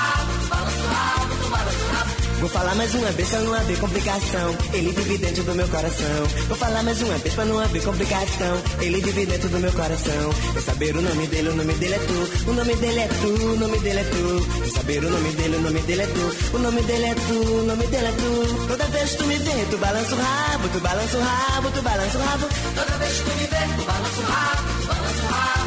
Vou 2.41 2.49
falar 2.49 2.75
mais 2.77 2.95
uma 2.95 3.11
vez 3.11 3.29
pra 3.29 3.41
não 3.41 3.53
haver 3.53 3.79
complicação. 3.81 4.57
Ele 4.73 4.93
vive 4.93 5.19
dentro 5.19 5.43
do 5.43 5.55
meu 5.55 5.69
coração. 5.69 6.27
Vou 6.47 6.57
falar 6.57 6.83
mais 6.85 7.03
uma 7.03 7.19
vez 7.19 7.35
pra 7.35 7.45
não 7.45 7.59
haver 7.59 7.83
complicação. 7.83 8.63
Ele 8.81 9.01
vive 9.01 9.27
dentro 9.27 9.49
do 9.49 9.59
meu 9.59 9.73
coração. 9.73 10.31
Quer 10.55 10.63
saber 10.63 10.97
o 10.97 11.03
nome 11.03 11.27
dele, 11.27 11.49
o 11.49 11.55
nome 11.57 11.75
dele 11.75 11.95
é 11.95 11.99
tu. 11.99 12.51
O 12.51 12.53
nome 12.55 12.77
dele 12.77 13.01
é 13.01 13.09
tu, 13.09 13.27
o 13.27 13.57
nome 13.59 13.79
dele 13.81 13.99
é 13.99 14.05
tu. 14.05 14.61
Quer 14.63 14.71
saber 14.71 15.05
o 15.05 15.11
nome 15.11 15.33
dele, 15.33 15.57
o 15.57 15.61
nome 15.61 15.81
dele 15.81 16.03
é 16.03 16.07
tu. 16.07 16.57
O 16.57 16.59
nome 16.61 16.83
dele 16.83 17.05
é 17.05 17.15
tu, 17.15 17.33
o 17.33 17.67
nome 17.67 17.87
dele 17.89 18.07
é 18.07 18.13
tu. 18.13 18.67
Toda 18.69 18.85
vez 18.85 19.11
que 19.11 19.17
tu 19.17 19.25
me 19.27 19.39
vê, 19.39 19.67
tu 19.71 19.79
balança 19.79 20.15
o 20.15 20.19
rabo, 20.19 20.69
tu 20.69 20.81
balança 20.81 21.17
o 21.19 21.21
rabo, 21.21 21.71
tu 21.73 21.83
balança 21.83 22.19
o 22.19 22.23
rabo. 22.23 22.47
Toda 22.77 22.99
vez 22.99 23.13
que 23.19 23.23
tu 23.25 23.31
me 23.37 23.47
vê, 23.47 23.63
tu 23.77 23.85
balança 23.85 24.21
o 24.21 24.25
rabo, 24.25 24.69
tu 24.81 24.87
balança 24.87 25.23
o 25.23 25.29
rabo, 25.29 25.58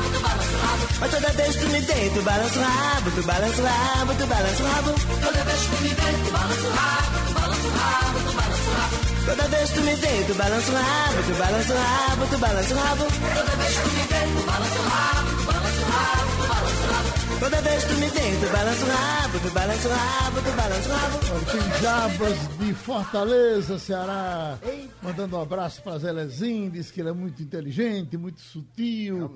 Mas 1.02 1.10
toda 1.10 1.30
vez 1.34 1.56
que 1.56 1.66
tu 1.66 1.72
me 1.72 1.82
vê, 1.82 2.10
tu 2.14 2.22
balança 2.22 2.60
o 2.60 2.62
rabo, 2.62 3.12
tu 3.12 3.24
balança 3.24 3.62
o 3.62 3.66
rabo, 3.66 4.14
tu 4.14 4.28
balança 4.28 4.64
o 4.64 4.68
rabo. 4.68 4.92
Toda 5.26 5.44
vez 5.44 5.62
que 5.62 5.76
tu 5.76 5.82
me 5.82 5.90
vê, 5.90 6.12
tu 6.22 6.32
balança 6.32 6.68
o 6.68 6.72
rabo, 6.72 7.18
tu 7.26 7.34
balança 7.34 7.68
o 7.68 7.82
rabo, 7.82 8.20
tu 8.22 8.32
balança 8.38 8.70
o 8.70 8.74
rabo. 8.78 9.26
Toda 9.26 9.48
vez 9.48 9.70
que 9.70 9.76
tu 9.76 9.82
me 9.82 9.96
vê, 9.96 10.24
tu 10.28 10.34
balança 10.36 10.72
o 10.72 10.76
rabo, 10.76 11.22
tu 11.26 11.34
balança 11.42 11.74
o 11.74 11.78
rabo, 11.78 12.28
tu 12.28 12.38
balança 12.38 12.74
o 12.74 12.78
rabo. 12.78 13.06
Toda 13.32 13.52
vez 13.58 13.74
que 13.74 13.82
tu 13.82 13.90
me 13.90 14.06
vê, 14.06 14.22
tu 14.22 14.46
balança 14.46 14.78
o 14.78 14.90
rabo, 14.92 15.30
tu 15.32 15.46
balança 15.50 15.82
o 15.82 15.92
rabo, 15.92 16.32
tu 16.38 16.48
balança 16.48 16.86
o 16.86 16.94
rabo. 16.94 17.22
Toda 17.42 17.62
vez 17.62 17.84
que 17.84 17.90
tu 17.90 18.00
me 18.00 18.12
tu 18.42 18.52
balança 18.52 18.86
o 18.86 18.90
rabo, 18.90 19.40
tu 19.40 19.50
balança 19.50 19.88
o 19.88 19.92
rabo, 19.92 20.42
tu 20.42 20.52
balança 20.52 20.90
o 20.90 20.94
rabo. 20.94 21.46
Tem 21.52 21.82
Jabas 21.82 22.58
de 22.60 22.74
Fortaleza, 22.76 23.80
Ceará. 23.80 24.60
Mandando 25.02 25.38
um 25.38 25.42
abraço 25.42 25.82
para 25.82 25.98
Zelezinho, 25.98 26.70
diz 26.70 26.92
que 26.92 27.02
ele 27.02 27.10
é 27.10 27.14
muito 27.14 27.42
inteligente, 27.42 28.18
muito 28.18 28.42
sutil. 28.42 29.36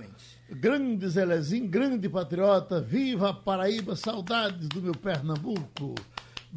Grande 0.49 1.09
Zelezinho, 1.09 1.67
grande 1.67 2.07
patriota. 2.07 2.79
Viva 2.79 3.33
Paraíba, 3.33 3.95
saudades 3.95 4.69
do 4.69 4.81
meu 4.81 4.93
Pernambuco. 4.93 5.95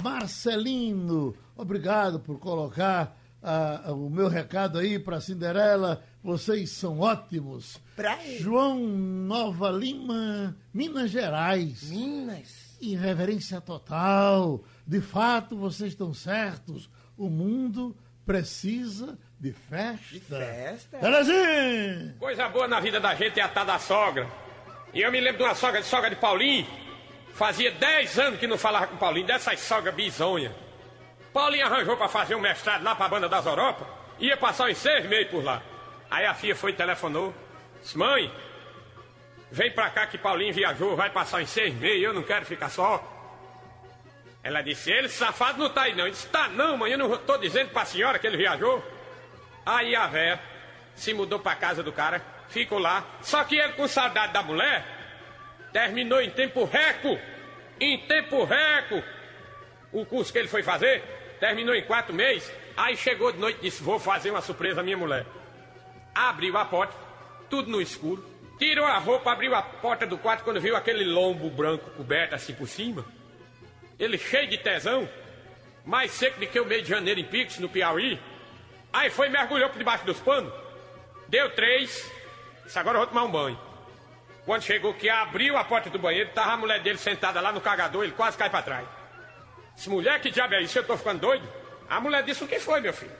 Marcelino, 0.02 1.34
obrigado 1.56 2.20
por 2.20 2.38
colocar 2.38 3.18
ah, 3.42 3.92
o 3.92 4.10
meu 4.10 4.28
recado 4.28 4.78
aí 4.78 4.98
para 4.98 5.20
Cinderela. 5.20 6.02
Vocês 6.22 6.70
são 6.70 7.00
ótimos. 7.00 7.80
João 8.38 8.78
Nova 8.78 9.70
Lima, 9.70 10.54
Minas 10.72 11.10
Gerais. 11.10 11.88
Minas. 11.88 12.76
Irreverência 12.80 13.60
total. 13.60 14.62
De 14.86 15.00
fato, 15.00 15.56
vocês 15.56 15.92
estão 15.92 16.12
certos. 16.12 16.90
O 17.16 17.30
mundo 17.30 17.96
precisa 18.26 19.18
de 19.40 19.52
festa. 19.52 20.02
De 20.10 20.20
festa? 20.20 20.98
Telezinho! 20.98 22.14
Coisa 22.18 22.48
boa 22.48 22.66
na 22.66 22.80
vida 22.80 22.98
da 22.98 23.14
gente 23.14 23.38
é 23.38 23.42
a 23.42 23.48
tal 23.48 23.64
da 23.64 23.78
sogra. 23.78 24.26
E 24.92 25.00
eu 25.00 25.12
me 25.12 25.20
lembro 25.20 25.38
de 25.38 25.44
uma 25.44 25.54
sogra 25.54 25.80
de 25.80 25.86
sogra 25.86 26.10
de 26.10 26.16
Paulinho. 26.16 26.66
Fazia 27.34 27.70
10 27.70 28.18
anos 28.18 28.40
que 28.40 28.46
não 28.46 28.58
falava 28.58 28.88
com 28.88 28.96
Paulinho, 28.96 29.26
dessas 29.26 29.60
sogra 29.60 29.92
bizonha. 29.92 30.52
Paulinho 31.32 31.66
arranjou 31.66 31.96
para 31.96 32.08
fazer 32.08 32.34
um 32.34 32.40
mestrado 32.40 32.82
lá 32.82 32.96
para 32.96 33.06
a 33.06 33.08
banda 33.08 33.28
das 33.28 33.46
Europa. 33.46 33.86
Ia 34.18 34.36
passar 34.36 34.68
uns 34.68 34.78
seis 34.78 35.06
meses 35.08 35.30
por 35.30 35.44
lá. 35.44 35.62
Aí 36.10 36.26
a 36.26 36.34
filha 36.34 36.56
foi 36.56 36.72
e 36.72 36.74
telefonou. 36.74 37.32
Disse, 37.80 37.96
mãe, 37.96 38.32
vem 39.52 39.70
pra 39.70 39.88
cá 39.90 40.06
que 40.06 40.18
Paulinho 40.18 40.52
viajou, 40.52 40.96
vai 40.96 41.10
passar 41.10 41.40
uns 41.40 41.50
seis 41.50 41.72
meses, 41.74 42.02
eu 42.02 42.12
não 42.12 42.24
quero 42.24 42.44
ficar 42.44 42.70
só. 42.70 43.00
Ela 44.42 44.62
disse, 44.62 44.90
ele 44.90 45.08
safado 45.08 45.58
não 45.58 45.70
tá 45.70 45.82
aí 45.82 45.94
não. 45.94 46.04
Ele 46.04 46.12
disse, 46.12 46.26
tá 46.28 46.48
não, 46.48 46.76
mãe, 46.76 46.90
eu 46.90 46.98
não 46.98 47.16
tô 47.18 47.36
dizendo 47.36 47.70
pra 47.70 47.84
senhora 47.84 48.18
que 48.18 48.26
ele 48.26 48.36
viajou. 48.36 48.82
Aí 49.68 49.94
a 49.94 50.06
véia 50.06 50.40
se 50.94 51.12
mudou 51.12 51.38
pra 51.38 51.54
casa 51.54 51.82
do 51.82 51.92
cara, 51.92 52.22
ficou 52.48 52.78
lá. 52.78 53.04
Só 53.20 53.44
que 53.44 53.54
ele 53.54 53.74
com 53.74 53.86
saudade 53.86 54.32
da 54.32 54.42
mulher, 54.42 54.82
terminou 55.74 56.22
em 56.22 56.30
tempo 56.30 56.64
reco. 56.64 57.18
Em 57.78 57.98
tempo 58.06 58.44
reco. 58.44 59.02
O 59.92 60.06
curso 60.06 60.32
que 60.32 60.38
ele 60.38 60.48
foi 60.48 60.62
fazer, 60.62 61.02
terminou 61.38 61.74
em 61.74 61.82
quatro 61.82 62.14
meses. 62.14 62.50
Aí 62.78 62.96
chegou 62.96 63.30
de 63.30 63.38
noite 63.38 63.58
e 63.58 63.62
disse, 63.64 63.82
vou 63.82 63.98
fazer 63.98 64.30
uma 64.30 64.40
surpresa 64.40 64.80
à 64.80 64.82
minha 64.82 64.96
mulher. 64.96 65.26
Abriu 66.14 66.56
a 66.56 66.64
porta, 66.64 66.96
tudo 67.50 67.70
no 67.70 67.82
escuro. 67.82 68.24
Tirou 68.58 68.86
a 68.86 68.96
roupa, 68.96 69.32
abriu 69.32 69.54
a 69.54 69.60
porta 69.60 70.06
do 70.06 70.16
quarto 70.16 70.44
quando 70.44 70.62
viu 70.62 70.76
aquele 70.76 71.04
lombo 71.04 71.50
branco 71.50 71.90
coberto 71.90 72.34
assim 72.34 72.54
por 72.54 72.66
cima. 72.66 73.04
Ele 73.98 74.16
cheio 74.16 74.48
de 74.48 74.56
tesão, 74.56 75.06
mais 75.84 76.10
seco 76.12 76.40
do 76.40 76.46
que 76.46 76.58
o 76.58 76.64
mês 76.64 76.84
de 76.84 76.88
janeiro 76.88 77.20
em 77.20 77.24
Pix, 77.24 77.58
no 77.58 77.68
Piauí. 77.68 78.18
Aí 78.92 79.10
foi 79.10 79.28
mergulhou 79.28 79.68
por 79.68 79.78
debaixo 79.78 80.04
dos 80.04 80.18
panos. 80.20 80.52
Deu 81.28 81.50
três. 81.50 82.10
Disse, 82.64 82.78
agora 82.78 82.96
eu 82.96 83.00
vou 83.00 83.06
tomar 83.08 83.24
um 83.24 83.30
banho. 83.30 83.58
Quando 84.44 84.62
chegou 84.62 84.94
que 84.94 85.10
abriu 85.10 85.56
a 85.58 85.64
porta 85.64 85.90
do 85.90 85.98
banheiro, 85.98 86.30
tava 86.30 86.52
a 86.52 86.56
mulher 86.56 86.80
dele 86.80 86.96
sentada 86.96 87.40
lá 87.40 87.52
no 87.52 87.60
cagador, 87.60 88.04
ele 88.04 88.12
quase 88.12 88.36
cai 88.36 88.48
para 88.48 88.62
trás. 88.62 88.88
Disse, 89.74 89.90
mulher, 89.90 90.20
que 90.20 90.30
diabo 90.30 90.54
é 90.54 90.62
isso? 90.62 90.78
Eu 90.78 90.84
tô 90.84 90.96
ficando 90.96 91.20
doido? 91.20 91.46
A 91.88 92.00
mulher 92.00 92.22
disse, 92.22 92.42
o 92.42 92.48
que 92.48 92.58
foi, 92.58 92.80
meu 92.80 92.92
filho? 92.92 93.12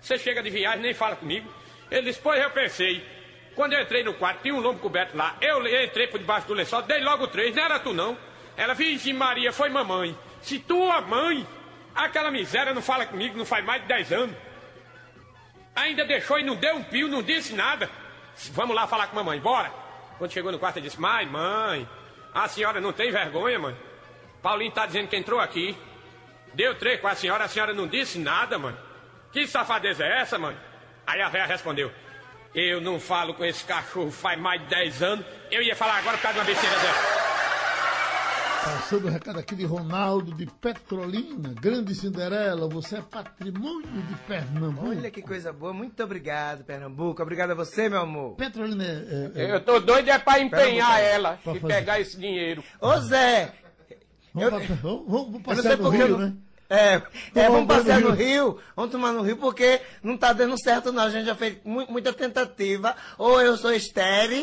Você 0.00 0.18
chega 0.18 0.42
de 0.42 0.50
viagem, 0.50 0.80
nem 0.80 0.94
fala 0.94 1.16
comigo. 1.16 1.52
Ele 1.90 2.02
disse, 2.02 2.20
pois 2.20 2.42
eu 2.42 2.50
pensei. 2.50 3.06
Quando 3.54 3.74
eu 3.74 3.82
entrei 3.82 4.02
no 4.02 4.14
quarto, 4.14 4.42
tinha 4.42 4.54
um 4.54 4.60
lombo 4.60 4.80
coberto 4.80 5.16
lá. 5.16 5.36
Eu 5.40 5.60
entrei 5.84 6.06
por 6.08 6.18
debaixo 6.18 6.46
do 6.46 6.54
lençol, 6.54 6.82
dei 6.82 7.00
logo 7.00 7.26
três, 7.28 7.54
não 7.54 7.62
era 7.62 7.78
tu 7.78 7.92
não. 7.92 8.18
Ela, 8.56 8.74
Virgem 8.74 9.12
Maria, 9.12 9.52
foi 9.52 9.68
mamãe. 9.68 10.16
Se 10.42 10.58
tua 10.58 11.00
mãe, 11.00 11.46
aquela 11.94 12.30
miséria 12.30 12.74
não 12.74 12.82
fala 12.82 13.06
comigo, 13.06 13.36
não 13.36 13.46
faz 13.46 13.64
mais 13.64 13.82
de 13.82 13.88
dez 13.88 14.12
anos. 14.12 14.36
Ainda 15.74 16.04
deixou 16.04 16.38
e 16.38 16.42
não 16.42 16.56
deu 16.56 16.76
um 16.76 16.82
pio, 16.82 17.08
não 17.08 17.22
disse 17.22 17.54
nada. 17.54 17.90
Vamos 18.52 18.74
lá 18.74 18.86
falar 18.86 19.08
com 19.08 19.16
mamãe, 19.16 19.40
bora. 19.40 19.72
Quando 20.18 20.32
chegou 20.32 20.52
no 20.52 20.58
quarto, 20.58 20.76
ele 20.76 20.86
disse, 20.86 21.00
mãe, 21.00 21.26
mãe, 21.26 21.88
a 22.32 22.46
senhora 22.48 22.80
não 22.80 22.92
tem 22.92 23.10
vergonha, 23.10 23.58
mãe? 23.58 23.76
Paulinho 24.42 24.72
tá 24.72 24.86
dizendo 24.86 25.08
que 25.08 25.16
entrou 25.16 25.40
aqui. 25.40 25.76
Deu 26.52 26.74
três 26.76 27.00
com 27.00 27.08
a 27.08 27.14
senhora, 27.14 27.44
a 27.44 27.48
senhora 27.48 27.72
não 27.72 27.88
disse 27.88 28.18
nada, 28.18 28.58
mãe. 28.58 28.76
Que 29.32 29.46
safadeza 29.46 30.04
é 30.04 30.20
essa, 30.20 30.38
mãe? 30.38 30.56
Aí 31.06 31.20
a 31.20 31.28
velha 31.28 31.46
respondeu, 31.46 31.92
eu 32.54 32.80
não 32.80 33.00
falo 33.00 33.34
com 33.34 33.44
esse 33.44 33.64
cachorro 33.64 34.12
faz 34.12 34.38
mais 34.38 34.60
de 34.60 34.68
dez 34.68 35.02
anos. 35.02 35.26
Eu 35.50 35.60
ia 35.60 35.74
falar 35.74 35.96
agora 35.96 36.16
por 36.16 36.22
causa 36.22 36.34
de 36.34 36.40
uma 36.40 36.46
besteira 36.46 36.76
dessa. 36.78 37.23
Passando 38.64 39.06
o 39.08 39.10
recado 39.10 39.38
aqui 39.38 39.54
de 39.54 39.64
Ronaldo 39.66 40.32
de 40.32 40.46
Petrolina, 40.46 41.52
grande 41.60 41.94
Cinderela, 41.94 42.66
você 42.68 42.96
é 42.96 43.02
patrimônio 43.02 43.82
de 44.02 44.14
Pernambuco. 44.26 44.88
Olha 44.88 45.10
que 45.10 45.20
coisa 45.20 45.52
boa. 45.52 45.72
Muito 45.74 46.02
obrigado, 46.02 46.64
Pernambuco. 46.64 47.22
Obrigado 47.22 47.50
a 47.50 47.54
você, 47.54 47.88
meu 47.90 48.00
amor. 48.00 48.36
Petrolina 48.36 48.82
é, 48.84 49.30
é- 49.34 49.54
Eu 49.54 49.60
tô 49.60 49.78
doido 49.80 50.08
é 50.08 50.18
pra 50.18 50.40
empenhar 50.40 50.96
Pernambuco. 50.96 51.14
ela 51.14 51.36
Pra 51.44 51.52
e 51.54 51.60
fazer. 51.60 51.74
pegar 51.74 52.00
esse 52.00 52.18
dinheiro. 52.18 52.64
Ô, 52.80 52.96
Zé. 53.00 53.52
Vamos, 54.32 54.66
pra- 54.66 54.74
vamos, 54.76 55.04
vamos 55.06 55.26
Eu 55.26 55.32
não 55.32 55.40
passear 55.42 55.76
no 55.78 55.88
Rio, 55.90 56.06
eu 56.08 56.18
né? 56.18 56.32
É, 56.70 57.02
é, 57.34 57.48
vamos 57.50 57.66
passear 57.66 58.00
no 58.00 58.08
no 58.08 58.14
Rio, 58.14 58.58
vamos 58.74 58.90
tomar 58.90 59.12
no 59.12 59.22
Rio, 59.22 59.36
porque 59.36 59.80
não 60.02 60.16
tá 60.16 60.32
dando 60.32 60.56
certo 60.58 60.90
não. 60.90 61.02
A 61.02 61.10
gente 61.10 61.26
já 61.26 61.34
fez 61.34 61.58
mu- 61.64 61.86
muita 61.90 62.12
tentativa. 62.14 62.96
Ou 63.18 63.40
eu 63.42 63.56
sou 63.58 63.72
estéreo, 63.72 64.42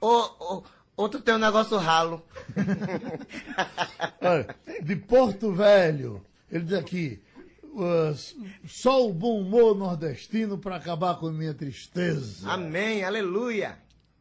ou, 0.00 0.36
ou, 0.38 0.64
ou 0.96 1.08
tu 1.08 1.20
tem 1.20 1.34
um 1.34 1.38
negócio 1.38 1.76
ralo. 1.76 2.22
Olha, 4.20 4.54
de 4.82 4.96
Porto 4.96 5.52
Velho, 5.52 6.24
ele 6.50 6.64
diz 6.64 6.74
aqui, 6.74 7.20
uh, 7.64 8.16
só 8.66 9.06
o 9.06 9.12
bom 9.12 9.40
humor 9.40 9.74
nordestino 9.76 10.58
para 10.58 10.76
acabar 10.76 11.18
com 11.18 11.28
a 11.28 11.32
minha 11.32 11.54
tristeza. 11.54 12.48
Amém, 12.50 13.04
aleluia. 13.04 13.78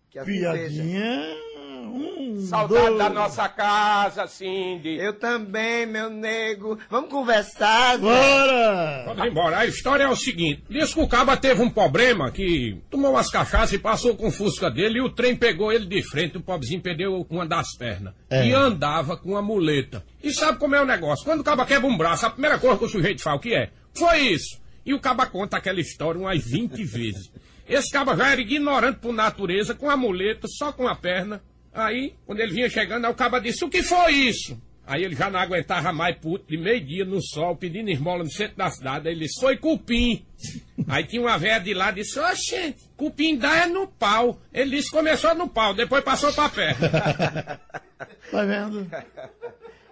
Que 0.09 0.19
assim 0.19 0.39
seja. 0.39 0.83
Um, 1.81 2.39
Saudade 2.47 2.85
dois. 2.87 2.97
da 2.97 3.09
nossa 3.09 3.49
casa, 3.49 4.27
Cindy. 4.27 4.95
Eu 4.95 5.13
também, 5.13 5.85
meu 5.85 6.09
nego. 6.09 6.77
Vamos 6.89 7.09
conversar, 7.09 7.97
Zé. 7.97 8.01
Bora! 8.01 9.03
Vamos 9.07 9.25
embora. 9.27 9.57
A 9.59 9.65
história 9.65 10.03
é 10.03 10.07
o 10.07 10.15
seguinte: 10.15 10.63
diz 10.69 10.93
que 10.93 10.99
o 10.99 11.07
caba 11.07 11.35
teve 11.37 11.61
um 11.61 11.69
problema 11.69 12.31
que 12.31 12.81
tomou 12.89 13.11
umas 13.11 13.29
cachaças 13.29 13.73
e 13.73 13.79
passou 13.79 14.15
com 14.15 14.27
o 14.27 14.31
fusca 14.31 14.69
dele 14.69 14.99
e 14.99 15.01
o 15.01 15.09
trem 15.09 15.35
pegou 15.35 15.71
ele 15.71 15.85
de 15.85 16.01
frente. 16.03 16.37
O 16.37 16.41
pobrezinho 16.41 16.81
perdeu 16.81 17.25
uma 17.29 17.45
das 17.45 17.75
pernas. 17.77 18.13
É. 18.29 18.45
E 18.45 18.53
andava 18.53 19.17
com 19.17 19.35
a 19.35 19.41
muleta. 19.41 20.03
E 20.23 20.31
sabe 20.31 20.59
como 20.59 20.75
é 20.75 20.81
o 20.81 20.85
negócio? 20.85 21.25
Quando 21.25 21.41
o 21.41 21.43
caba 21.43 21.65
quebra 21.65 21.87
um 21.87 21.97
braço, 21.97 22.25
a 22.25 22.29
primeira 22.29 22.57
coisa 22.59 22.77
que 22.77 22.85
o 22.85 22.89
sujeito 22.89 23.21
fala, 23.21 23.37
o 23.37 23.39
que 23.39 23.53
é? 23.53 23.69
Foi 23.93 24.17
isso. 24.19 24.59
E 24.85 24.93
o 24.93 24.99
caba 24.99 25.25
conta 25.25 25.57
aquela 25.57 25.79
história 25.79 26.19
umas 26.19 26.43
20 26.43 26.83
vezes. 26.85 27.31
Esse 27.67 27.91
caba 27.91 28.15
já 28.15 28.29
era 28.31 28.41
ignorante 28.41 28.99
por 28.99 29.13
natureza, 29.13 29.73
com 29.73 29.89
a 29.89 29.95
muleta, 29.95 30.47
só 30.47 30.71
com 30.71 30.87
a 30.87 30.95
perna. 30.95 31.41
Aí, 31.73 32.13
quando 32.25 32.39
ele 32.41 32.53
vinha 32.53 32.69
chegando, 32.69 33.05
aí 33.05 33.11
o 33.11 33.15
caba 33.15 33.39
disse: 33.39 33.63
O 33.63 33.69
que 33.69 33.81
foi 33.83 34.11
isso? 34.13 34.61
Aí 34.85 35.03
ele 35.03 35.15
já 35.15 35.29
não 35.29 35.39
aguentava 35.39 35.93
mais, 35.93 36.17
puto, 36.17 36.45
de 36.47 36.57
meio-dia 36.57 37.05
no 37.05 37.21
sol, 37.21 37.55
pedindo 37.55 37.89
esmola 37.89 38.23
no 38.23 38.29
centro 38.31 38.57
da 38.57 38.69
cidade. 38.69 39.07
Aí 39.07 39.13
ele 39.13 39.25
disse: 39.25 39.39
Foi 39.39 39.55
cupim. 39.57 40.25
Aí 40.89 41.03
tinha 41.05 41.21
uma 41.21 41.37
velha 41.37 41.59
de 41.59 41.73
lá 41.73 41.91
e 41.91 41.95
disse: 41.95 42.19
Oxente, 42.19 42.83
cupim 42.97 43.37
dá 43.37 43.63
é 43.63 43.67
no 43.67 43.87
pau. 43.87 44.41
Ele 44.53 44.77
disse: 44.77 44.91
Começou 44.91 45.33
no 45.35 45.47
pau, 45.47 45.73
depois 45.73 46.03
passou 46.03 46.33
pra 46.33 46.49
perna. 46.49 47.59
Tá 48.31 48.43
vendo? 48.45 48.89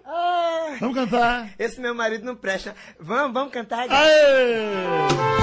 Ah, 0.04 0.76
Vamos 0.80 0.94
cantar. 0.96 1.54
esse 1.58 1.78
meu 1.80 1.94
marido 1.94 2.24
não 2.24 2.34
presta. 2.34 2.74
Vamos, 2.98 3.32
vamos 3.34 3.52
cantar. 3.52 3.86
Aê! 3.88 5.39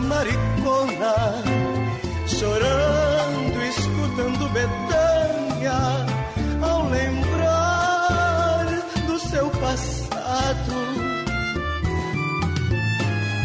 Maricona, 0.00 1.14
chorando, 2.26 3.62
escutando 3.64 4.48
Betânia, 4.50 6.06
ao 6.62 6.88
lembrar 6.88 8.66
do 9.06 9.18
seu 9.18 9.50
passado. 9.50 10.74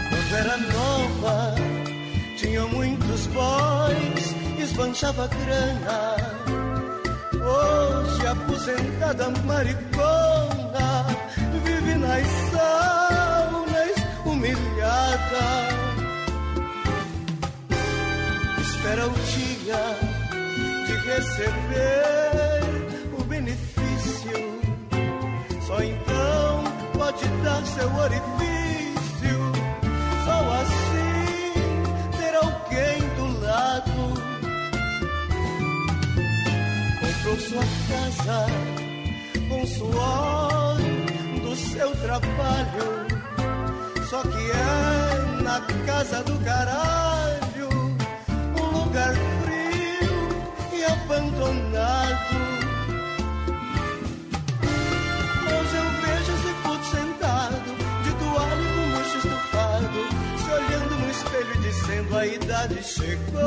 Quando 0.10 0.36
era 0.36 0.58
nova, 0.58 1.56
tinha 2.38 2.66
muitos 2.68 3.28
boys, 3.28 4.36
esbanjava 4.60 5.28
grana. 5.28 6.44
Hoje 7.44 8.26
aposentada 8.26 9.30
maricona 9.46 11.06
Vive 11.66 11.96
nas 11.96 12.26
saunas 12.52 13.96
humilhada 14.26 15.83
Espera 18.84 19.08
o 19.08 19.12
dia 19.12 19.82
de 20.86 20.94
receber 21.08 22.60
o 23.18 23.24
benefício 23.24 24.60
Só 25.66 25.82
então 25.82 26.64
pode 26.92 27.26
dar 27.46 27.66
seu 27.66 27.90
orifício 27.96 29.40
Só 30.26 30.38
assim 30.60 31.54
ter 32.18 32.36
alguém 32.36 33.00
do 33.16 33.40
lado 33.40 34.14
comprou 37.00 37.40
sua 37.40 37.64
casa 37.88 38.48
com 39.48 39.66
suor 39.66 40.78
do 41.42 41.56
seu 41.56 41.96
trabalho. 42.02 43.08
Só 44.10 44.22
que 44.24 44.52
é 44.52 45.42
na 45.42 45.62
casa 45.86 46.22
do 46.24 46.38
caralho, 46.44 47.43
lugar 48.94 49.16
frio 49.42 50.14
e 50.72 50.86
abandonado. 50.86 52.38
Hoje 55.50 55.76
eu 55.76 55.90
vejo 56.02 56.32
esse 56.34 56.54
puto 56.62 56.86
sentado, 56.86 57.70
de 58.04 58.12
toalha 58.14 58.68
com 58.76 58.86
bucho 58.92 59.18
estufado, 59.18 60.00
se 60.38 60.50
olhando 60.52 60.94
no 61.00 61.10
espelho 61.10 61.54
e 61.56 61.58
dizendo 61.58 62.16
a 62.16 62.28
idade 62.28 62.84
chegou. 62.84 63.42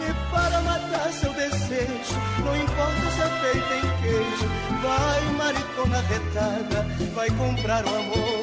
E 0.00 0.14
para 0.30 0.62
matar 0.62 1.12
seu 1.12 1.34
desejo 1.34 2.16
não 2.42 2.56
importa 2.56 3.10
se 3.14 3.20
é 3.20 3.28
feita 3.42 3.74
em 3.76 3.86
queijo. 4.00 4.48
Vai, 4.82 5.22
maricona 5.36 6.00
retada, 6.00 6.86
vai 7.14 7.28
comprar 7.32 7.84
o 7.84 7.88
amor. 7.88 8.40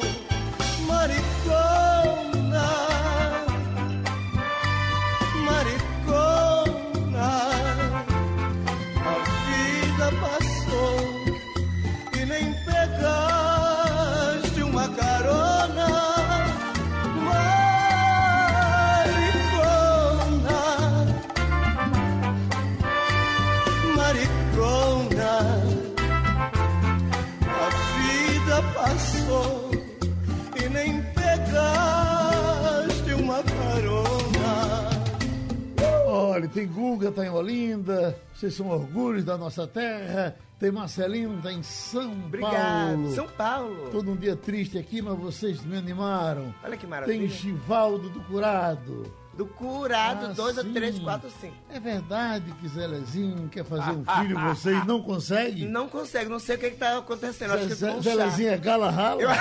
Maricona, 0.86 2.87
Guga, 36.88 37.12
tá 37.12 37.26
em 37.26 37.28
Olinda, 37.28 38.18
vocês 38.32 38.54
são 38.54 38.70
orgulhos 38.70 39.22
da 39.22 39.36
nossa 39.36 39.66
terra. 39.66 40.34
Tem 40.58 40.72
Marcelino, 40.72 41.40
tá 41.42 41.52
em 41.52 41.62
São 41.62 42.12
Obrigado. 42.12 42.52
Paulo. 42.54 43.14
São 43.14 43.28
Paulo. 43.28 43.90
Todo 43.92 44.10
um 44.10 44.16
dia 44.16 44.34
triste 44.34 44.78
aqui, 44.78 45.02
mas 45.02 45.18
vocês 45.18 45.62
me 45.62 45.76
animaram. 45.76 46.52
Olha 46.64 46.78
que 46.78 46.86
maravilha. 46.86 47.18
Tem 47.18 47.28
Chivaldo 47.28 48.08
do 48.08 48.20
Curado. 48.22 49.12
Do 49.38 49.46
curado, 49.46 50.26
Ah, 50.26 50.32
dois 50.32 50.58
ou 50.58 50.64
sim. 50.64 50.72
três, 50.72 50.98
quatro, 50.98 51.30
cinco. 51.40 51.54
É 51.70 51.78
verdade 51.78 52.52
que 52.60 52.66
Zelezinho 52.68 53.48
quer 53.48 53.64
fazer 53.64 53.92
um 53.92 54.04
filho 54.04 54.36
e 54.36 54.54
vocês 54.54 54.84
não 54.84 55.00
conseguem? 55.00 55.68
Não 55.68 55.88
consegue, 55.88 56.28
não 56.28 56.40
sei 56.40 56.56
o 56.56 56.58
que, 56.58 56.70
que 56.72 56.76
tá 56.76 56.98
acontecendo. 56.98 57.56
Zé- 57.72 58.00
Zelezinho 58.00 58.50
é 58.52 58.58
gala 58.58 58.90
rala? 58.90 59.22
Eu... 59.22 59.28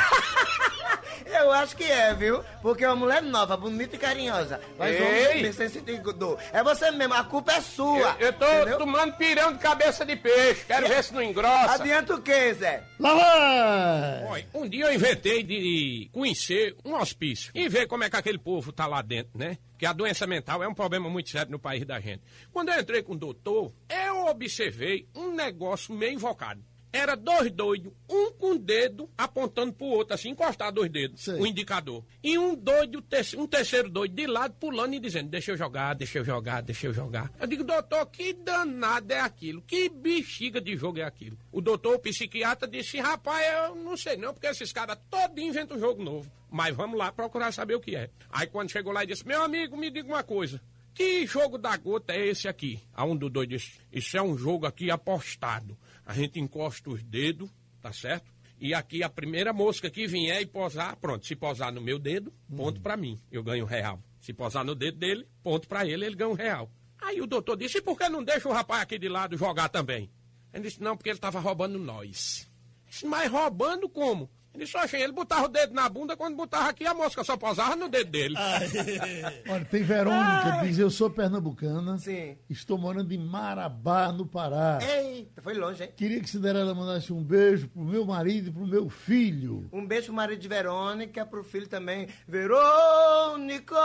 Eu 1.25 1.51
acho 1.51 1.75
que 1.75 1.83
é, 1.83 2.13
viu? 2.13 2.41
Porque 2.61 2.85
é 2.85 2.87
uma 2.87 2.95
mulher 2.95 3.21
nova, 3.21 3.57
bonita 3.57 3.95
e 3.95 3.99
carinhosa. 3.99 4.61
Mas 4.77 4.95
Ei! 4.95 5.39
homem 5.39 5.51
sem 5.51 5.67
sentido 5.67 6.13
dor. 6.13 6.39
É 6.53 6.63
você 6.63 6.89
mesmo, 6.91 7.13
a 7.15 7.23
culpa 7.23 7.53
é 7.53 7.61
sua. 7.61 8.15
Eu, 8.19 8.27
eu 8.27 8.33
tô 8.33 8.45
entendeu? 8.45 8.77
tomando 8.77 9.13
pirão 9.13 9.51
de 9.51 9.59
cabeça 9.59 10.05
de 10.05 10.15
peixe. 10.15 10.63
Quero 10.65 10.87
ver 10.87 11.03
se 11.03 11.13
não 11.13 11.21
engrossa. 11.21 11.73
Adianta 11.73 12.15
o 12.15 12.21
quê, 12.21 12.53
Zé? 12.53 12.83
Lá 12.99 13.13
vai! 13.13 14.45
Um 14.53 14.69
dia 14.69 14.85
eu 14.85 14.93
inventei 14.93 15.43
de 15.43 16.09
conhecer 16.13 16.75
um 16.85 16.93
hospício 16.95 17.51
e 17.53 17.67
ver 17.67 17.87
como 17.87 18.03
é 18.05 18.09
que 18.09 18.15
aquele 18.15 18.37
povo 18.39 18.71
tá 18.71 18.87
lá 18.87 19.01
dentro, 19.01 19.31
né? 19.37 19.57
Que 19.77 19.85
a 19.85 19.93
doença 19.93 20.25
mental 20.25 20.63
é 20.63 20.67
um 20.67 20.73
problema 20.73 21.09
muito 21.09 21.29
sério 21.29 21.51
no 21.51 21.59
país 21.59 21.85
da 21.85 21.99
gente. 21.99 22.23
Quando 22.51 22.69
eu 22.69 22.79
entrei 22.79 23.03
com 23.03 23.13
o 23.13 23.17
doutor, 23.17 23.71
eu 23.89 24.25
observei 24.27 25.07
um 25.15 25.33
negócio 25.33 25.93
meio 25.93 26.13
invocado. 26.13 26.63
Era 26.91 27.15
dois 27.15 27.51
doidos, 27.51 27.93
um 28.09 28.26
com 28.37 28.51
o 28.51 28.59
dedo 28.59 29.09
apontando 29.17 29.73
pro 29.73 29.85
outro, 29.87 30.13
assim, 30.13 30.29
encostar 30.29 30.71
dois 30.71 30.89
dedos, 30.89 31.23
Sei. 31.23 31.35
o 31.35 31.45
indicador. 31.45 32.03
E 32.23 32.37
um 32.37 32.55
doido, 32.55 33.03
um 33.37 33.47
terceiro 33.47 33.89
doido 33.89 34.15
de 34.15 34.27
lado, 34.27 34.55
pulando 34.59 34.93
e 34.93 34.99
dizendo, 34.99 35.29
deixa 35.29 35.51
eu 35.51 35.57
jogar, 35.57 35.93
deixa 35.93 36.19
eu 36.19 36.25
jogar, 36.25 36.61
deixa 36.61 36.87
eu 36.87 36.93
jogar. 36.93 37.31
Eu 37.39 37.47
digo, 37.47 37.63
doutor, 37.63 38.05
que 38.07 38.33
danado 38.33 39.11
é 39.11 39.19
aquilo? 39.19 39.61
Que 39.61 39.89
bexiga 39.89 40.61
de 40.61 40.75
jogo 40.77 40.99
é 40.99 41.03
aquilo? 41.03 41.37
O 41.51 41.61
doutor, 41.61 41.95
o 41.95 41.99
psiquiatra, 41.99 42.67
disse, 42.67 42.99
rapaz, 42.99 43.45
eu 43.53 43.75
não 43.75 43.97
sei 43.97 44.17
não, 44.17 44.33
porque 44.33 44.47
esses 44.47 44.71
caras 44.71 44.97
todos 45.09 45.43
inventam 45.43 45.77
um 45.77 45.79
jogo 45.79 46.03
novo. 46.03 46.31
Mas 46.49 46.75
vamos 46.75 46.97
lá 46.97 47.11
procurar 47.11 47.51
saber 47.51 47.75
o 47.75 47.81
que 47.81 47.95
é. 47.95 48.09
Aí 48.29 48.47
quando 48.47 48.71
chegou 48.71 48.93
lá, 48.93 49.03
ele 49.03 49.13
disse, 49.13 49.27
meu 49.27 49.41
amigo, 49.41 49.75
me 49.75 49.89
diga 49.89 50.07
uma 50.07 50.23
coisa. 50.23 50.61
Que 50.93 51.27
jogo 51.27 51.59
da 51.59 51.77
gota 51.77 52.13
é 52.13 52.27
esse 52.27 52.47
aqui? 52.47 52.79
A 52.93 53.05
um 53.05 53.15
do 53.15 53.29
doido 53.29 53.49
disse, 53.49 53.79
isso 53.91 54.17
é 54.17 54.21
um 54.21 54.35
jogo 54.35 54.65
aqui 54.65 54.89
apostado. 54.89 55.77
A 56.03 56.13
gente 56.13 56.39
encosta 56.39 56.89
os 56.89 57.03
dedos, 57.03 57.49
tá 57.87 57.93
certo? 57.93 58.29
E 58.59 58.73
aqui 58.73 59.01
a 59.01 59.09
primeira 59.09 59.53
mosca 59.53 59.89
que 59.89 60.07
vier 60.07 60.41
e 60.41 60.45
posar, 60.45 60.97
pronto, 60.97 61.25
se 61.25 61.35
posar 61.35 61.71
no 61.71 61.79
meu 61.79 61.97
dedo, 61.97 62.33
ponto 62.53 62.81
pra 62.81 62.97
mim, 62.97 63.17
eu 63.31 63.41
ganho 63.43 63.63
um 63.63 63.67
real. 63.67 64.01
Se 64.19 64.33
posar 64.33 64.65
no 64.65 64.75
dedo 64.75 64.97
dele, 64.97 65.25
ponto 65.41 65.67
pra 65.67 65.85
ele, 65.85 66.05
ele 66.05 66.15
ganha 66.15 66.29
um 66.29 66.33
real. 66.33 66.69
Aí 66.99 67.21
o 67.21 67.27
doutor 67.27 67.55
disse, 67.55 67.77
e 67.77 67.81
por 67.81 67.97
que 67.97 68.09
não 68.09 68.23
deixa 68.23 68.49
o 68.49 68.51
rapaz 68.51 68.81
aqui 68.81 68.97
de 68.99 69.07
lado 69.07 69.37
jogar 69.37 69.69
também? 69.69 70.09
Ele 70.53 70.63
disse, 70.63 70.81
não, 70.81 70.97
porque 70.97 71.09
ele 71.09 71.19
tava 71.19 71.39
roubando 71.39 71.79
nós. 71.79 72.47
Disse, 72.89 73.05
mas 73.05 73.31
roubando 73.31 73.87
como? 73.87 74.29
Ele 74.57 74.65
disse, 74.65 74.75
oxe, 74.75 74.97
ele 74.97 75.11
botava 75.13 75.45
o 75.45 75.47
dedo 75.47 75.71
na 75.75 75.87
bunda, 75.87 76.17
quando 76.17 76.35
botava 76.35 76.69
aqui 76.69 76.83
a 76.83 76.91
mosca 76.93 77.23
só 77.23 77.37
posava 77.37 77.75
no 77.75 77.87
dedo 77.87 78.09
dele. 78.09 78.33
Olha, 79.47 79.63
tem 79.65 79.83
Verônica, 79.83 80.61
diz 80.63 80.79
eu 80.79 80.89
sou 80.89 81.11
pernambucana. 81.11 81.99
Sim. 81.99 82.35
Estou 82.49 82.75
morando 82.75 83.11
em 83.13 83.19
Marabá, 83.19 84.11
no 84.11 84.25
Pará. 84.25 84.79
Eita, 84.81 85.43
foi 85.43 85.53
longe, 85.53 85.83
hein? 85.83 85.91
Queria 85.95 86.19
que 86.19 86.27
Cinderela 86.27 86.73
mandasse 86.73 87.13
um 87.13 87.23
beijo 87.23 87.67
pro 87.67 87.83
meu 87.83 88.03
marido 88.03 88.49
e 88.49 88.51
pro 88.51 88.65
meu 88.65 88.89
filho. 88.89 89.69
Um 89.71 89.85
beijo 89.85 90.07
pro 90.07 90.15
marido 90.15 90.39
de 90.39 90.47
Verônica, 90.47 91.23
pro 91.23 91.43
filho 91.43 91.67
também. 91.67 92.07
Verônica! 92.27 93.75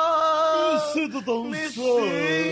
Me 0.72 0.80
sinto 0.94 1.22
tão 1.22 1.44
Me 1.44 1.68
só. 1.68 1.82
sinto 1.82 2.06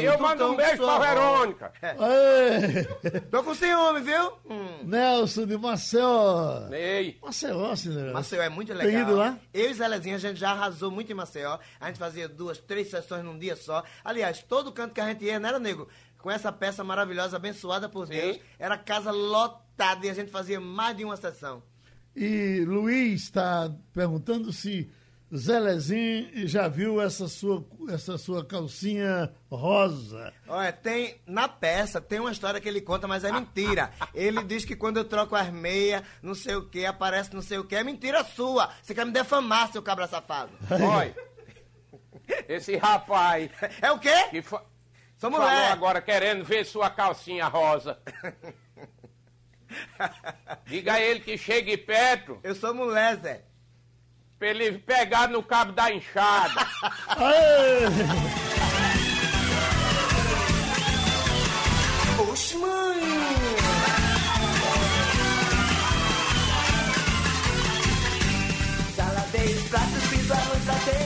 eu 0.05 0.18
mando 0.21 0.47
um 0.53 0.57
beijo 0.57 0.77
pra 0.77 0.87
só. 0.87 0.99
Verônica. 1.01 1.73
Ei, 1.83 3.21
Tô 3.31 3.43
com 3.43 3.55
ciúme, 3.55 4.01
viu? 4.01 4.33
Hum. 4.51 4.85
Nelson 4.85 5.47
de 5.47 5.57
Maceió. 5.57 6.68
Ei, 6.71 7.18
Maceió, 7.23 7.75
Cinderela. 7.75 8.10
Maceió 8.13 8.43
é 8.43 8.49
muito 8.49 8.69
Tem 8.69 8.77
legal. 8.77 9.03
ido 9.03 9.15
lá? 9.17 9.39
Eu 9.53 9.71
e 9.71 9.75
Zelezinha, 9.75 10.17
a 10.17 10.19
gente 10.19 10.39
já 10.39 10.51
arrasou 10.51 10.91
muito 10.91 11.11
em 11.11 11.15
Maceió. 11.15 11.59
A 11.81 11.87
gente 11.89 11.99
fazia 11.99 12.29
duas, 12.29 12.59
três 12.59 12.89
sessões 12.91 13.25
num 13.25 13.39
dia 13.39 13.57
só. 13.57 13.83
Aliás, 14.05 14.43
todo 14.43 14.73
canto 14.73 14.95
que 14.95 15.01
a 15.01 15.07
gente 15.09 15.25
ia, 15.25 15.39
não 15.39 15.49
era 15.49 15.59
nego? 15.59 15.89
Com 16.19 16.31
essa 16.31 16.53
peça 16.53 16.85
maravilhosa, 16.85 17.37
abençoada 17.37 17.89
por 17.89 18.07
Deus, 18.07 18.39
era 18.59 18.77
casa 18.77 19.11
lotada 19.11 20.05
e 20.07 20.11
a 20.11 20.15
gente 20.15 20.31
fazia 20.31 20.61
mais 20.61 20.97
de 20.97 21.05
uma 21.05 21.17
sessão. 21.17 21.63
E 22.15 22.65
Luiz 22.67 23.23
está 23.23 23.71
perguntando 23.93 24.53
se 24.53 24.91
Zelezinho 25.37 26.49
já 26.49 26.66
viu 26.66 27.01
essa 27.01 27.28
sua, 27.28 27.64
essa 27.89 28.18
sua 28.18 28.45
calcinha 28.45 29.33
rosa. 29.51 30.33
Olha, 30.49 30.72
tem. 30.72 31.20
Na 31.26 31.47
peça 31.49 32.01
tem 32.01 32.18
uma 32.18 32.33
história 32.33 32.61
que 32.61 32.68
ele 32.68 32.81
conta, 32.81 33.07
mas 33.07 33.22
é 33.22 33.31
mentira. 33.31 33.93
Ele 34.12 34.43
diz 34.43 34.64
que 34.64 34.74
quando 34.74 34.97
eu 34.97 35.05
troco 35.05 35.37
as 35.37 35.49
meias, 35.51 36.03
não 36.20 36.35
sei 36.35 36.57
o 36.57 36.68
que, 36.68 36.85
aparece 36.85 37.33
não 37.33 37.43
sei 37.43 37.59
o 37.59 37.64
que. 37.64 37.76
É 37.76 37.85
mentira 37.85 38.24
sua. 38.24 38.70
Você 38.83 38.93
quer 38.95 39.07
me 39.07 39.12
defamar, 39.12 39.70
seu 39.70 39.83
cabra 39.83 40.09
safado. 40.09 40.51
olha. 40.70 41.14
Esse 42.49 42.76
rapaz 42.76 43.51
É 43.83 43.91
o 43.91 43.99
quê? 43.99 44.28
que 44.31 44.41
fa 44.43 44.62
Sou 45.18 45.31
falou 45.31 45.47
mulher. 45.49 45.72
agora 45.72 46.01
querendo 46.01 46.45
ver 46.45 46.64
sua 46.64 46.89
calcinha 46.89 47.47
rosa. 47.47 47.99
Diga 50.66 50.95
a 50.95 51.01
ele 51.01 51.20
que 51.20 51.37
chegue 51.39 51.76
perto 51.76 52.39
Eu 52.43 52.55
sou 52.55 52.74
mulher, 52.74 53.16
Zé. 53.16 53.45
Pra 54.41 54.49
ele 54.49 54.72
pegar 54.78 55.28
no 55.28 55.43
cabo 55.43 55.72
da 55.72 55.93
enxada. 55.93 56.66
Oxe, 62.32 62.57
mãe! 62.57 63.01
Os 69.41 69.62
pratos, 69.68 70.03
fiz 70.05 70.28
o 70.28 70.32
arroz, 70.32 70.64
tratei 70.64 70.99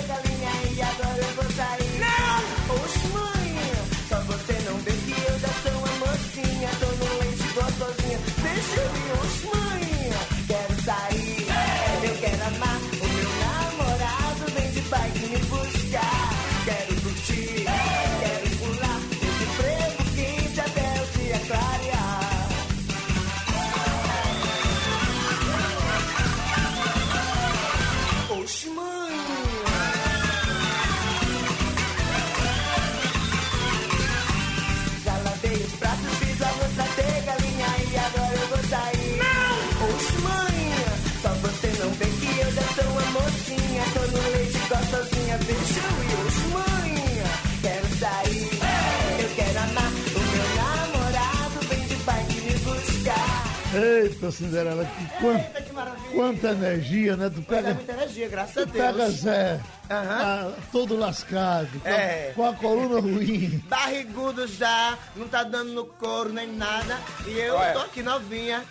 Eita, 53.75 54.31
Cinderela, 54.31 54.85
que 54.85 55.07
quanto, 55.21 55.41
Eita, 55.41 55.63
que 55.63 55.73
maravilha! 55.73 56.11
quanta 56.15 56.49
energia, 56.51 57.17
né? 57.17 57.29
Tu 57.29 57.41
é 57.41 57.43
pega, 57.43 57.75
muita 57.75 57.93
energia, 57.93 58.29
graças 58.29 58.57
a 58.59 58.67
tu 58.67 58.73
pega 58.73 58.93
Deus. 58.93 59.15
Zé, 59.15 59.61
Aham. 59.91 60.21
ah, 60.23 60.53
todo 60.71 60.97
lascado, 60.97 61.81
com, 61.81 61.89
a- 61.89 61.91
É. 61.93 62.33
com 62.37 62.47
a 62.49 62.53
coluna 62.55 63.01
ruim. 63.01 63.59
Barrigudo 63.67 64.47
já, 64.47 64.97
não 65.17 65.27
tá 65.27 65.43
dando 65.43 65.73
no 65.73 65.87
couro 65.87 66.33
nem 66.33 66.47
nada. 66.53 66.97
E 67.27 67.37
eu 67.37 67.57
Olha. 67.57 67.73
tô 67.73 67.79
aqui 67.81 68.01
novinha. 68.03 68.65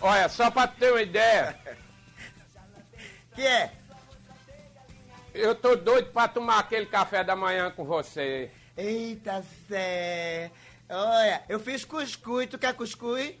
Olha, 0.00 0.28
só 0.28 0.50
pra 0.50 0.66
ter 0.66 0.90
uma 0.90 1.02
ideia, 1.02 1.56
Que 3.36 3.42
é? 3.46 3.70
Eu 5.34 5.54
tô 5.54 5.76
doido 5.76 6.10
pra 6.12 6.28
tomar 6.28 6.58
aquele 6.58 6.86
café 6.86 7.22
da 7.24 7.34
manhã 7.36 7.70
com 7.70 7.84
você. 7.84 8.50
Eita, 8.76 9.44
Zé. 9.68 10.50
Olha, 10.88 11.42
eu 11.48 11.60
fiz 11.60 11.84
cuscuz. 11.84 12.46
Tu 12.48 12.58
quer 12.58 12.74
cuscuz? 12.74 13.34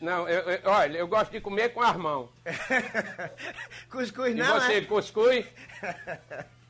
Não, 0.00 0.28
eu, 0.28 0.40
eu- 0.50 0.60
olha, 0.70 0.98
eu 0.98 1.06
gosto 1.06 1.30
de 1.30 1.40
comer 1.40 1.68
com 1.72 1.80
as 1.80 1.96
mãos. 1.96 2.28
Cuscuz 3.88 4.32
E 4.32 4.34
não, 4.34 4.60
você, 4.60 4.72
é? 4.78 4.80
cuscuz? 4.80 5.46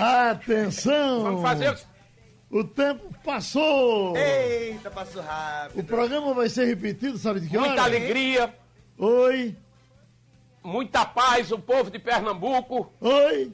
Atenção! 0.00 1.22
Vamos 1.22 1.42
fazer 1.42 1.70
o... 1.70 1.98
O 2.60 2.64
tempo 2.64 3.14
passou! 3.22 4.16
Eita, 4.16 4.90
passou 4.90 5.22
rápido. 5.22 5.78
O 5.80 5.84
programa 5.84 6.32
vai 6.34 6.48
ser 6.48 6.64
repetido, 6.64 7.16
sabe 7.18 7.40
de 7.40 7.48
que 7.48 7.56
hora? 7.56 7.68
Muita 7.68 7.82
alegria, 7.84 8.54
Oi, 8.96 9.54
muita 10.62 11.04
paz, 11.04 11.50
o 11.52 11.58
povo 11.58 11.90
de 11.90 11.98
Pernambuco. 11.98 12.92
oi. 13.00 13.52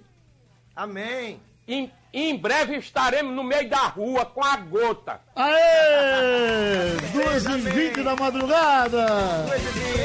Amém. 0.75 1.41
Em, 1.67 1.91
em 2.13 2.37
breve 2.37 2.77
estaremos 2.77 3.35
no 3.35 3.43
meio 3.43 3.69
da 3.69 3.87
rua 3.87 4.27
com 4.27 4.45
a 4.45 4.57
gota. 4.57 5.21
Aê! 5.35 6.97
Duas 7.13 7.45
e 7.45 7.59
vinte 7.59 8.03
da 8.03 8.17
madrugada! 8.17 9.07
Coisa 9.49 9.73
de 9.73 10.05